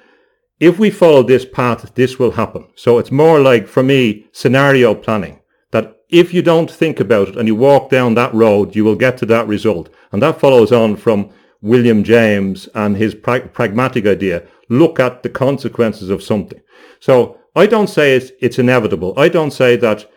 if 0.60 0.80
we 0.80 0.90
follow 0.90 1.22
this 1.22 1.46
path, 1.46 1.94
this 1.96 2.18
will 2.18 2.32
happen. 2.32 2.68
So 2.76 2.98
it's 2.98 3.12
more 3.12 3.40
like, 3.40 3.68
for 3.68 3.84
me, 3.84 4.26
scenario 4.32 4.96
planning 4.96 5.42
That 5.72 5.98
if 6.10 6.34
you 6.34 6.42
don't 6.42 6.72
think 6.72 7.00
about 7.00 7.30
it 7.30 7.36
and 7.38 7.48
you 7.48 7.56
walk 7.56 7.90
down 7.90 8.16
that 8.16 8.34
road, 8.34 8.76
you 8.76 8.84
will 8.86 8.96
get 8.96 9.18
to 9.18 9.26
that 9.28 9.48
result. 9.48 9.90
And 10.12 10.22
that 10.22 10.40
follows 10.40 10.72
on 10.72 10.96
from 10.96 11.30
William 11.62 12.04
James 12.04 12.70
and 12.74 12.96
his 12.98 13.14
pra- 13.16 13.48
pragmatic 13.48 14.06
idea. 14.06 14.44
Look 14.70 15.00
at 15.00 15.24
the 15.24 15.30
consequences 15.30 16.10
of 16.10 16.24
something. 16.24 16.62
So 17.00 17.38
I 17.56 17.66
don't 17.66 17.90
say 17.90 18.16
it's, 18.16 18.32
it's 18.40 18.60
inevitable. 18.60 19.14
I 19.18 19.30
don't 19.30 19.52
say 19.52 19.76
that 19.78 20.10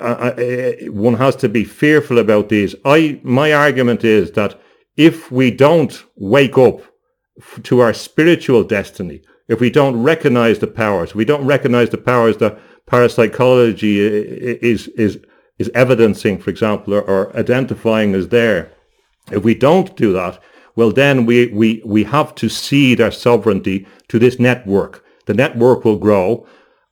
uh, 0.00 0.02
uh, 0.02 0.72
one 0.90 1.14
has 1.14 1.36
to 1.36 1.48
be 1.48 1.64
fearful 1.64 2.18
about 2.18 2.48
these. 2.48 2.74
I, 2.84 3.20
my 3.22 3.52
argument 3.52 4.04
is 4.04 4.32
that 4.32 4.58
if 4.96 5.30
we 5.30 5.50
don't 5.50 6.04
wake 6.16 6.56
up 6.58 6.80
to 7.64 7.80
our 7.80 7.92
spiritual 7.92 8.64
destiny, 8.64 9.22
if 9.48 9.60
we 9.60 9.70
don't 9.70 10.02
recognize 10.02 10.58
the 10.58 10.66
powers, 10.66 11.14
we 11.14 11.24
don't 11.24 11.46
recognize 11.46 11.90
the 11.90 11.98
powers 11.98 12.36
that 12.38 12.58
parapsychology 12.86 13.98
is 13.98 14.88
is 14.88 15.18
is 15.58 15.70
evidencing, 15.74 16.38
for 16.38 16.50
example, 16.50 16.94
or, 16.94 17.02
or 17.02 17.36
identifying 17.36 18.14
as 18.14 18.28
there. 18.28 18.72
If 19.30 19.44
we 19.44 19.54
don't 19.54 19.96
do 19.96 20.12
that, 20.12 20.42
well, 20.76 20.90
then 20.90 21.26
we, 21.26 21.46
we, 21.46 21.80
we 21.84 22.04
have 22.04 22.34
to 22.36 22.48
cede 22.48 23.00
our 23.00 23.12
sovereignty 23.12 23.86
to 24.08 24.18
this 24.18 24.38
network. 24.38 25.04
The 25.26 25.34
network 25.34 25.84
will 25.84 25.96
grow. 25.96 26.46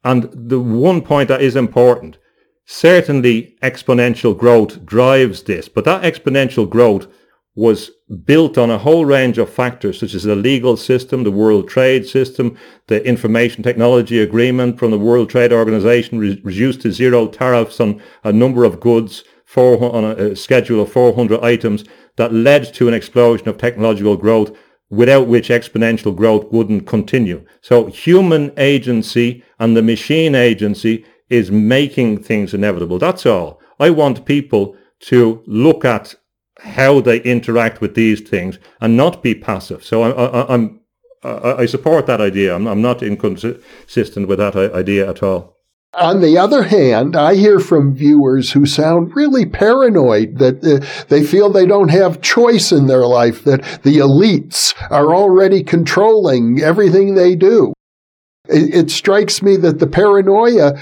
And 0.04 0.28
the 0.32 0.60
one 0.60 1.02
point 1.02 1.28
that 1.28 1.42
is 1.42 1.56
important, 1.56 2.18
certainly 2.64 3.56
exponential 3.62 4.36
growth 4.36 4.84
drives 4.84 5.42
this, 5.42 5.68
but 5.68 5.84
that 5.84 6.02
exponential 6.02 6.68
growth 6.68 7.06
was 7.54 7.90
built 8.24 8.56
on 8.56 8.70
a 8.70 8.78
whole 8.78 9.04
range 9.04 9.36
of 9.36 9.48
factors, 9.48 10.00
such 10.00 10.14
as 10.14 10.22
the 10.22 10.34
legal 10.34 10.76
system, 10.76 11.22
the 11.22 11.30
world 11.30 11.68
trade 11.68 12.06
system, 12.06 12.56
the 12.86 13.04
information 13.06 13.62
technology 13.62 14.20
agreement 14.20 14.78
from 14.78 14.90
the 14.90 14.98
World 14.98 15.28
Trade 15.28 15.52
Organization 15.52 16.18
re- 16.18 16.40
reduced 16.44 16.80
to 16.82 16.92
zero 16.92 17.26
tariffs 17.26 17.78
on 17.78 18.00
a 18.24 18.32
number 18.32 18.64
of 18.64 18.80
goods 18.80 19.24
on 19.56 20.04
a, 20.04 20.30
a 20.30 20.36
schedule 20.36 20.80
of 20.80 20.90
400 20.92 21.42
items 21.42 21.84
that 22.16 22.32
led 22.32 22.72
to 22.74 22.88
an 22.88 22.94
explosion 22.94 23.48
of 23.48 23.58
technological 23.58 24.16
growth 24.16 24.56
without 24.90 25.26
which 25.26 25.48
exponential 25.48 26.14
growth 26.14 26.50
wouldn't 26.52 26.86
continue. 26.86 27.44
So 27.60 27.86
human 27.86 28.52
agency 28.56 29.42
and 29.58 29.76
the 29.76 29.82
machine 29.82 30.34
agency 30.34 31.04
is 31.30 31.50
making 31.50 32.22
things 32.22 32.52
inevitable. 32.52 32.98
That's 32.98 33.24
all. 33.24 33.60
I 33.80 33.90
want 33.90 34.26
people 34.26 34.76
to 35.00 35.42
look 35.46 35.84
at 35.84 36.14
how 36.62 37.00
they 37.00 37.20
interact 37.22 37.80
with 37.80 37.94
these 37.94 38.20
things 38.20 38.58
and 38.80 38.96
not 38.96 39.22
be 39.22 39.34
passive. 39.34 39.84
So 39.84 40.02
I, 40.02 40.54
am 40.54 40.80
I, 41.22 41.54
I, 41.58 41.66
support 41.66 42.06
that 42.06 42.20
idea. 42.20 42.54
I'm, 42.54 42.66
I'm 42.66 42.80
not 42.80 43.02
inconsistent 43.02 44.28
with 44.28 44.38
that 44.38 44.56
idea 44.56 45.08
at 45.08 45.22
all. 45.22 45.56
On 45.94 46.22
the 46.22 46.38
other 46.38 46.62
hand, 46.62 47.16
I 47.16 47.34
hear 47.34 47.58
from 47.58 47.94
viewers 47.94 48.52
who 48.52 48.64
sound 48.64 49.14
really 49.14 49.44
paranoid 49.44 50.38
that 50.38 50.64
uh, 50.64 51.04
they 51.08 51.22
feel 51.22 51.50
they 51.50 51.66
don't 51.66 51.90
have 51.90 52.22
choice 52.22 52.72
in 52.72 52.86
their 52.86 53.06
life, 53.06 53.44
that 53.44 53.60
the 53.82 53.98
elites 53.98 54.74
are 54.90 55.14
already 55.14 55.62
controlling 55.62 56.62
everything 56.62 57.14
they 57.14 57.34
do. 57.34 57.74
It, 58.48 58.74
it 58.74 58.90
strikes 58.90 59.42
me 59.42 59.56
that 59.58 59.80
the 59.80 59.86
paranoia 59.86 60.80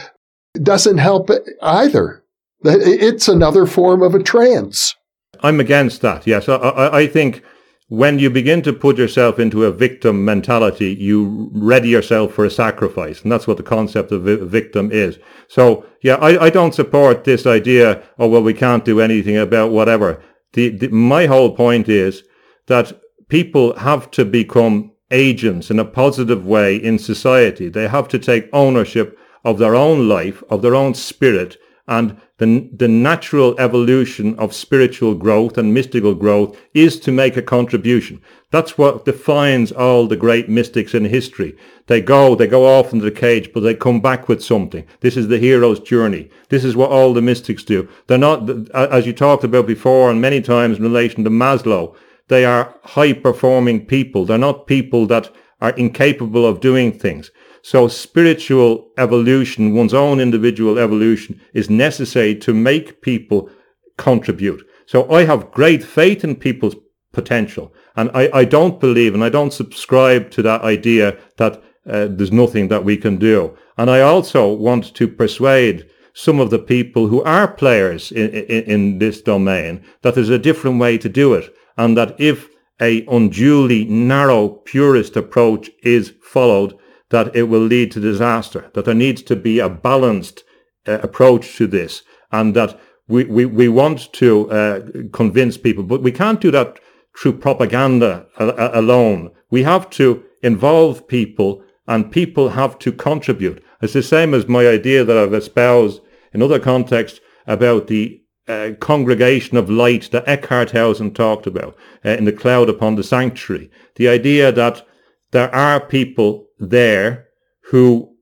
doesn't 0.62 0.98
help 0.98 1.30
either. 1.60 2.22
It's 2.62 3.26
another 3.26 3.66
form 3.66 4.02
of 4.02 4.14
a 4.14 4.22
trance. 4.22 4.94
I'm 5.42 5.60
against 5.60 6.00
that. 6.02 6.26
Yes, 6.26 6.48
I, 6.48 6.56
I, 6.56 6.98
I 7.00 7.06
think 7.06 7.42
when 7.88 8.20
you 8.20 8.30
begin 8.30 8.62
to 8.62 8.72
put 8.72 8.96
yourself 8.96 9.40
into 9.40 9.64
a 9.64 9.72
victim 9.72 10.24
mentality, 10.24 10.94
you 10.94 11.50
ready 11.52 11.88
yourself 11.88 12.32
for 12.32 12.44
a 12.44 12.50
sacrifice. 12.50 13.20
And 13.20 13.32
that's 13.32 13.48
what 13.48 13.56
the 13.56 13.64
concept 13.64 14.12
of 14.12 14.22
victim 14.22 14.90
is. 14.92 15.18
So, 15.48 15.84
yeah, 16.00 16.14
I, 16.14 16.46
I 16.46 16.50
don't 16.50 16.74
support 16.74 17.24
this 17.24 17.46
idea, 17.46 18.00
oh, 18.16 18.28
well, 18.28 18.44
we 18.44 18.54
can't 18.54 18.84
do 18.84 19.00
anything 19.00 19.36
about 19.36 19.72
whatever. 19.72 20.22
The, 20.52 20.68
the, 20.68 20.88
my 20.88 21.26
whole 21.26 21.54
point 21.56 21.88
is 21.88 22.22
that 22.66 22.92
people 23.28 23.76
have 23.78 24.08
to 24.12 24.24
become 24.24 24.92
agents 25.10 25.68
in 25.68 25.80
a 25.80 25.84
positive 25.84 26.46
way 26.46 26.76
in 26.76 26.96
society. 26.96 27.68
They 27.68 27.88
have 27.88 28.06
to 28.08 28.20
take 28.20 28.48
ownership 28.52 29.18
of 29.44 29.58
their 29.58 29.74
own 29.74 30.08
life, 30.08 30.44
of 30.48 30.62
their 30.62 30.76
own 30.76 30.94
spirit, 30.94 31.56
and 31.90 32.18
the, 32.38 32.70
the 32.72 32.88
natural 32.88 33.58
evolution 33.58 34.38
of 34.38 34.54
spiritual 34.54 35.14
growth 35.14 35.58
and 35.58 35.74
mystical 35.74 36.14
growth 36.14 36.56
is 36.72 36.98
to 37.00 37.10
make 37.10 37.36
a 37.36 37.42
contribution. 37.42 38.22
That's 38.50 38.78
what 38.78 39.04
defines 39.04 39.72
all 39.72 40.06
the 40.06 40.16
great 40.16 40.48
mystics 40.48 40.94
in 40.94 41.04
history. 41.04 41.56
They 41.88 42.00
go, 42.00 42.36
they 42.36 42.46
go 42.46 42.64
off 42.64 42.92
into 42.92 43.04
the 43.04 43.10
cage, 43.10 43.52
but 43.52 43.60
they 43.60 43.74
come 43.74 44.00
back 44.00 44.28
with 44.28 44.42
something. 44.42 44.86
This 45.00 45.16
is 45.16 45.26
the 45.26 45.38
hero's 45.38 45.80
journey. 45.80 46.30
This 46.48 46.64
is 46.64 46.76
what 46.76 46.92
all 46.92 47.12
the 47.12 47.20
mystics 47.20 47.64
do. 47.64 47.88
They're 48.06 48.16
not, 48.18 48.48
as 48.74 49.04
you 49.04 49.12
talked 49.12 49.42
about 49.42 49.66
before 49.66 50.10
and 50.10 50.20
many 50.20 50.40
times 50.40 50.78
in 50.78 50.84
relation 50.84 51.24
to 51.24 51.30
Maslow, 51.30 51.96
they 52.28 52.44
are 52.44 52.76
high 52.84 53.14
performing 53.14 53.84
people. 53.84 54.24
They're 54.24 54.38
not 54.38 54.68
people 54.68 55.06
that 55.06 55.28
are 55.60 55.72
incapable 55.72 56.46
of 56.46 56.60
doing 56.60 56.96
things. 56.96 57.32
So 57.62 57.88
spiritual 57.88 58.90
evolution, 58.96 59.74
one's 59.74 59.94
own 59.94 60.20
individual 60.20 60.78
evolution 60.78 61.40
is 61.52 61.68
necessary 61.68 62.34
to 62.36 62.54
make 62.54 63.02
people 63.02 63.50
contribute. 63.98 64.66
So 64.86 65.10
I 65.10 65.24
have 65.24 65.52
great 65.52 65.84
faith 65.84 66.24
in 66.24 66.36
people's 66.36 66.76
potential. 67.12 67.72
And 67.96 68.10
I, 68.14 68.30
I 68.32 68.44
don't 68.44 68.80
believe 68.80 69.14
and 69.14 69.22
I 69.22 69.28
don't 69.28 69.52
subscribe 69.52 70.30
to 70.32 70.42
that 70.42 70.62
idea 70.62 71.18
that 71.36 71.62
uh, 71.88 72.08
there's 72.10 72.32
nothing 72.32 72.68
that 72.68 72.84
we 72.84 72.96
can 72.96 73.16
do. 73.16 73.56
And 73.76 73.90
I 73.90 74.00
also 74.00 74.52
want 74.52 74.94
to 74.94 75.08
persuade 75.08 75.88
some 76.12 76.40
of 76.40 76.50
the 76.50 76.58
people 76.58 77.08
who 77.08 77.22
are 77.22 77.48
players 77.48 78.12
in, 78.12 78.30
in, 78.30 78.64
in 78.64 78.98
this 78.98 79.22
domain 79.22 79.84
that 80.02 80.14
there's 80.14 80.28
a 80.28 80.38
different 80.38 80.78
way 80.78 80.98
to 80.98 81.08
do 81.08 81.34
it. 81.34 81.54
And 81.76 81.96
that 81.96 82.18
if 82.20 82.48
a 82.80 83.04
unduly 83.06 83.84
narrow 83.84 84.48
purist 84.48 85.16
approach 85.16 85.70
is 85.82 86.14
followed, 86.22 86.76
that 87.10 87.34
it 87.34 87.44
will 87.44 87.60
lead 87.60 87.92
to 87.92 88.00
disaster, 88.00 88.70
that 88.74 88.84
there 88.84 88.94
needs 88.94 89.22
to 89.22 89.36
be 89.36 89.58
a 89.58 89.68
balanced 89.68 90.44
uh, 90.86 90.98
approach 91.02 91.56
to 91.56 91.66
this, 91.66 92.02
and 92.32 92.54
that 92.54 92.78
we, 93.08 93.24
we, 93.24 93.44
we 93.44 93.68
want 93.68 94.12
to 94.14 94.50
uh, 94.50 94.80
convince 95.12 95.56
people, 95.56 95.84
but 95.84 96.02
we 96.02 96.12
can't 96.12 96.40
do 96.40 96.50
that 96.50 96.78
through 97.18 97.38
propaganda 97.38 98.26
alone. 98.38 99.30
We 99.50 99.64
have 99.64 99.90
to 99.90 100.24
involve 100.42 101.08
people, 101.08 101.62
and 101.86 102.10
people 102.12 102.50
have 102.50 102.78
to 102.80 102.92
contribute. 102.92 103.62
It's 103.82 103.94
the 103.94 104.02
same 104.02 104.32
as 104.32 104.46
my 104.46 104.66
idea 104.68 105.04
that 105.04 105.16
I've 105.16 105.34
espoused 105.34 106.00
in 106.32 106.42
other 106.42 106.60
contexts 106.60 107.20
about 107.46 107.88
the 107.88 108.22
uh, 108.46 108.70
congregation 108.80 109.56
of 109.56 109.70
light 109.70 110.10
that 110.12 110.26
Eckhart 110.26 110.70
Eckartshausen 110.70 111.14
talked 111.14 111.46
about 111.46 111.76
uh, 112.04 112.10
in 112.10 112.24
the 112.24 112.32
cloud 112.32 112.68
upon 112.68 112.94
the 112.94 113.02
sanctuary. 113.02 113.70
The 113.96 114.08
idea 114.08 114.52
that 114.52 114.86
there 115.32 115.54
are 115.54 115.80
people 115.80 116.46
there 116.60 117.26
who 117.70 118.14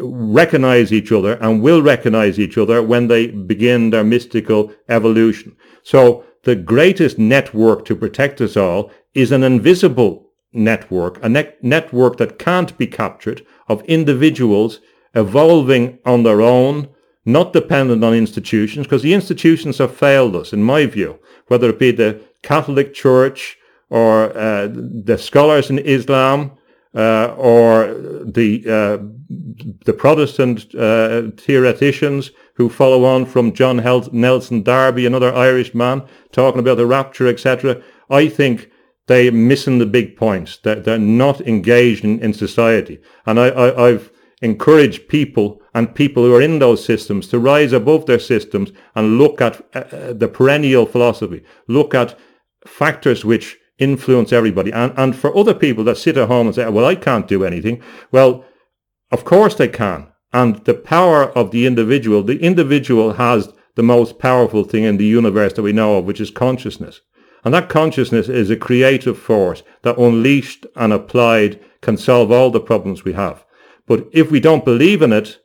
recognize 0.00 0.92
each 0.92 1.12
other 1.12 1.34
and 1.34 1.62
will 1.62 1.80
recognize 1.80 2.38
each 2.38 2.58
other 2.58 2.82
when 2.82 3.06
they 3.06 3.28
begin 3.28 3.90
their 3.90 4.04
mystical 4.04 4.72
evolution. 4.88 5.56
So 5.82 6.24
the 6.42 6.56
greatest 6.56 7.18
network 7.18 7.84
to 7.86 7.96
protect 7.96 8.40
us 8.40 8.56
all 8.56 8.90
is 9.14 9.32
an 9.32 9.44
invisible 9.44 10.30
network, 10.52 11.22
a 11.24 11.28
ne- 11.28 11.54
network 11.62 12.16
that 12.18 12.38
can't 12.38 12.76
be 12.76 12.86
captured 12.86 13.46
of 13.68 13.82
individuals 13.84 14.80
evolving 15.14 15.98
on 16.04 16.24
their 16.24 16.40
own, 16.42 16.88
not 17.24 17.52
dependent 17.52 18.02
on 18.02 18.12
institutions, 18.12 18.86
because 18.86 19.02
the 19.02 19.14
institutions 19.14 19.78
have 19.78 19.96
failed 19.96 20.34
us, 20.34 20.52
in 20.52 20.62
my 20.62 20.86
view, 20.86 21.18
whether 21.46 21.70
it 21.70 21.78
be 21.78 21.92
the 21.92 22.20
Catholic 22.42 22.92
Church 22.92 23.56
or 23.88 24.36
uh, 24.36 24.68
the 24.68 25.16
scholars 25.16 25.70
in 25.70 25.78
Islam 25.78 26.52
uh, 26.94 27.34
or 27.36 27.94
the 28.24 28.62
uh, 28.68 28.98
the 29.84 29.92
Protestant 29.92 30.74
uh, 30.74 31.30
theoreticians 31.36 32.30
who 32.54 32.68
follow 32.68 33.04
on 33.04 33.26
from 33.26 33.52
John 33.52 33.76
Nelson 34.12 34.62
Darby, 34.62 35.06
another 35.06 35.34
Irish 35.34 35.74
man, 35.74 36.02
talking 36.32 36.60
about 36.60 36.76
the 36.76 36.86
rapture, 36.86 37.26
etc. 37.26 37.82
I 38.10 38.28
think 38.28 38.70
they're 39.06 39.32
missing 39.32 39.78
the 39.78 39.86
big 39.86 40.16
points. 40.16 40.58
They're, 40.58 40.80
they're 40.80 40.98
not 40.98 41.40
engaged 41.42 42.04
in, 42.04 42.20
in 42.20 42.32
society. 42.32 43.00
And 43.26 43.38
I, 43.38 43.48
I, 43.48 43.88
I've 43.88 44.10
encouraged 44.40 45.08
people 45.08 45.60
and 45.74 45.94
people 45.94 46.22
who 46.22 46.34
are 46.34 46.42
in 46.42 46.58
those 46.58 46.84
systems 46.84 47.26
to 47.28 47.38
rise 47.38 47.72
above 47.72 48.06
their 48.06 48.18
systems 48.18 48.72
and 48.94 49.18
look 49.18 49.40
at 49.40 49.60
uh, 49.74 50.12
the 50.12 50.28
perennial 50.28 50.86
philosophy, 50.86 51.42
look 51.66 51.94
at 51.94 52.18
factors 52.66 53.24
which 53.24 53.58
influence 53.78 54.32
everybody. 54.32 54.72
And, 54.72 54.92
and 54.96 55.16
for 55.16 55.36
other 55.36 55.54
people 55.54 55.84
that 55.84 55.96
sit 55.96 56.16
at 56.16 56.28
home 56.28 56.46
and 56.46 56.54
say, 56.54 56.68
well, 56.68 56.84
I 56.84 56.94
can't 56.94 57.28
do 57.28 57.44
anything. 57.44 57.82
Well, 58.12 58.44
of 59.10 59.24
course 59.24 59.54
they 59.54 59.68
can. 59.68 60.08
And 60.32 60.64
the 60.64 60.74
power 60.74 61.30
of 61.30 61.50
the 61.50 61.66
individual, 61.66 62.22
the 62.22 62.40
individual 62.40 63.14
has 63.14 63.52
the 63.76 63.82
most 63.82 64.18
powerful 64.18 64.64
thing 64.64 64.84
in 64.84 64.96
the 64.96 65.06
universe 65.06 65.52
that 65.54 65.62
we 65.62 65.72
know 65.72 65.98
of, 65.98 66.04
which 66.04 66.20
is 66.20 66.30
consciousness. 66.30 67.00
And 67.44 67.52
that 67.52 67.68
consciousness 67.68 68.28
is 68.28 68.50
a 68.50 68.56
creative 68.56 69.18
force 69.18 69.62
that 69.82 69.98
unleashed 69.98 70.66
and 70.76 70.92
applied 70.92 71.60
can 71.82 71.96
solve 71.96 72.32
all 72.32 72.50
the 72.50 72.60
problems 72.60 73.04
we 73.04 73.12
have. 73.12 73.44
But 73.86 74.08
if 74.12 74.30
we 74.30 74.40
don't 74.40 74.64
believe 74.64 75.02
in 75.02 75.12
it, 75.12 75.40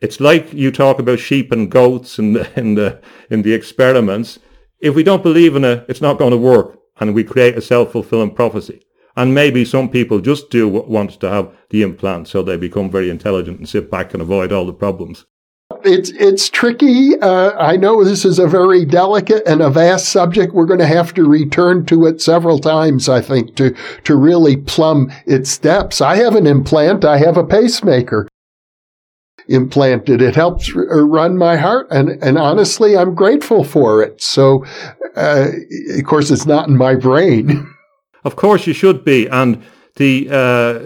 it's 0.00 0.20
like 0.20 0.52
you 0.52 0.70
talk 0.70 0.98
about 0.98 1.18
sheep 1.18 1.50
and 1.50 1.70
goats 1.70 2.18
in 2.18 2.34
the, 2.34 2.58
in 2.58 2.74
the, 2.74 3.00
in 3.30 3.42
the 3.42 3.54
experiments. 3.54 4.38
If 4.80 4.94
we 4.94 5.02
don't 5.02 5.22
believe 5.22 5.56
in 5.56 5.64
it, 5.64 5.86
it's 5.88 6.02
not 6.02 6.18
going 6.18 6.32
to 6.32 6.36
work 6.36 6.78
and 7.00 7.14
we 7.14 7.24
create 7.24 7.56
a 7.56 7.62
self-fulfilling 7.62 8.34
prophecy. 8.34 8.80
And 9.16 9.32
maybe 9.32 9.64
some 9.64 9.88
people 9.88 10.20
just 10.20 10.50
do 10.50 10.68
want 10.68 11.20
to 11.20 11.28
have 11.28 11.54
the 11.70 11.82
implant 11.82 12.28
so 12.28 12.42
they 12.42 12.56
become 12.56 12.90
very 12.90 13.10
intelligent 13.10 13.58
and 13.58 13.68
sit 13.68 13.90
back 13.90 14.12
and 14.12 14.20
avoid 14.20 14.52
all 14.52 14.66
the 14.66 14.72
problems. 14.72 15.24
It's 15.82 16.10
it's 16.10 16.50
tricky. 16.50 17.18
Uh, 17.20 17.52
I 17.52 17.76
know 17.76 18.04
this 18.04 18.24
is 18.24 18.38
a 18.38 18.46
very 18.46 18.84
delicate 18.84 19.42
and 19.46 19.62
a 19.62 19.70
vast 19.70 20.08
subject. 20.08 20.52
We're 20.52 20.66
going 20.66 20.80
to 20.80 20.86
have 20.86 21.14
to 21.14 21.24
return 21.24 21.86
to 21.86 22.06
it 22.06 22.20
several 22.20 22.58
times, 22.58 23.08
I 23.08 23.20
think, 23.20 23.56
to 23.56 23.74
to 24.04 24.16
really 24.16 24.56
plumb 24.56 25.10
its 25.26 25.56
depths. 25.58 26.00
I 26.00 26.16
have 26.16 26.36
an 26.36 26.46
implant. 26.46 27.04
I 27.04 27.18
have 27.18 27.36
a 27.36 27.44
pacemaker. 27.44 28.28
Implanted. 29.48 30.22
It 30.22 30.34
helps 30.34 30.74
r- 30.74 31.06
run 31.06 31.36
my 31.36 31.56
heart, 31.56 31.86
and 31.90 32.22
and 32.22 32.38
honestly, 32.38 32.96
I'm 32.96 33.14
grateful 33.14 33.64
for 33.64 34.02
it. 34.02 34.22
So, 34.22 34.64
uh, 35.16 35.48
of 35.98 36.04
course, 36.04 36.30
it's 36.30 36.46
not 36.46 36.68
in 36.68 36.76
my 36.76 36.94
brain. 36.94 37.70
Of 38.24 38.36
course, 38.36 38.66
you 38.66 38.72
should 38.72 39.04
be, 39.04 39.26
and 39.26 39.62
the 39.96 40.28
uh, 40.30 40.78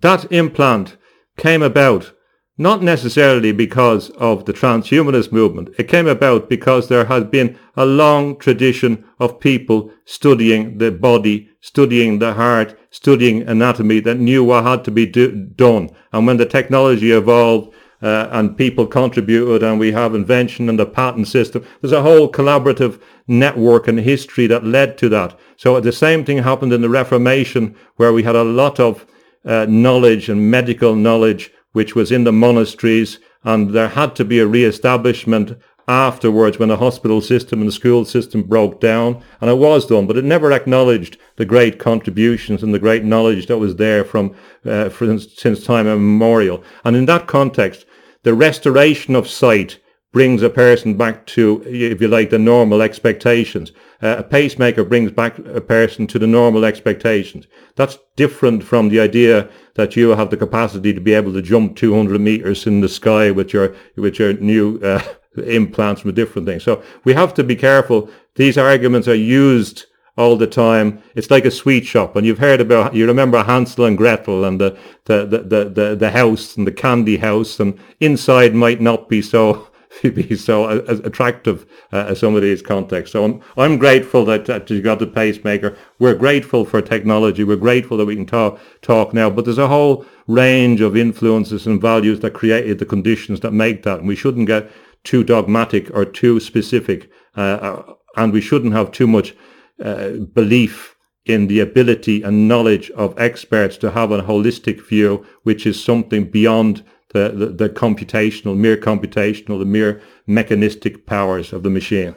that 0.00 0.26
implant 0.32 0.96
came 1.36 1.62
about 1.62 2.12
not 2.58 2.82
necessarily 2.82 3.50
because 3.52 4.10
of 4.10 4.44
the 4.44 4.52
transhumanist 4.52 5.32
movement. 5.32 5.70
It 5.78 5.88
came 5.88 6.06
about 6.06 6.48
because 6.48 6.88
there 6.88 7.06
has 7.06 7.24
been 7.24 7.58
a 7.76 7.86
long 7.86 8.38
tradition 8.38 9.04
of 9.18 9.40
people 9.40 9.90
studying 10.04 10.78
the 10.78 10.90
body, 10.90 11.48
studying 11.60 12.18
the 12.18 12.34
heart, 12.34 12.78
studying 12.90 13.42
anatomy 13.48 14.00
that 14.00 14.18
knew 14.18 14.44
what 14.44 14.64
had 14.64 14.84
to 14.84 14.90
be 14.90 15.06
do- 15.06 15.46
done. 15.56 15.90
And 16.12 16.26
when 16.26 16.36
the 16.36 16.46
technology 16.46 17.10
evolved, 17.10 17.74
uh, 18.02 18.28
and 18.32 18.56
people 18.56 18.86
contributed 18.86 19.62
and 19.62 19.78
we 19.78 19.92
have 19.92 20.14
invention 20.14 20.68
and 20.68 20.78
the 20.78 20.86
patent 20.86 21.28
system. 21.28 21.64
There's 21.80 21.92
a 21.92 22.02
whole 22.02 22.30
collaborative 22.30 23.00
network 23.26 23.88
and 23.88 24.00
history 24.00 24.46
that 24.48 24.64
led 24.64 24.98
to 24.98 25.08
that. 25.10 25.38
So 25.56 25.78
the 25.80 25.92
same 25.92 26.24
thing 26.24 26.38
happened 26.38 26.72
in 26.72 26.82
the 26.82 26.88
Reformation 26.88 27.76
where 27.96 28.12
we 28.12 28.24
had 28.24 28.36
a 28.36 28.44
lot 28.44 28.80
of 28.80 29.06
uh, 29.44 29.66
knowledge 29.68 30.28
and 30.28 30.50
medical 30.50 30.94
knowledge 30.94 31.52
which 31.72 31.94
was 31.94 32.12
in 32.12 32.24
the 32.24 32.32
monasteries 32.32 33.18
and 33.44 33.70
there 33.70 33.88
had 33.88 34.14
to 34.16 34.24
be 34.24 34.38
a 34.38 34.46
re-establishment 34.46 35.58
afterwards 35.88 36.58
when 36.58 36.68
the 36.68 36.76
hospital 36.76 37.20
system 37.20 37.60
and 37.60 37.68
the 37.68 37.72
school 37.72 38.04
system 38.04 38.42
broke 38.42 38.80
down 38.80 39.20
and 39.40 39.50
it 39.50 39.58
was 39.58 39.86
done 39.86 40.06
but 40.06 40.16
it 40.16 40.24
never 40.24 40.52
acknowledged 40.52 41.16
the 41.36 41.44
great 41.44 41.78
contributions 41.78 42.62
and 42.62 42.72
the 42.72 42.78
great 42.78 43.02
knowledge 43.04 43.46
that 43.46 43.58
was 43.58 43.76
there 43.76 44.04
from 44.04 44.34
uh, 44.64 44.88
since 44.88 45.64
time 45.64 45.86
immemorial 45.86 46.62
and 46.84 46.94
in 46.94 47.06
that 47.06 47.26
context 47.26 47.84
the 48.22 48.34
restoration 48.34 49.14
of 49.14 49.28
sight 49.28 49.78
brings 50.12 50.42
a 50.42 50.50
person 50.50 50.96
back 50.96 51.24
to, 51.26 51.62
if 51.66 52.00
you 52.00 52.06
like, 52.06 52.30
the 52.30 52.38
normal 52.38 52.82
expectations. 52.82 53.72
Uh, 54.02 54.16
a 54.18 54.22
pacemaker 54.22 54.84
brings 54.84 55.10
back 55.10 55.38
a 55.38 55.60
person 55.60 56.06
to 56.06 56.18
the 56.18 56.26
normal 56.26 56.64
expectations. 56.64 57.46
That's 57.76 57.98
different 58.16 58.62
from 58.62 58.90
the 58.90 59.00
idea 59.00 59.48
that 59.74 59.96
you 59.96 60.10
have 60.10 60.28
the 60.28 60.36
capacity 60.36 60.92
to 60.92 61.00
be 61.00 61.14
able 61.14 61.32
to 61.32 61.40
jump 61.40 61.76
200 61.76 62.20
meters 62.20 62.66
in 62.66 62.82
the 62.82 62.88
sky 62.88 63.30
with 63.30 63.54
your 63.54 63.74
with 63.96 64.18
your 64.18 64.34
new 64.34 64.78
uh, 64.80 65.02
implants 65.46 66.02
from 66.02 66.12
different 66.12 66.46
things. 66.46 66.62
So 66.62 66.82
we 67.04 67.14
have 67.14 67.32
to 67.34 67.44
be 67.44 67.56
careful. 67.56 68.10
These 68.34 68.58
arguments 68.58 69.08
are 69.08 69.14
used 69.14 69.86
all 70.16 70.36
the 70.36 70.46
time. 70.46 71.02
It's 71.14 71.30
like 71.30 71.44
a 71.44 71.50
sweet 71.50 71.86
shop. 71.86 72.16
And 72.16 72.26
you've 72.26 72.38
heard 72.38 72.60
about, 72.60 72.94
you 72.94 73.06
remember 73.06 73.42
Hansel 73.42 73.86
and 73.86 73.96
Gretel 73.96 74.44
and 74.44 74.60
the, 74.60 74.76
the, 75.04 75.26
the, 75.26 75.64
the, 75.68 75.96
the, 75.96 76.10
house 76.10 76.56
and 76.56 76.66
the 76.66 76.72
candy 76.72 77.16
house 77.16 77.58
and 77.58 77.78
inside 78.00 78.54
might 78.54 78.80
not 78.80 79.08
be 79.08 79.22
so 79.22 79.68
be 80.02 80.34
so 80.36 80.70
attractive 80.86 81.66
uh, 81.92 82.06
as 82.08 82.18
some 82.18 82.34
of 82.34 82.42
these 82.42 82.62
contexts. 82.62 83.12
So 83.12 83.24
I'm, 83.24 83.42
I'm 83.56 83.78
grateful 83.78 84.24
that, 84.24 84.46
that 84.46 84.70
you 84.70 84.80
got 84.80 84.98
the 84.98 85.06
pacemaker. 85.06 85.76
We're 85.98 86.14
grateful 86.14 86.64
for 86.64 86.80
technology. 86.80 87.44
We're 87.44 87.56
grateful 87.56 87.98
that 87.98 88.06
we 88.06 88.16
can 88.16 88.26
talk, 88.26 88.58
talk 88.80 89.12
now, 89.12 89.28
but 89.28 89.44
there's 89.44 89.58
a 89.58 89.68
whole 89.68 90.06
range 90.26 90.80
of 90.80 90.96
influences 90.96 91.66
and 91.66 91.80
values 91.80 92.20
that 92.20 92.32
created 92.32 92.78
the 92.78 92.86
conditions 92.86 93.40
that 93.40 93.52
make 93.52 93.82
that. 93.82 93.98
And 93.98 94.08
we 94.08 94.16
shouldn't 94.16 94.46
get 94.46 94.70
too 95.04 95.24
dogmatic 95.24 95.90
or 95.94 96.04
too 96.04 96.40
specific. 96.40 97.10
Uh, 97.36 97.40
uh 97.40 97.94
and 98.14 98.32
we 98.32 98.42
shouldn't 98.42 98.74
have 98.74 98.92
too 98.92 99.06
much 99.06 99.34
Uh, 99.82 100.10
belief 100.32 100.94
in 101.26 101.48
the 101.48 101.58
ability 101.58 102.22
and 102.22 102.46
knowledge 102.46 102.88
of 102.92 103.18
experts 103.18 103.76
to 103.76 103.90
have 103.90 104.12
a 104.12 104.22
holistic 104.22 104.80
view, 104.86 105.26
which 105.42 105.66
is 105.66 105.82
something 105.82 106.30
beyond 106.30 106.84
the, 107.12 107.30
the, 107.30 107.46
the 107.46 107.68
computational, 107.68 108.56
mere 108.56 108.76
computational, 108.76 109.58
the 109.58 109.64
mere 109.64 110.00
mechanistic 110.26 111.04
powers 111.04 111.52
of 111.52 111.64
the 111.64 111.70
machine. 111.70 112.14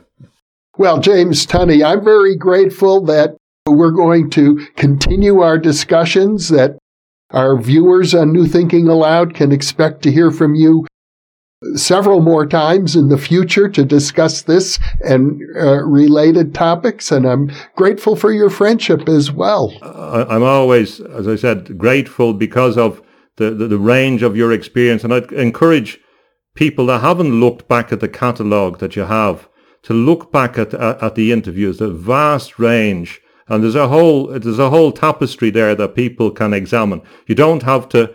Well, 0.78 1.00
James 1.00 1.48
Tunney, 1.48 1.84
I'm 1.84 2.04
very 2.04 2.36
grateful 2.36 3.02
that 3.06 3.36
we're 3.68 3.92
going 3.92 4.30
to 4.32 4.64
continue 4.76 5.40
our 5.40 5.58
discussions, 5.58 6.50
that 6.50 6.78
our 7.32 7.58
viewers 7.58 8.14
on 8.14 8.32
New 8.32 8.46
Thinking 8.46 8.88
Allowed 8.88 9.34
can 9.34 9.52
expect 9.52 10.04
to 10.04 10.12
hear 10.12 10.30
from 10.30 10.54
you 10.54 10.86
several 11.76 12.22
more 12.22 12.46
times 12.46 12.96
in 12.96 13.10
the 13.10 13.18
future 13.18 13.68
to 13.70 13.84
discuss 13.84 14.44
this 14.44 14.80
and 15.04 15.42
uh, 15.56 15.84
related 15.84 16.54
topics. 16.54 17.12
And 17.12 17.26
I'm 17.26 17.52
grateful 17.76 18.16
for 18.16 18.32
your 18.32 18.50
friendship 18.50 19.10
as 19.10 19.32
well. 19.32 19.74
I'm 19.82 20.44
always, 20.44 21.00
as 21.02 21.28
I 21.28 21.36
said, 21.36 21.78
grateful 21.78 22.34
because 22.34 22.78
of 22.78 23.02
the, 23.38 23.52
the, 23.52 23.68
the 23.68 23.78
range 23.80 24.24
of 24.24 24.38
your 24.38 24.52
experience. 24.52 25.04
And 25.04 25.14
I'd 25.14 25.32
encourage 25.32 26.00
people 26.54 26.86
that 26.88 27.02
haven't 27.02 27.40
looked 27.40 27.68
back 27.68 27.92
at 27.92 28.00
the 28.00 28.08
catalogue 28.08 28.80
that 28.80 28.96
you 28.96 29.04
have 29.04 29.50
to 29.84 29.94
look 29.94 30.32
back 30.32 30.58
at, 30.58 30.74
at, 30.74 31.02
at 31.02 31.16
the 31.16 31.32
interviews, 31.32 31.78
the 31.78 31.90
vast 31.90 32.58
range. 32.58 33.22
And 33.48 33.64
there's 33.64 33.76
a 33.76 33.88
whole, 33.88 34.28
there's 34.28 34.60
a 34.60 34.72
whole 34.72 34.92
tapestry 34.92 35.52
there 35.52 35.76
that 35.76 35.96
people 35.96 36.32
can 36.32 36.54
examine. 36.54 37.02
You 37.28 37.36
don't 37.36 37.64
have 37.64 37.88
to 37.90 38.14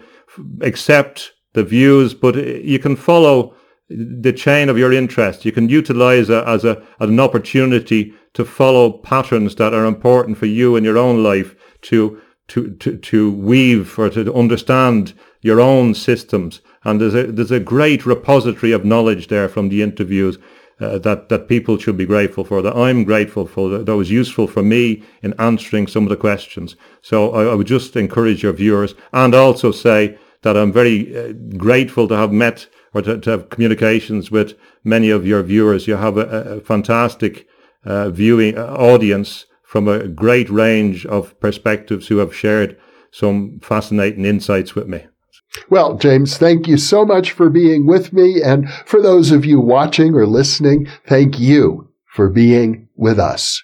accept 0.61 1.32
the 1.53 1.64
views, 1.64 2.14
but 2.14 2.36
you 2.36 2.78
can 2.78 2.96
follow 2.96 3.55
the 3.88 4.32
chain 4.32 4.68
of 4.68 4.78
your 4.78 4.92
interest. 4.92 5.44
You 5.44 5.53
can 5.53 5.68
utilize 5.68 6.30
it 6.30 6.44
as 6.46 6.64
a 6.64 6.82
an 7.01 7.18
opportunity 7.18 8.14
to 8.34 8.44
follow 8.44 8.92
patterns 8.92 9.57
that 9.57 9.74
are 9.74 9.84
important 9.84 10.38
for 10.38 10.46
you 10.46 10.76
in 10.76 10.84
your 10.84 10.98
own 10.98 11.22
life 11.22 11.55
to 11.82 12.20
to 12.48 12.70
to, 12.76 12.96
to 12.96 13.32
weave 13.32 13.98
or 13.98 14.11
to 14.11 14.32
understand 14.32 15.12
your 15.40 15.61
own 15.61 15.94
systems. 15.94 16.61
And 16.84 17.01
there's 17.01 17.14
a 17.14 17.26
there's 17.26 17.51
a 17.51 17.61
great 17.61 18.07
repository 18.07 18.72
of 18.72 18.84
knowledge 18.84 19.26
there 19.28 19.48
from 19.48 19.68
the 19.68 19.82
interviews. 19.82 20.38
Uh, 20.80 20.98
that 20.98 21.28
that 21.28 21.46
people 21.46 21.76
should 21.76 21.98
be 21.98 22.07
grateful 22.07 22.42
for. 22.42 22.62
That 22.62 22.74
I'm 22.74 23.05
grateful 23.05 23.46
for. 23.46 23.68
That, 23.68 23.84
that 23.84 23.96
was 23.96 24.11
useful 24.11 24.46
for 24.46 24.62
me 24.62 25.03
in 25.22 25.34
answering 25.38 25.86
some 25.86 26.05
of 26.05 26.09
the 26.09 26.16
questions. 26.16 26.74
So 27.03 27.32
I, 27.32 27.53
I 27.53 27.55
would 27.55 27.66
just 27.66 27.96
encourage 27.96 28.42
your 28.42 28.55
viewers 28.55 28.94
and 29.12 29.34
also 29.34 29.72
say 29.72 30.16
that 30.43 30.57
I'm 30.57 30.72
very 30.72 31.16
uh, 31.16 31.32
grateful 31.57 32.09
to 32.09 32.16
have 32.16 32.32
met 32.32 32.66
or 32.95 33.03
to, 33.03 33.18
to, 33.18 33.30
have 33.30 33.51
communications 33.51 34.30
with 34.30 34.55
many 34.84 35.11
of 35.11 35.26
your 35.26 35.43
viewers. 35.43 35.86
You 35.86 35.97
have 35.97 36.16
a, 36.16 36.26
a 36.57 36.61
fantastic 36.61 37.47
uh, 37.84 38.11
viewing 38.11 38.59
uh, 38.59 38.66
audience 38.66 39.47
from 39.62 39.86
a 39.86 40.09
great 40.09 40.51
range 40.51 41.07
of 41.07 41.38
perspectives 41.41 42.09
who 42.09 42.18
have 42.18 42.34
shared 42.34 42.76
some 43.12 43.61
fascinating 43.62 44.24
insights 44.24 44.74
with 44.74 44.88
me. 44.88 45.07
Well, 45.68 45.97
James, 45.97 46.36
thank 46.36 46.68
you 46.68 46.76
so 46.76 47.05
much 47.05 47.32
for 47.32 47.51
being 47.51 47.86
with 47.86 48.12
me. 48.12 48.41
And 48.43 48.70
for 48.86 49.03
those 49.03 49.32
of 49.32 49.45
you 49.45 49.61
watching 49.61 50.14
or 50.14 50.26
listening, 50.26 50.88
thank 51.07 51.38
you 51.38 51.88
for 52.07 52.28
being 52.28 52.88
with 52.97 53.18
us. 53.18 53.62